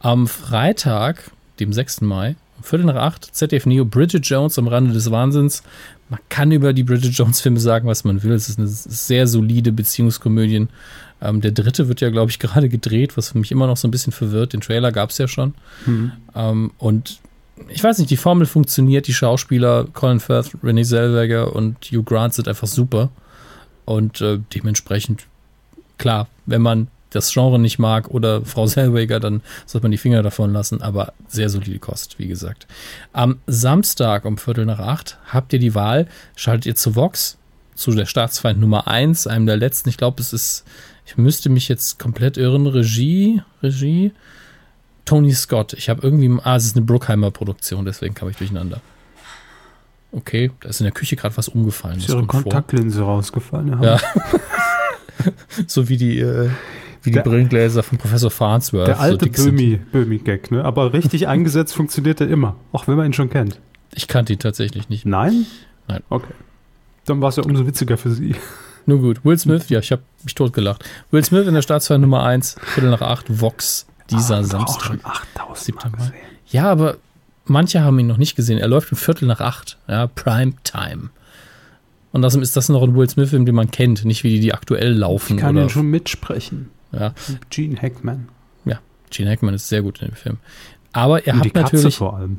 [0.00, 2.02] Am Freitag, dem 6.
[2.02, 5.62] Mai, um Viertel nach acht, ZDF Neo, Bridget Jones am Rande des Wahnsinns.
[6.10, 8.32] Man kann über die Bridget Jones-Filme sagen, was man will.
[8.32, 10.68] Es ist eine sehr solide Beziehungskomödie.
[11.24, 13.90] Ähm, der dritte wird ja, glaube ich, gerade gedreht, was mich immer noch so ein
[13.90, 14.52] bisschen verwirrt.
[14.52, 15.54] Den Trailer gab es ja schon.
[15.86, 16.12] Mhm.
[16.34, 17.18] Ähm, und
[17.68, 19.06] ich weiß nicht, die Formel funktioniert.
[19.06, 23.10] Die Schauspieler Colin Firth, Renee Zellweger und Hugh Grant sind einfach super.
[23.84, 25.26] Und äh, dementsprechend,
[25.98, 30.22] klar, wenn man das Genre nicht mag oder Frau Zellweger, dann sollte man die Finger
[30.22, 30.82] davon lassen.
[30.82, 32.66] Aber sehr solide Kost, wie gesagt.
[33.12, 36.06] Am Samstag um Viertel nach acht habt ihr die Wahl.
[36.36, 37.38] Schaltet ihr zu Vox,
[37.74, 39.88] zu der Staatsfeind Nummer eins, einem der letzten.
[39.88, 40.64] Ich glaube, es ist,
[41.06, 42.66] ich müsste mich jetzt komplett irren.
[42.66, 44.12] Regie, Regie.
[45.04, 45.74] Tony Scott.
[45.74, 46.30] Ich habe irgendwie.
[46.42, 48.80] Ah, es ist eine Bruckheimer Produktion, deswegen kam ich durcheinander.
[50.12, 51.98] Okay, da ist in der Küche gerade was umgefallen.
[51.98, 53.08] Ist ihre Kontaktlinse vor.
[53.08, 53.82] rausgefallen.
[53.82, 53.98] Ja.
[55.66, 56.50] so wie die, äh,
[57.02, 58.86] wie die der, Brillengläser von Professor Farnsworth.
[58.86, 60.64] Der alte so Böhmi-Gag, ne?
[60.64, 63.60] Aber richtig eingesetzt funktioniert er immer, auch wenn man ihn schon kennt.
[63.92, 65.04] Ich kannte ihn tatsächlich nicht.
[65.04, 65.46] Nein?
[65.88, 66.02] Nein.
[66.08, 66.32] Okay.
[67.06, 68.36] Dann war es ja umso witziger für Sie.
[68.86, 69.24] Nur gut.
[69.24, 70.84] Will Smith, ja, ich habe mich totgelacht.
[71.10, 74.76] Will Smith in der Staatsfeier Nummer 1, Viertel nach 8, Vox dieser Ach, Samstag.
[74.76, 76.12] Auch schon 8000 Mal gesehen.
[76.48, 76.96] Ja, aber
[77.46, 78.58] manche haben ihn noch nicht gesehen.
[78.58, 81.10] Er läuft um Viertel nach acht, ja, Prime Time.
[82.12, 84.54] Und außerdem ist das noch ein Will Smith-Film, den man kennt, nicht wie die, die
[84.54, 85.36] aktuell laufen.
[85.36, 86.70] Ich kann oder ihn schon mitsprechen.
[86.92, 87.12] Ja.
[87.50, 88.28] Gene Hackman.
[88.64, 88.78] Ja,
[89.10, 90.38] Gene Hackman ist sehr gut in dem Film.
[90.92, 91.96] Aber er Und hat die Katze natürlich.
[91.96, 92.38] vor allem.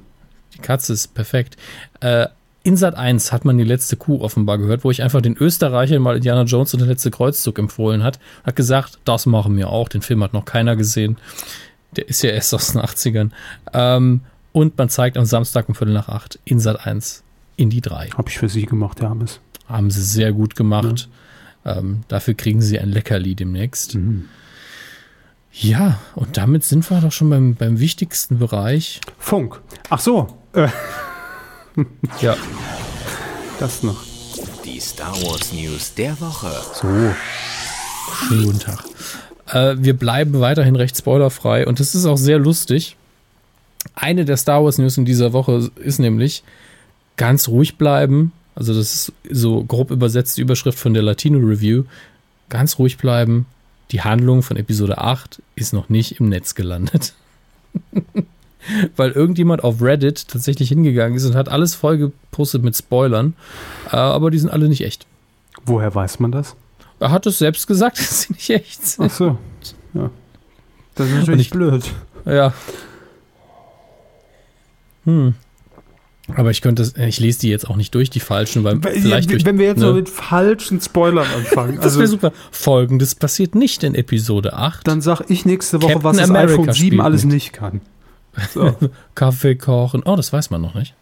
[0.53, 1.57] Die Katze ist perfekt.
[1.99, 2.27] Äh,
[2.65, 5.99] in Sat 1 hat man die letzte Kuh offenbar gehört, wo ich einfach den Österreicher
[5.99, 8.19] mal Indiana Jones und der letzte Kreuzzug empfohlen hat.
[8.43, 9.87] Hat gesagt, das machen wir auch.
[9.87, 11.17] Den Film hat noch keiner gesehen.
[11.95, 13.29] Der ist ja erst aus den 80ern.
[13.71, 17.23] Ähm, und man zeigt am Samstag um Viertel nach acht in Sat 1
[17.55, 18.09] in die 3.
[18.17, 19.41] Habe ich für Sie gemacht, Herr Hammes.
[19.69, 21.07] Haben Sie sehr gut gemacht.
[21.65, 21.77] Ja.
[21.77, 23.93] Ähm, dafür kriegen Sie ein Leckerli demnächst.
[23.93, 24.25] Mhm.
[25.51, 29.01] Ja, und damit sind wir doch schon beim, beim wichtigsten Bereich.
[29.19, 29.61] Funk.
[29.91, 30.35] Ach so.
[30.53, 30.69] Äh.
[32.21, 32.35] Ja.
[33.57, 34.03] Das noch.
[34.65, 36.51] Die Star Wars News der Woche.
[36.73, 36.87] So.
[38.27, 38.83] Schönen guten Tag.
[39.47, 42.97] Äh, wir bleiben weiterhin recht spoilerfrei und das ist auch sehr lustig.
[43.93, 46.43] Eine der Star Wars News in dieser Woche ist nämlich
[47.15, 48.33] ganz ruhig bleiben.
[48.55, 51.83] Also, das ist so grob übersetzt die Überschrift von der Latino Review.
[52.49, 53.45] Ganz ruhig bleiben.
[53.91, 57.13] Die Handlung von Episode 8 ist noch nicht im Netz gelandet.
[58.95, 63.33] Weil irgendjemand auf Reddit tatsächlich hingegangen ist und hat alles voll gepostet mit Spoilern.
[63.91, 65.05] Äh, aber die sind alle nicht echt.
[65.65, 66.55] Woher weiß man das?
[66.99, 69.05] Er hat es selbst gesagt, dass sie nicht echt sind.
[69.05, 69.37] Ach so.
[69.93, 70.09] Ja.
[70.95, 71.83] Das ist natürlich ich, blöd.
[72.25, 72.53] Ja.
[75.03, 75.35] Hm.
[76.33, 79.39] Aber ich könnte, ich lese die jetzt auch nicht durch, die falschen, weil vielleicht Wenn
[79.43, 79.87] durch, wir jetzt ne?
[79.87, 81.75] so mit falschen Spoilern anfangen.
[81.81, 82.33] das wäre also, super.
[82.49, 84.87] Folgendes passiert nicht in Episode 8.
[84.87, 87.33] Dann sag ich nächste Woche, Captain was das America iPhone 7 alles mit.
[87.35, 87.81] nicht kann.
[88.53, 88.75] So.
[89.15, 90.03] Kaffee kochen.
[90.05, 90.93] Oh, das weiß man noch nicht.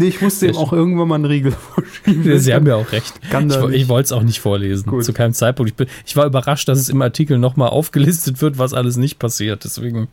[0.00, 2.38] Nee, ich musste ihm auch irgendwann mal einen Riegel vorschieben.
[2.38, 3.14] Sie haben ja auch recht.
[3.20, 4.86] Ich, ich wollte es auch nicht vorlesen.
[4.88, 5.04] Gut.
[5.04, 5.70] Zu keinem Zeitpunkt.
[5.70, 9.18] Ich, bin, ich war überrascht, dass es im Artikel nochmal aufgelistet wird, was alles nicht
[9.18, 9.64] passiert.
[9.64, 10.06] Deswegen.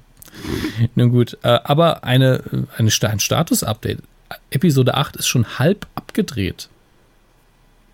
[0.96, 1.38] Nun gut.
[1.44, 2.42] Äh, aber eine,
[2.78, 4.00] eine, ein Status-Update.
[4.50, 6.68] Episode 8 ist schon halb abgedreht.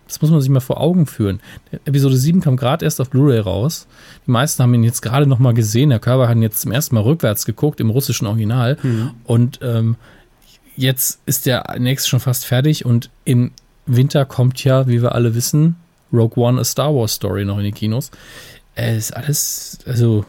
[0.06, 1.40] Das muss man sich mal vor Augen führen.
[1.84, 3.86] Episode 7 kam gerade erst auf Blu-ray raus.
[4.26, 5.90] Die meisten haben ihn jetzt gerade nochmal gesehen.
[5.90, 8.76] Der Körper hat ihn jetzt zum ersten Mal rückwärts geguckt im russischen Original.
[8.82, 9.10] Mhm.
[9.24, 9.96] Und ähm,
[10.76, 13.52] jetzt ist der nächste schon fast fertig und im
[13.86, 15.76] Winter kommt ja, wie wir alle wissen,
[16.12, 18.10] Rogue One, a Star Wars Story noch in die Kinos.
[18.74, 20.24] Es ist alles, also.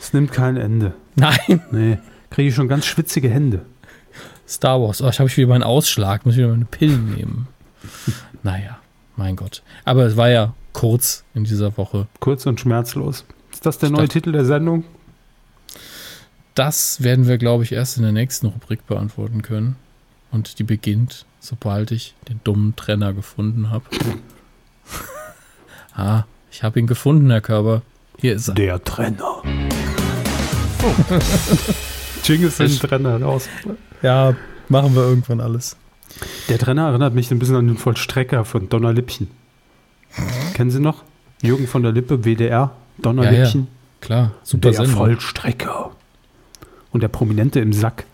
[0.00, 0.94] Es nimmt kein Ende.
[1.16, 1.38] Nein.
[1.70, 1.98] Nee,
[2.30, 3.62] kriege ich schon ganz schwitzige Hände.
[4.46, 7.48] Star Wars, oh, ich habe wieder meinen Ausschlag, muss wieder meine Pillen nehmen.
[8.42, 8.78] naja,
[9.18, 9.62] mein Gott.
[9.84, 12.06] Aber es war ja kurz in dieser Woche.
[12.20, 13.26] Kurz und schmerzlos.
[13.52, 14.84] Ist das der neue Titel der Sendung?
[16.58, 19.76] das werden wir, glaube ich, erst in der nächsten Rubrik beantworten können.
[20.32, 23.84] Und die beginnt, sobald ich den dummen Trenner gefunden habe.
[25.94, 27.82] ah, ich habe ihn gefunden, Herr Körber.
[28.18, 28.54] Hier ist er.
[28.54, 29.42] Der Trenner.
[30.82, 30.92] Oh.
[32.24, 33.48] Jingles den Trenner raus.
[34.02, 34.34] Ja,
[34.68, 35.76] machen wir irgendwann alles.
[36.48, 39.28] Der Trenner erinnert mich ein bisschen an den Vollstrecker von Donner Lippchen.
[40.54, 41.04] Kennen Sie noch?
[41.42, 43.52] Jürgen von der Lippe, WDR, Donner Ja, ja.
[44.00, 44.84] Klar, super Der.
[44.86, 45.90] Vollstrecker.
[46.92, 48.04] Und der Prominente im Sack.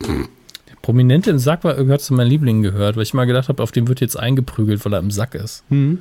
[0.00, 3.62] Der Prominente im Sack war, gehört zu meinen Lieblingen gehört, weil ich mal gedacht habe,
[3.62, 5.62] auf dem wird jetzt eingeprügelt, weil er im Sack ist.
[5.70, 5.98] Mhm.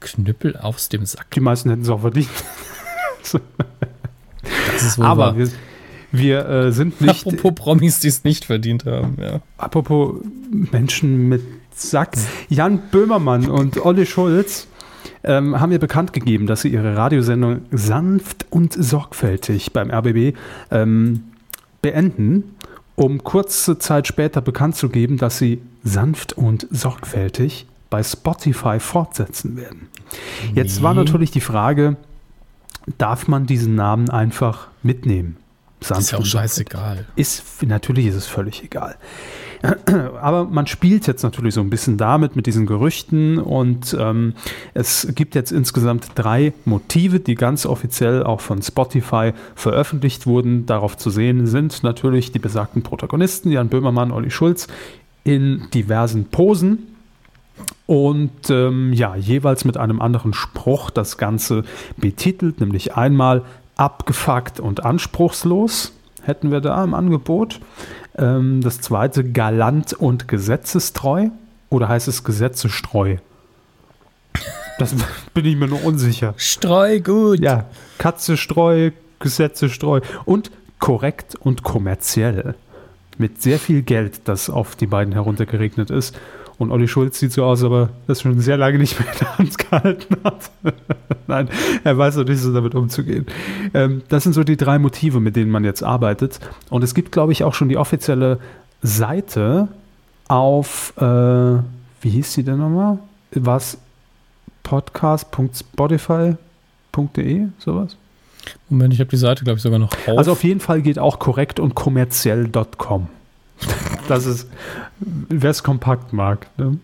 [0.00, 1.30] Knüppel aus dem Sack.
[1.32, 2.28] Die meisten hätten es auch verdient.
[3.22, 5.36] Das ist wohl Aber wahr.
[5.36, 5.48] wir,
[6.12, 7.26] wir äh, sind nicht.
[7.26, 9.40] Apropos Promis, die es nicht verdient haben, ja.
[9.58, 10.14] Apropos
[10.50, 11.42] Menschen mit
[11.74, 12.16] Sack.
[12.48, 14.66] Jan Böhmermann und Olli Schulz
[15.24, 20.36] ähm, haben mir bekannt gegeben, dass sie ihre Radiosendung sanft und sorgfältig beim RBB
[20.70, 21.24] ähm,
[21.82, 22.54] beenden,
[22.96, 29.56] um kurze Zeit später bekannt zu geben, dass sie sanft und sorgfältig bei Spotify fortsetzen
[29.56, 29.88] werden.
[30.54, 31.00] Jetzt war Nee.
[31.00, 31.96] natürlich die Frage,
[32.98, 35.36] darf man diesen Namen einfach mitnehmen?
[35.80, 37.06] Sanft Ist ja auch scheißegal.
[37.16, 38.96] Ist, natürlich ist es völlig egal.
[40.20, 44.34] Aber man spielt jetzt natürlich so ein bisschen damit, mit diesen Gerüchten und ähm,
[44.74, 50.66] es gibt jetzt insgesamt drei Motive, die ganz offiziell auch von Spotify veröffentlicht wurden.
[50.66, 54.66] Darauf zu sehen sind natürlich die besagten Protagonisten, Jan Böhmermann, Olli Schulz,
[55.24, 56.86] in diversen Posen.
[57.86, 61.64] Und ähm, ja, jeweils mit einem anderen Spruch das Ganze
[61.96, 63.42] betitelt, nämlich einmal
[63.80, 65.92] abgefuckt und anspruchslos
[66.22, 67.60] hätten wir da im Angebot.
[68.16, 71.30] Ähm, das zweite galant und gesetzestreu
[71.70, 73.16] oder heißt es gesetzestreu?
[74.78, 74.94] Das
[75.34, 76.34] bin ich mir nur unsicher.
[76.36, 77.40] Streu gut.
[77.40, 77.66] Ja,
[77.98, 82.54] Katze streu, Gesetze streu und korrekt und kommerziell.
[83.16, 86.18] Mit sehr viel Geld, das auf die beiden heruntergeregnet ist.
[86.60, 89.38] Und Olli Schulz sieht so aus, aber das schon sehr lange nicht mehr in der
[89.38, 90.50] Hand gehalten hat.
[91.26, 91.48] Nein,
[91.84, 93.24] er weiß noch nicht so damit umzugehen.
[93.72, 96.38] Ähm, das sind so die drei Motive, mit denen man jetzt arbeitet.
[96.68, 98.40] Und es gibt, glaube ich, auch schon die offizielle
[98.82, 99.68] Seite
[100.28, 102.98] auf, äh, wie hieß die denn nochmal?
[103.32, 103.78] War es
[104.62, 107.96] podcast.spotify.de, sowas?
[108.68, 110.18] Moment, ich habe die Seite, glaube ich, sogar noch auf.
[110.18, 113.08] Also auf jeden Fall geht auch korrekt und kommerziell.com.
[114.10, 114.48] Das ist,
[114.98, 116.48] wer es kompakt mag.
[116.58, 116.78] Ne?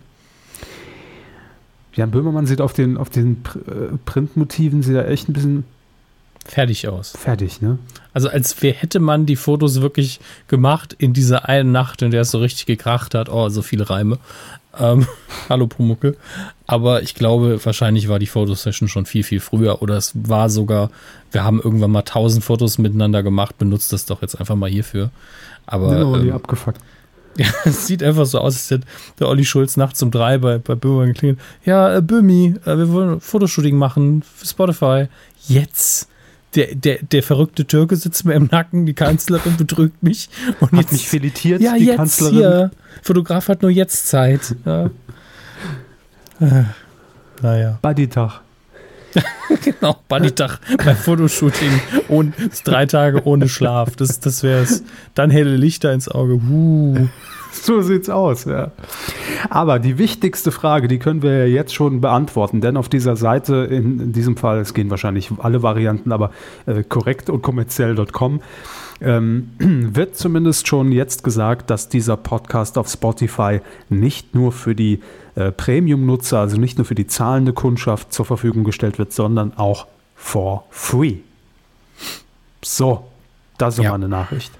[1.93, 5.65] Jan Böhmermann sieht auf den, auf den äh, Printmotiven sieht er echt ein bisschen
[6.45, 7.11] fertig aus.
[7.17, 7.79] fertig, ne?
[8.13, 12.21] Also als wer hätte man die Fotos wirklich gemacht in dieser einen Nacht, in der
[12.21, 13.27] es so richtig gekracht hat.
[13.27, 14.19] Oh, so viele Reime.
[14.79, 15.05] Ähm,
[15.49, 16.15] hallo Pumuckel.
[16.65, 19.81] Aber ich glaube, wahrscheinlich war die Fotosession schon viel, viel früher.
[19.81, 20.91] Oder es war sogar,
[21.33, 25.09] wir haben irgendwann mal tausend Fotos miteinander gemacht, benutzt das doch jetzt einfach mal hierfür.
[25.65, 26.79] Aber Sind aber die ähm, abgefuckt.
[27.37, 28.87] Ja, es sieht einfach so aus, als hätte
[29.19, 31.39] der Olli Schulz nachts um drei bei, bei Böhmermann geklingelt.
[31.65, 35.07] Ja, äh, Böhmi, äh, wir wollen ein Fotoshooting machen für Spotify.
[35.47, 36.09] Jetzt.
[36.55, 40.29] Der, der, der verrückte Türke sitzt mir im Nacken, die Kanzlerin betrügt mich.
[40.59, 42.35] Und Hat jetzt, mich filetiert, ja, die jetzt Kanzlerin.
[42.35, 42.71] hier.
[43.03, 44.55] Fotograf hat nur jetzt Zeit.
[44.65, 44.89] Ja.
[46.39, 46.63] Äh,
[47.41, 48.41] naja, Buddy-Tag.
[49.63, 49.97] genau.
[50.07, 52.33] Buddy-Tag bei Fotoshooting und
[52.63, 53.95] drei Tage ohne Schlaf.
[53.95, 54.83] Das, das wäre es.
[55.15, 56.33] Dann helle Lichter ins Auge.
[56.33, 57.07] Uh.
[57.51, 58.71] So sieht's aus, ja.
[59.49, 63.55] Aber die wichtigste Frage, die können wir ja jetzt schon beantworten, denn auf dieser Seite,
[63.69, 66.31] in, in diesem Fall, es gehen wahrscheinlich alle Varianten, aber
[66.65, 68.41] äh, korrekt und kommerziell.com,
[69.01, 75.01] ähm, wird zumindest schon jetzt gesagt, dass dieser Podcast auf Spotify nicht nur für die
[75.35, 79.87] äh, Premium-Nutzer, also nicht nur für die zahlende Kundschaft zur Verfügung gestellt wird, sondern auch
[80.15, 81.17] for free.
[82.63, 83.05] So,
[83.57, 83.91] das ist Ja.
[83.91, 84.51] mal eine Nachricht.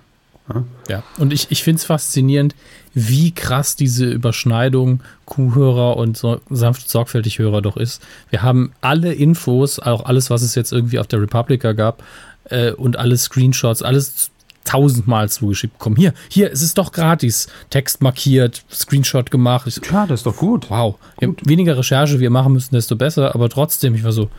[0.88, 2.56] Ja, und ich, ich finde es faszinierend,
[2.94, 8.02] wie krass diese Überschneidung Kuhhörer und so, sanft sorgfältig Hörer doch ist.
[8.30, 12.02] Wir haben alle Infos, auch alles, was es jetzt irgendwie auf der Republica gab
[12.50, 14.32] äh, und alle Screenshots, alles
[14.66, 15.96] tausendmal zugeschickt bekommen.
[15.96, 17.48] Hier, hier, es ist doch gratis.
[17.70, 19.66] Text markiert, Screenshot gemacht.
[19.68, 20.70] Ich, Ja, das ist doch gut.
[20.70, 23.34] wow, je weniger Recherche wir machen müssen, desto besser.
[23.34, 24.30] Aber trotzdem, ich war so,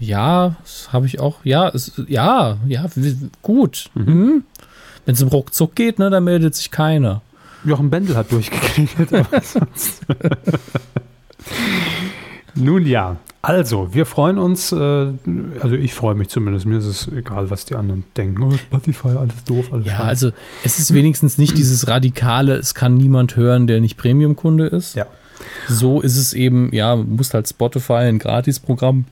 [0.00, 2.86] ja, das habe ich auch, ja, es, ja, ja,
[3.42, 3.90] gut.
[3.94, 4.44] Mhm.
[5.04, 7.20] Wenn es um Ruckzuck geht, ne, dann meldet sich keiner.
[7.66, 9.12] Jochen Bendel hat durchgeklingelt.
[9.12, 10.00] aber sonst-
[12.56, 17.08] Nun ja, also wir freuen uns, äh, also ich freue mich zumindest, mir ist es
[17.08, 18.42] egal, was die anderen denken.
[18.42, 20.06] Oh, Spotify, alles doof, alles Ja, scheiße.
[20.08, 20.30] also
[20.64, 24.94] es ist wenigstens nicht dieses radikale, es kann niemand hören, der nicht Premium-Kunde ist.
[24.94, 25.06] Ja.
[25.68, 29.04] So ist es eben, ja, du musst halt Spotify, ein Gratisprogramm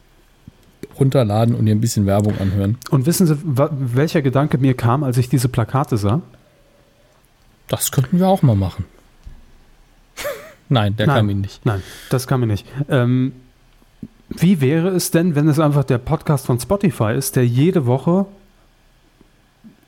[0.99, 2.77] runterladen und dir ein bisschen Werbung anhören.
[2.91, 6.23] Und wissen Sie, welcher Gedanke mir kam, als ich diese Plakate sah?
[7.69, 8.85] Das könnten wir auch mal machen.
[10.73, 11.17] Nein, der Nein.
[11.17, 11.65] kam ihn nicht.
[11.67, 12.67] Nein, das kann mir nicht.
[12.89, 13.33] Ähm,
[14.31, 18.25] wie wäre es denn, wenn es einfach der Podcast von Spotify ist, der jede Woche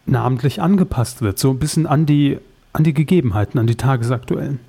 [0.07, 2.39] namentlich angepasst wird, so ein bisschen an die,
[2.75, 4.61] an die Gegebenheiten, an die tagesaktuellen?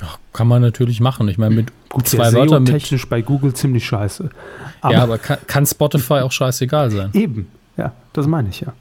[0.00, 1.28] Ja, kann man natürlich machen.
[1.28, 2.72] Ich meine, mit Gut, zwei der Wörtern mit.
[2.72, 4.30] technisch bei Google ziemlich scheiße.
[4.80, 7.10] Aber, ja, aber kann, kann Spotify auch scheißegal sein.
[7.12, 8.72] eben, ja, das meine ich ja.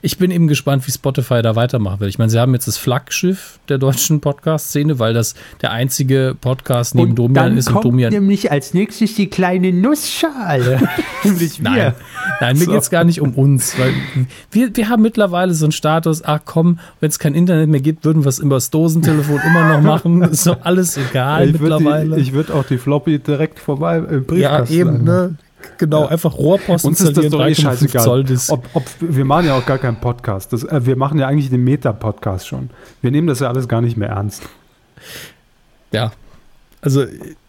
[0.00, 2.08] Ich bin eben gespannt, wie Spotify da weitermachen will.
[2.08, 6.94] Ich meine, sie haben jetzt das Flaggschiff der deutschen Podcast-Szene, weil das der einzige Podcast
[6.94, 8.12] neben und Domian dann ist kommt und Domian.
[8.12, 10.80] nämlich als nächstes die kleine Nussschale.
[11.24, 11.94] nämlich Nein, wir.
[12.40, 12.72] nein, mir So.
[12.72, 13.92] geht's gar nicht um uns, weil
[14.50, 18.04] wir, wir haben mittlerweile so einen Status, ach komm, wenn es kein Internet mehr gibt,
[18.04, 20.22] würden wir es über das Dosentelefon immer noch machen.
[20.22, 22.32] Ist doch alles egal Ich würde mittlerweile.
[22.32, 25.04] würd auch die Floppy direkt vorbei im ja, Briefkasten eben, legen.
[25.04, 25.34] ne?
[25.78, 28.24] Genau, einfach Rohrpost Uns ist das doch eh 3,5 scheißegal.
[28.48, 30.52] Ob, ob, wir machen ja auch gar keinen Podcast.
[30.52, 32.70] Das, äh, wir machen ja eigentlich den Meta-Podcast schon.
[33.00, 34.42] Wir nehmen das ja alles gar nicht mehr ernst.
[35.92, 36.12] Ja.
[36.80, 37.04] Also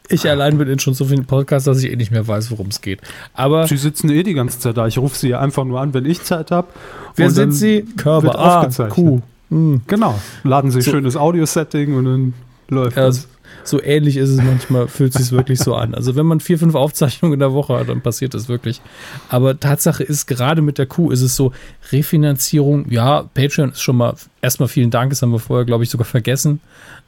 [0.10, 2.68] ich allein bin in schon so vielen Podcasts, dass ich eh nicht mehr weiß, worum
[2.68, 3.02] es geht.
[3.34, 4.86] Aber Sie sitzen eh die ganze Zeit da.
[4.88, 6.68] Ich rufe sie ja einfach nur an, wenn ich Zeit habe.
[7.16, 7.84] wer sind Sie?
[7.98, 8.28] Körper.
[8.28, 8.94] wird Ah, aufgezeichnet.
[8.96, 9.22] Kuh.
[9.50, 9.82] Hm.
[9.88, 10.20] Genau.
[10.44, 12.34] Laden sie So- schönes Audio-Setting und dann
[12.70, 13.28] läuft Ja, das.
[13.68, 15.94] So ähnlich ist es manchmal, fühlt sich wirklich so an.
[15.96, 18.82] Also wenn man vier, fünf Aufzeichnungen in der Woche hat, dann passiert das wirklich.
[19.30, 21.52] Aber Tatsache ist, gerade mit der Kuh ist es so,
[21.92, 25.90] Refinanzierung, ja, Patreon ist schon mal, erstmal vielen Dank, das haben wir vorher, glaube ich,
[25.90, 26.60] sogar vergessen.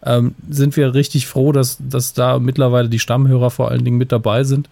[0.03, 4.11] Ähm, sind wir richtig froh, dass, dass da mittlerweile die Stammhörer vor allen Dingen mit
[4.11, 4.69] dabei sind.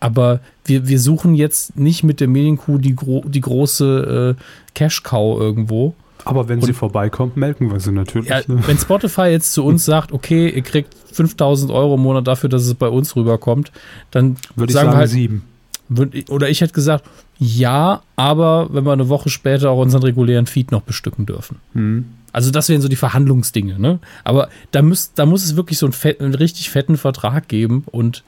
[0.00, 4.42] Aber wir, wir suchen jetzt nicht mit der Medienkuh die, gro die große äh,
[4.74, 5.94] Cash-Cow irgendwo,
[6.24, 8.28] Aber wenn sie vorbeikommt, melken wir sie natürlich.
[8.28, 8.62] ja, ne?
[8.66, 12.64] wenn Spotify jetzt zu uns sagt, okay, ihr kriegt 5000 Euro im Monat dafür, dass
[12.66, 13.72] es bei uns rüberkommt,
[14.10, 15.44] dann Würde ich sagen halt, sieben.
[15.90, 17.04] würd- oder ich hätte gesagt,
[17.38, 21.56] ja, aber wenn wir eine Woche später auch unseren regulären Feed noch bestücken dürfen.
[21.72, 22.04] Hm.
[22.32, 23.98] Also das wären so die Verhandlungsdinge, ne?
[24.22, 27.84] Aber da muss, da muss es wirklich so einen, fett, einen richtig fetten Vertrag geben
[27.90, 28.22] und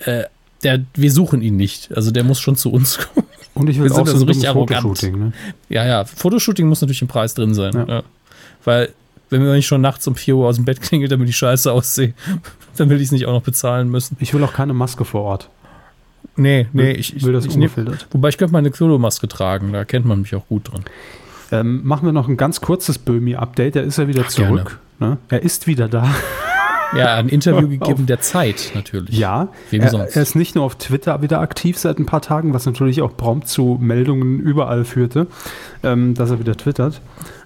[0.00, 0.24] äh,
[0.62, 1.90] der, wir suchen ihn nicht.
[1.96, 3.26] Also der muss schon zu uns kommen.
[3.54, 4.82] Und ich Wir will sind auch so also ein richtig arrogant.
[4.82, 5.18] Fotoshooting.
[5.18, 5.32] Ne?
[5.68, 7.72] Ja, ja, Fotoshooting muss natürlich im Preis drin sein.
[7.74, 7.84] Ja.
[7.86, 8.02] Ja.
[8.64, 8.90] Weil,
[9.28, 11.70] wenn wir nicht schon nachts um 4 Uhr aus dem Bett klingelt, damit ich scheiße
[11.70, 12.14] aussehe,
[12.76, 14.16] dann will ich es nicht auch noch bezahlen müssen.
[14.20, 15.48] Ich will auch keine Maske vor Ort.
[16.36, 18.06] Nee, nee, ich, ich will das ich ungefiltert.
[18.12, 20.84] Wobei ich könnte meine Klomaske tragen, da kennt man mich auch gut drin.
[21.52, 23.76] Ähm, machen wir noch ein ganz kurzes Böhmi-Update.
[23.76, 24.78] Da ist er wieder Ach, zurück.
[25.00, 25.18] Ne?
[25.28, 26.14] Er ist wieder da.
[26.96, 29.16] Ja, ein Interview gegeben der Zeit natürlich.
[29.16, 30.16] Ja, Wem er, sonst?
[30.16, 33.16] er ist nicht nur auf Twitter wieder aktiv seit ein paar Tagen, was natürlich auch
[33.16, 35.26] prompt zu Meldungen überall führte,
[35.82, 37.00] ähm, dass er wieder twittert.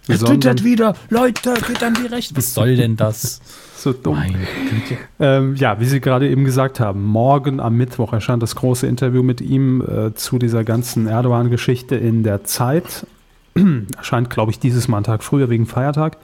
[0.07, 2.37] Er twittert wieder, Leute, geht an die Rechte.
[2.37, 3.41] Was soll denn das?
[3.77, 4.19] So dumm.
[5.21, 9.23] Ähm, ja, wie Sie gerade eben gesagt haben, morgen am Mittwoch erscheint das große Interview
[9.23, 13.07] mit ihm äh, zu dieser ganzen Erdogan-Geschichte in der Zeit.
[13.97, 16.17] erscheint, glaube ich, dieses Mal einen Tag früher wegen Feiertag.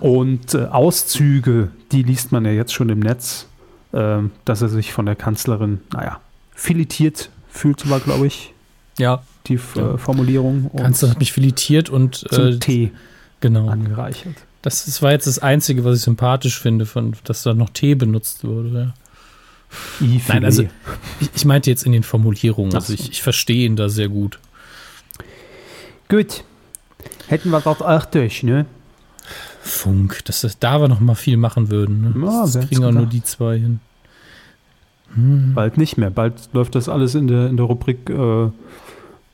[0.00, 3.46] Und äh, Auszüge, die liest man ja jetzt schon im Netz,
[3.92, 6.20] äh, dass er sich von der Kanzlerin, naja,
[6.54, 8.52] filetiert fühlt, war, glaube ich,
[8.98, 9.94] Ja, die Ja.
[9.94, 10.66] äh, Formulierung.
[10.72, 12.92] Und Kanzler hat mich filetiert und zum äh, Tee
[13.40, 13.68] genau.
[13.68, 14.34] angereichert.
[14.62, 17.94] Das, das war jetzt das Einzige, was ich sympathisch finde, von, dass da noch Tee
[17.94, 18.94] benutzt wurde.
[20.00, 20.06] Ja.
[20.28, 20.62] Nein, also
[21.20, 22.74] ich, ich meinte jetzt in den Formulierungen.
[22.74, 22.94] Also so.
[22.94, 24.38] ich, ich verstehe ihn da sehr gut.
[26.08, 26.44] Gut.
[27.26, 28.66] Hätten wir das auch durch, ne?
[29.66, 32.02] Funk, dass das da wir noch mal viel machen würden.
[32.02, 32.26] Ne?
[32.26, 33.80] Ja, das kriegen auch nur die zwei hin.
[35.16, 36.10] Bald nicht mehr.
[36.10, 38.50] Bald läuft das alles in der, in der Rubrik äh,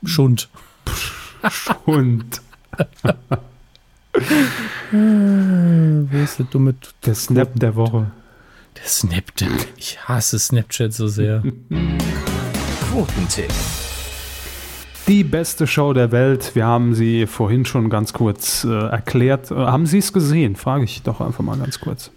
[0.05, 0.47] Schund.
[1.85, 2.25] und
[4.91, 6.75] Wo ist der dumme
[7.05, 8.11] der Snap der Woche.
[8.77, 9.49] der Snapchat?
[9.77, 11.43] Ich hasse Snapchat so sehr.
[12.91, 13.51] Quotentipp.
[15.11, 16.55] Die beste Show der Welt.
[16.55, 19.51] Wir haben sie vorhin schon ganz kurz äh, erklärt.
[19.51, 20.55] Äh, haben Sie es gesehen?
[20.55, 22.11] Frage ich doch einfach mal ganz kurz.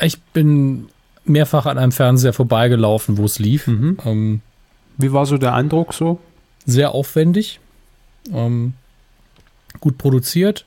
[0.00, 0.86] Ich bin
[1.24, 3.66] mehrfach an einem Fernseher vorbeigelaufen, wo es lief.
[3.66, 3.98] Mhm.
[4.04, 4.40] Ähm,
[4.98, 6.20] Wie war so der Eindruck so?
[6.64, 7.58] sehr aufwendig,
[8.32, 8.74] ähm,
[9.80, 10.64] gut produziert.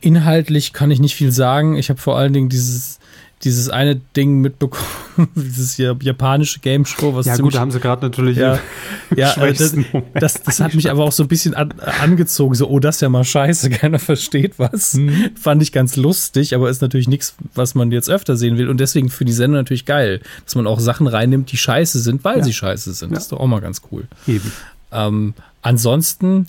[0.00, 1.76] Inhaltlich kann ich nicht viel sagen.
[1.76, 2.99] Ich habe vor allen Dingen dieses,
[3.42, 4.84] dieses eine Ding mitbekommen,
[5.34, 8.58] dieses hier japanische Game Show, was Ja gut, ziemlich, da haben Sie gerade natürlich ja,
[9.16, 9.74] ja, das,
[10.14, 11.72] das, das hat mich aber auch so ein bisschen an,
[12.02, 12.54] angezogen.
[12.54, 14.94] So, oh, das ist ja mal scheiße, keiner versteht was.
[14.94, 15.30] Mhm.
[15.36, 18.68] Fand ich ganz lustig, aber ist natürlich nichts, was man jetzt öfter sehen will.
[18.68, 22.22] Und deswegen für die Sendung natürlich geil, dass man auch Sachen reinnimmt, die scheiße sind,
[22.24, 22.44] weil Ja.
[22.44, 23.10] sie scheiße sind.
[23.10, 23.14] Ja.
[23.14, 24.04] Das ist doch auch mal ganz cool.
[24.26, 24.52] Eben.
[24.92, 26.48] Ähm, ansonsten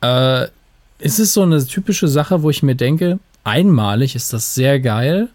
[0.00, 0.46] äh,
[0.98, 5.28] ist es so eine typische Sache, wo ich mir denke, einmalig ist das sehr geil.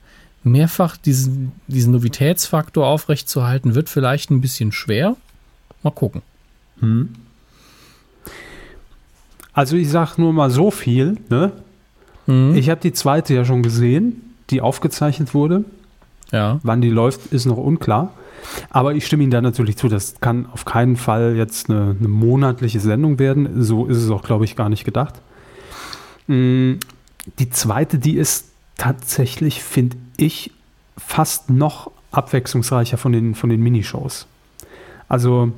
[0.43, 5.15] Mehrfach diesen, diesen Novitätsfaktor aufrechtzuerhalten, wird vielleicht ein bisschen schwer.
[5.83, 6.21] Mal gucken.
[6.79, 7.09] Hm.
[9.53, 11.17] Also ich sag nur mal so viel.
[11.29, 11.51] Ne?
[12.27, 12.55] Mhm.
[12.55, 15.65] Ich habe die zweite ja schon gesehen, die aufgezeichnet wurde.
[16.31, 16.59] ja.
[16.63, 18.13] Wann die läuft, ist noch unklar.
[18.69, 22.07] Aber ich stimme Ihnen da natürlich zu, das kann auf keinen Fall jetzt eine, eine
[22.07, 23.61] monatliche Sendung werden.
[23.61, 25.15] So ist es auch, glaube ich, gar nicht gedacht.
[26.27, 26.75] Mm,
[27.37, 28.45] Die zweite, die ist
[28.79, 30.51] tatsächlich, finde ich,
[30.97, 34.25] fast noch abwechslungsreicher von den, von den Minishows.
[35.07, 35.51] Also,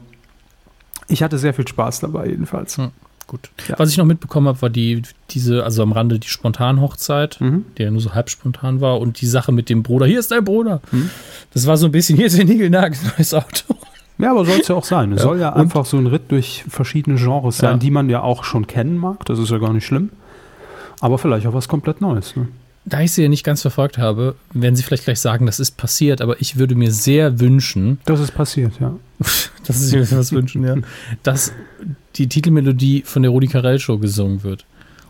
[1.07, 2.77] ich hatte sehr viel Spaß dabei, jedenfalls.
[2.77, 2.91] Hm.
[3.27, 3.49] Gut.
[3.69, 3.79] Ja.
[3.79, 7.63] Was ich noch mitbekommen habe, war die, diese, also am Rande die Spontanhochzeit, mhm.
[7.77, 10.05] die ja nur so halb spontan war und die Sache mit dem Bruder.
[10.05, 10.81] Hier ist dein Bruder.
[10.91, 11.09] Mhm.
[11.53, 13.75] Das war so ein bisschen, hier ist der Nigelnagel, neues Auto.
[14.17, 15.13] Ja, aber soll es ja auch sein.
[15.13, 15.23] Es ja.
[15.23, 15.61] soll ja und?
[15.61, 17.77] einfach so ein Ritt durch verschiedene Genres sein, ja.
[17.77, 19.23] die man ja auch schon kennen mag.
[19.25, 20.09] Das ist ja gar nicht schlimm.
[20.99, 22.35] Aber vielleicht auch was komplett Neues.
[22.35, 22.49] Ne?
[22.83, 25.77] Da ich sie ja nicht ganz verfolgt habe, werden Sie vielleicht gleich sagen, das ist
[25.77, 27.99] passiert, aber ich würde mir sehr wünschen.
[28.05, 28.95] Das ist passiert, ja.
[29.67, 30.75] das ist mir was wünschen, ja.
[31.21, 31.53] Dass
[32.15, 34.65] die Titelmelodie von der Rudi Carell Show gesungen wird.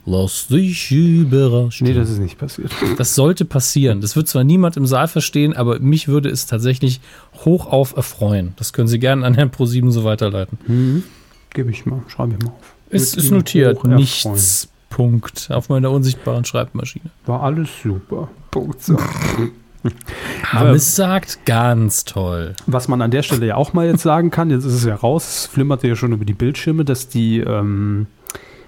[0.06, 1.88] Lass dich überraschen.
[1.88, 2.72] Nee, das ist nicht passiert.
[2.98, 4.02] Das sollte passieren.
[4.02, 7.00] Das wird zwar niemand im Saal verstehen, aber mich würde es tatsächlich
[7.46, 8.54] hoch auf erfreuen.
[8.58, 10.58] Das können Sie gerne an Herrn Pro7 so weiterleiten.
[10.68, 11.04] Mhm.
[11.52, 12.74] Gebe ich mal, schreibe ich mal auf.
[12.90, 13.84] Es ist notiert.
[13.86, 17.06] Nichts Punkt auf meiner unsichtbaren Schreibmaschine.
[17.26, 18.30] War alles super.
[18.52, 18.84] Punkt.
[18.84, 18.98] So.
[20.52, 22.54] Aber es sagt ganz toll.
[22.68, 24.94] Was man an der Stelle ja auch mal jetzt sagen kann, jetzt ist es ja
[24.94, 28.06] raus, es flimmerte ja schon über die Bildschirme, dass die ähm,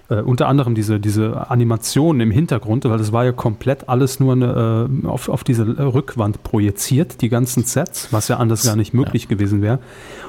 [0.09, 4.33] äh, unter anderem diese, diese Animationen im Hintergrund, weil das war ja komplett alles nur
[4.33, 8.93] eine, äh, auf, auf diese Rückwand projiziert, die ganzen Sets, was ja anders gar nicht
[8.93, 9.29] möglich ja.
[9.29, 9.79] gewesen wäre.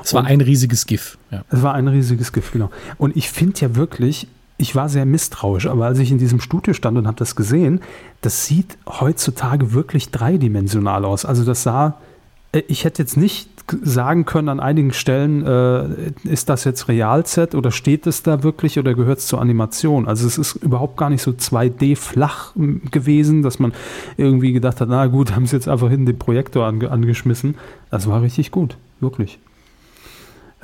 [0.02, 1.18] Es war ein riesiges GIF.
[1.30, 1.44] Ja.
[1.50, 2.70] Es war ein riesiges GIF, genau.
[2.98, 6.74] Und ich finde ja wirklich, ich war sehr misstrauisch, aber als ich in diesem Studio
[6.74, 7.80] stand und habe das gesehen,
[8.20, 11.24] das sieht heutzutage wirklich dreidimensional aus.
[11.24, 11.98] Also das sah,
[12.52, 13.48] äh, ich hätte jetzt nicht
[13.82, 18.78] sagen können an einigen Stellen, äh, ist das jetzt Realset oder steht es da wirklich
[18.78, 20.06] oder gehört es zur Animation?
[20.06, 22.52] Also es ist überhaupt gar nicht so 2D flach
[22.90, 23.72] gewesen, dass man
[24.18, 27.56] irgendwie gedacht hat, na gut, haben sie jetzt einfach hinten den Projektor ange angeschmissen.
[27.90, 29.38] Das war richtig gut, wirklich.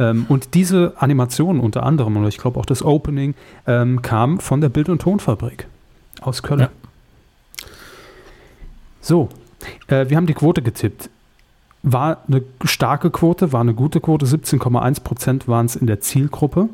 [0.01, 3.35] Ähm, und diese Animation unter anderem, oder ich glaube auch das Opening,
[3.67, 5.69] ähm, kam von der Bild- und Tonfabrik
[6.23, 6.61] aus Köln.
[6.61, 6.71] Ja.
[9.03, 9.29] So,
[9.87, 11.11] äh, wir haben die Quote getippt.
[11.83, 16.69] War eine starke Quote, war eine gute Quote, 17,1 Prozent waren es in der Zielgruppe.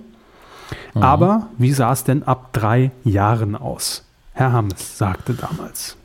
[0.94, 1.02] Mhm.
[1.02, 4.04] Aber wie sah es denn ab drei Jahren aus?
[4.34, 5.96] Herr Hammes sagte damals.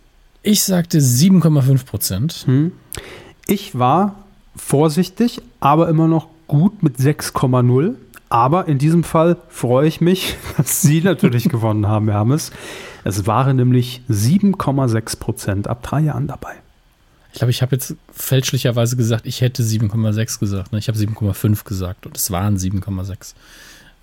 [0.43, 2.43] Ich sagte 7,5 Prozent.
[2.45, 2.71] Hm.
[3.45, 4.15] Ich war
[4.55, 7.95] vorsichtig, aber immer noch gut mit 6,0.
[8.27, 12.51] Aber in diesem Fall freue ich mich, dass Sie natürlich gewonnen haben, Herr Hammes.
[13.03, 16.53] Es waren nämlich 7,6 Prozent ab drei Jahren dabei.
[17.31, 20.73] Ich glaube, ich habe jetzt fälschlicherweise gesagt, ich hätte 7,6 gesagt.
[20.73, 20.79] Ne?
[20.79, 23.33] Ich habe 7,5 gesagt und es waren 7,6.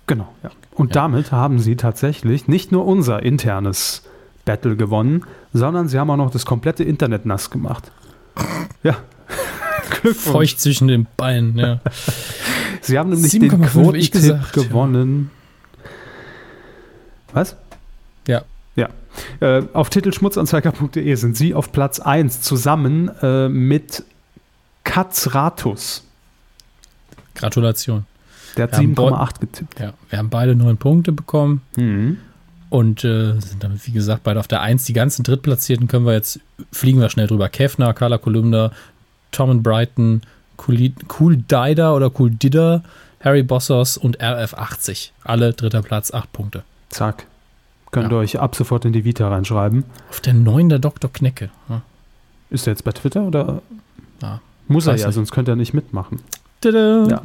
[0.07, 0.49] Genau, ja.
[0.73, 1.01] Und ja.
[1.01, 4.01] damit haben Sie tatsächlich nicht nur unser internes
[4.43, 5.23] Battle gewonnen,
[5.53, 7.91] sondern Sie haben auch noch das komplette Internet nass gemacht.
[8.81, 8.97] Ja,
[10.15, 11.79] Feucht zwischen den Beinen, ja.
[12.81, 15.31] Sie haben nämlich den Quotentipp gewonnen.
[17.33, 17.55] Was?
[18.27, 18.43] Ja.
[18.75, 18.89] Ja.
[19.39, 24.03] Äh, auf titelschmutzanzeiger.de sind Sie auf Platz 1 zusammen äh, mit
[24.83, 26.03] Katzratus.
[27.35, 28.05] Gratulation.
[28.57, 29.79] Der hat 7,8 getippt.
[29.79, 31.61] Ja, wir haben beide neun Punkte bekommen.
[31.75, 32.17] Mhm.
[32.69, 34.83] Und äh, sind damit, wie gesagt, beide auf der 1.
[34.83, 36.39] Die ganzen Drittplatzierten können wir jetzt,
[36.71, 37.49] fliegen wir schnell drüber.
[37.49, 38.71] Kefner, Carla Kolumna,
[39.31, 40.21] Tom and Brighton,
[40.67, 42.83] Cool, cool Dider oder Cool Didder,
[43.21, 45.11] Harry Bossos und RF80.
[45.23, 46.63] Alle dritter Platz, acht Punkte.
[46.89, 47.25] Zack.
[47.91, 49.83] Könnt ihr euch ab sofort in die Vita reinschreiben.
[50.09, 51.11] Auf der 9 der Dr.
[51.11, 51.49] Knecke.
[51.69, 51.81] Ja.
[52.51, 53.61] Ist er jetzt bei Twitter oder?
[54.21, 55.15] Ja, Muss er ja, nicht.
[55.15, 56.19] sonst könnte er nicht mitmachen.
[56.61, 57.07] Tada.
[57.07, 57.21] Ja.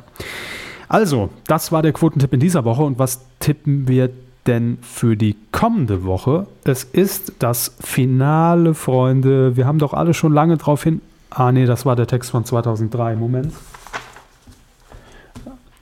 [0.89, 2.83] Also, das war der Quotentipp in dieser Woche.
[2.83, 4.11] Und was tippen wir
[4.47, 6.47] denn für die kommende Woche?
[6.65, 9.57] Es ist das Finale, Freunde.
[9.57, 11.01] Wir haben doch alle schon lange darauf hin
[11.35, 13.17] Ah, nee, das war der Text von 2003.
[13.17, 13.53] Moment.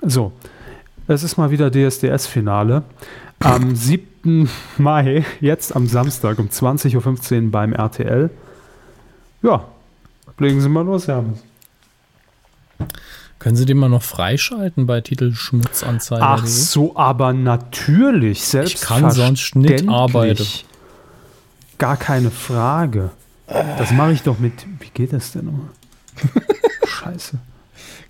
[0.01, 0.33] So,
[1.07, 2.83] es ist mal wieder DSDS-Finale.
[3.41, 3.77] Am
[4.23, 4.49] 7.
[4.79, 8.31] Mai, jetzt am Samstag um 20.15 Uhr beim RTL.
[9.43, 9.65] Ja,
[10.39, 11.25] legen Sie mal los, Herr.
[13.39, 16.23] Können Sie den mal noch freischalten bei Titel Schmutzanzeige?
[16.23, 18.75] Ach so, aber natürlich, selbst.
[18.75, 20.47] Ich kann sonst nicht arbeiten.
[21.79, 23.11] Gar keine Frage.
[23.79, 24.67] Das mache ich doch mit.
[24.81, 25.71] Wie geht das denn nochmal?
[26.87, 27.39] Scheiße.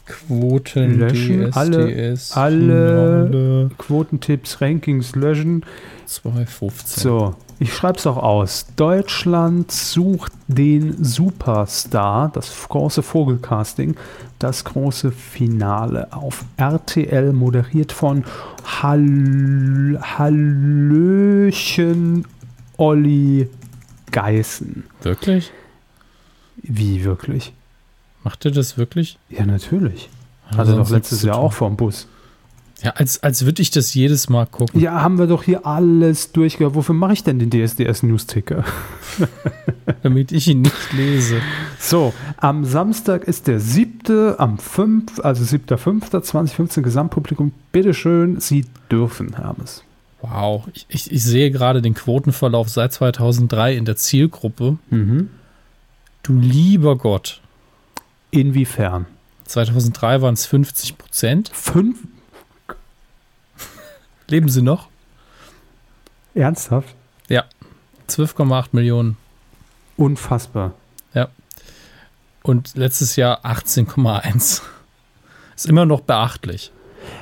[0.04, 5.64] Quoten, löschen, DSDS, alle, alle Quotentipps, Rankings löschen.
[6.06, 7.02] 215.
[7.02, 8.66] So, ich schreibe es auch aus.
[8.74, 13.94] Deutschland sucht den Superstar, das große Vogelcasting,
[14.40, 18.24] das große Finale auf RTL, moderiert von
[18.64, 21.46] Hall Hallöchen
[22.76, 23.48] Olli
[24.12, 24.84] Geißen.
[25.02, 25.50] Wirklich?
[26.56, 27.52] Wie wirklich?
[28.24, 29.18] Macht er das wirklich?
[29.28, 30.08] Ja, natürlich.
[30.56, 32.06] Hatte doch letztes Jahr auch vorm Bus.
[32.82, 34.80] Ja, als, als würde ich das jedes Mal gucken.
[34.80, 36.74] Ja, haben wir doch hier alles durchgehört.
[36.74, 38.64] Wofür mache ich denn den DSDS-News-Ticker?
[40.02, 41.40] Damit ich ihn nicht lese.
[41.78, 47.52] So, am Samstag ist der siebte, am 5., also 7.5.2015 Gesamtpublikum.
[47.70, 49.84] Bitteschön, Sie dürfen, Hermes.
[50.22, 54.78] Wow, ich, ich, ich, sehe gerade den Quotenverlauf seit 2003 in der Zielgruppe.
[54.88, 55.30] Mhm.
[56.22, 57.40] Du lieber Gott.
[58.30, 59.06] Inwiefern?
[59.46, 61.50] 2003 waren es 50 Prozent.
[61.52, 61.98] Fünf?
[64.28, 64.88] Leben sie noch?
[66.34, 66.94] Ernsthaft?
[67.28, 67.44] Ja.
[68.08, 69.16] 12,8 Millionen.
[69.96, 70.74] Unfassbar.
[71.14, 71.30] Ja.
[72.44, 74.62] Und letztes Jahr 18,1.
[75.56, 76.70] Ist immer noch beachtlich.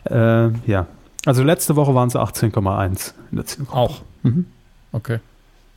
[0.05, 0.87] Äh, ja.
[1.27, 3.79] Also letzte Woche waren es 18,1 in der Zielgruppe.
[3.79, 4.03] Auch.
[4.23, 4.47] Mhm.
[4.93, 5.19] Okay.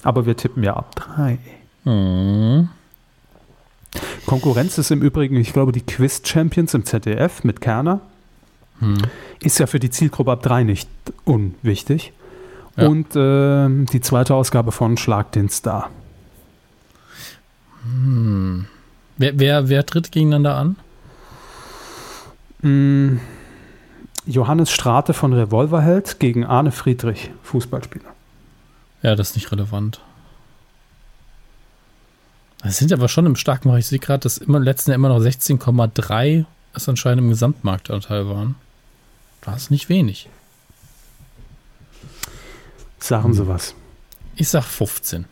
[0.04, 1.38] Aber wir tippen ja ab 3.
[1.84, 2.70] Mhm.
[4.26, 8.02] Konkurrenz ist im Übrigen, ich glaube, die Quiz Champions im ZDF mit Kerner.
[8.80, 8.98] Mhm.
[9.42, 10.90] Ist ja für die Zielgruppe ab 3 nicht
[11.26, 12.14] unwichtig.
[12.76, 12.88] Ja.
[12.88, 15.92] Und äh, die zweite Ausgabe von Schlag den Star.
[17.84, 18.66] Hm.
[19.18, 20.76] Wer, wer, wer tritt gegeneinander an?
[22.62, 23.20] Hm.
[24.26, 28.10] Johannes Strate von Revolverheld gegen Arne Friedrich, Fußballspieler.
[29.02, 30.00] Ja, das ist nicht relevant.
[32.62, 33.82] Das sind aber schon im starken Bereich.
[33.82, 38.56] Ich sehe gerade, dass im letzten Jahr immer noch 16,3 es anscheinend im Gesamtmarktanteil waren.
[39.42, 40.30] Das ist nicht wenig.
[43.00, 43.76] Sagen Sie was.
[44.38, 45.26] Ich sag 15.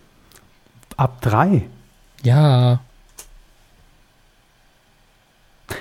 [0.98, 1.64] Ab 3?
[2.24, 2.82] Ja.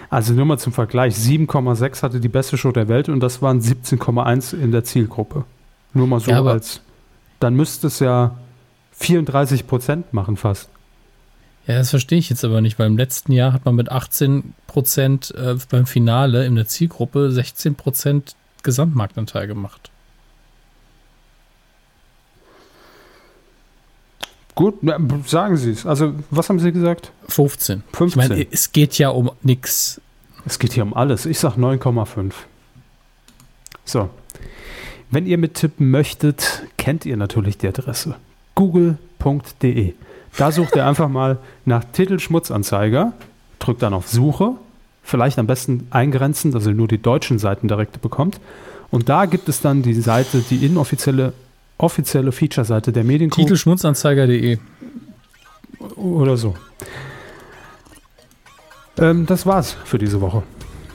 [0.09, 3.61] Also nur mal zum Vergleich, 7,6 hatte die beste Show der Welt und das waren
[3.61, 5.45] 17,1 in der Zielgruppe.
[5.95, 6.81] Nur mal so ja, als.
[7.41, 8.37] Dann müsste es ja
[8.93, 10.69] 34 Prozent machen fast.
[11.67, 14.55] Ja, das verstehe ich jetzt aber nicht, weil im letzten Jahr hat man mit 18
[14.67, 19.90] Prozent äh, beim Finale in der Zielgruppe 16 Prozent Gesamtmarktanteil gemacht.
[24.61, 24.75] Gut,
[25.25, 25.87] sagen Sie es.
[25.87, 27.13] Also, was haben Sie gesagt?
[27.29, 27.83] 15.
[27.95, 28.07] 15.
[28.09, 30.03] Ich meine, es geht ja um nichts.
[30.45, 31.25] Es geht hier um alles.
[31.25, 32.35] Ich sage 9,5.
[33.87, 34.11] So.
[35.11, 38.17] Wenn ihr mittippen möchtet, kennt ihr natürlich die Adresse.
[38.55, 39.95] google.de.
[40.37, 43.15] Da sucht ihr einfach mal nach Titel Schmutzanzeiger,
[43.61, 44.57] drückt dann auf Suche,
[45.03, 48.39] vielleicht am besten eingrenzen, dass ihr nur die deutschen Seiten direkt bekommt.
[48.91, 51.33] Und da gibt es dann die Seite, die inoffizielle
[51.83, 53.43] offizielle Feature-Seite der Mediengruppe.
[53.43, 54.59] Titelschmutzanzeiger.de.
[55.97, 56.55] Oder so.
[58.99, 60.43] Ähm, das war's für diese Woche.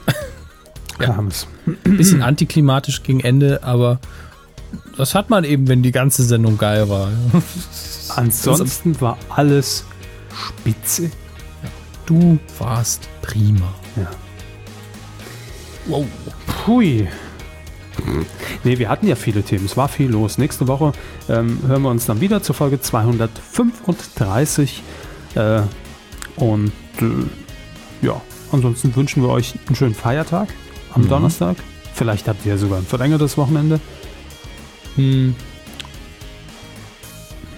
[1.00, 1.18] ja.
[1.18, 3.98] Ein bisschen antiklimatisch gegen Ende, aber
[4.96, 7.10] das hat man eben, wenn die ganze Sendung geil war.
[8.16, 9.84] Ansonsten war alles
[10.32, 11.10] spitze.
[12.06, 13.74] Du warst prima.
[13.96, 14.10] Ja.
[15.86, 16.06] Wow.
[16.46, 17.08] Pui.
[18.64, 19.64] Nee, wir hatten ja viele Themen.
[19.64, 20.38] Es war viel los.
[20.38, 20.92] Nächste Woche
[21.28, 24.82] ähm, hören wir uns dann wieder zur Folge 235.
[25.34, 25.62] Äh,
[26.36, 28.20] und äh, ja,
[28.52, 30.48] ansonsten wünschen wir euch einen schönen Feiertag
[30.92, 31.08] am mhm.
[31.08, 31.56] Donnerstag.
[31.94, 33.80] Vielleicht habt ihr ja sogar ein verlängertes Wochenende.
[34.96, 35.34] Hm.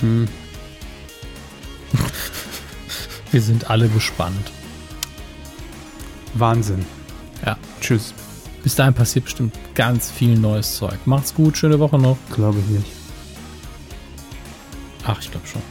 [0.01, 0.29] Hm.
[3.31, 4.53] Wir sind alle gespannt.
[6.35, 6.85] Wahnsinn.
[7.45, 7.57] Ja.
[7.81, 8.15] Tschüss.
[8.63, 10.99] Bis dahin passiert bestimmt ganz viel neues Zeug.
[11.07, 12.19] Macht's gut, schöne Woche noch.
[12.35, 12.93] Glaube ich nicht.
[15.05, 15.63] Ach, ich glaube schon.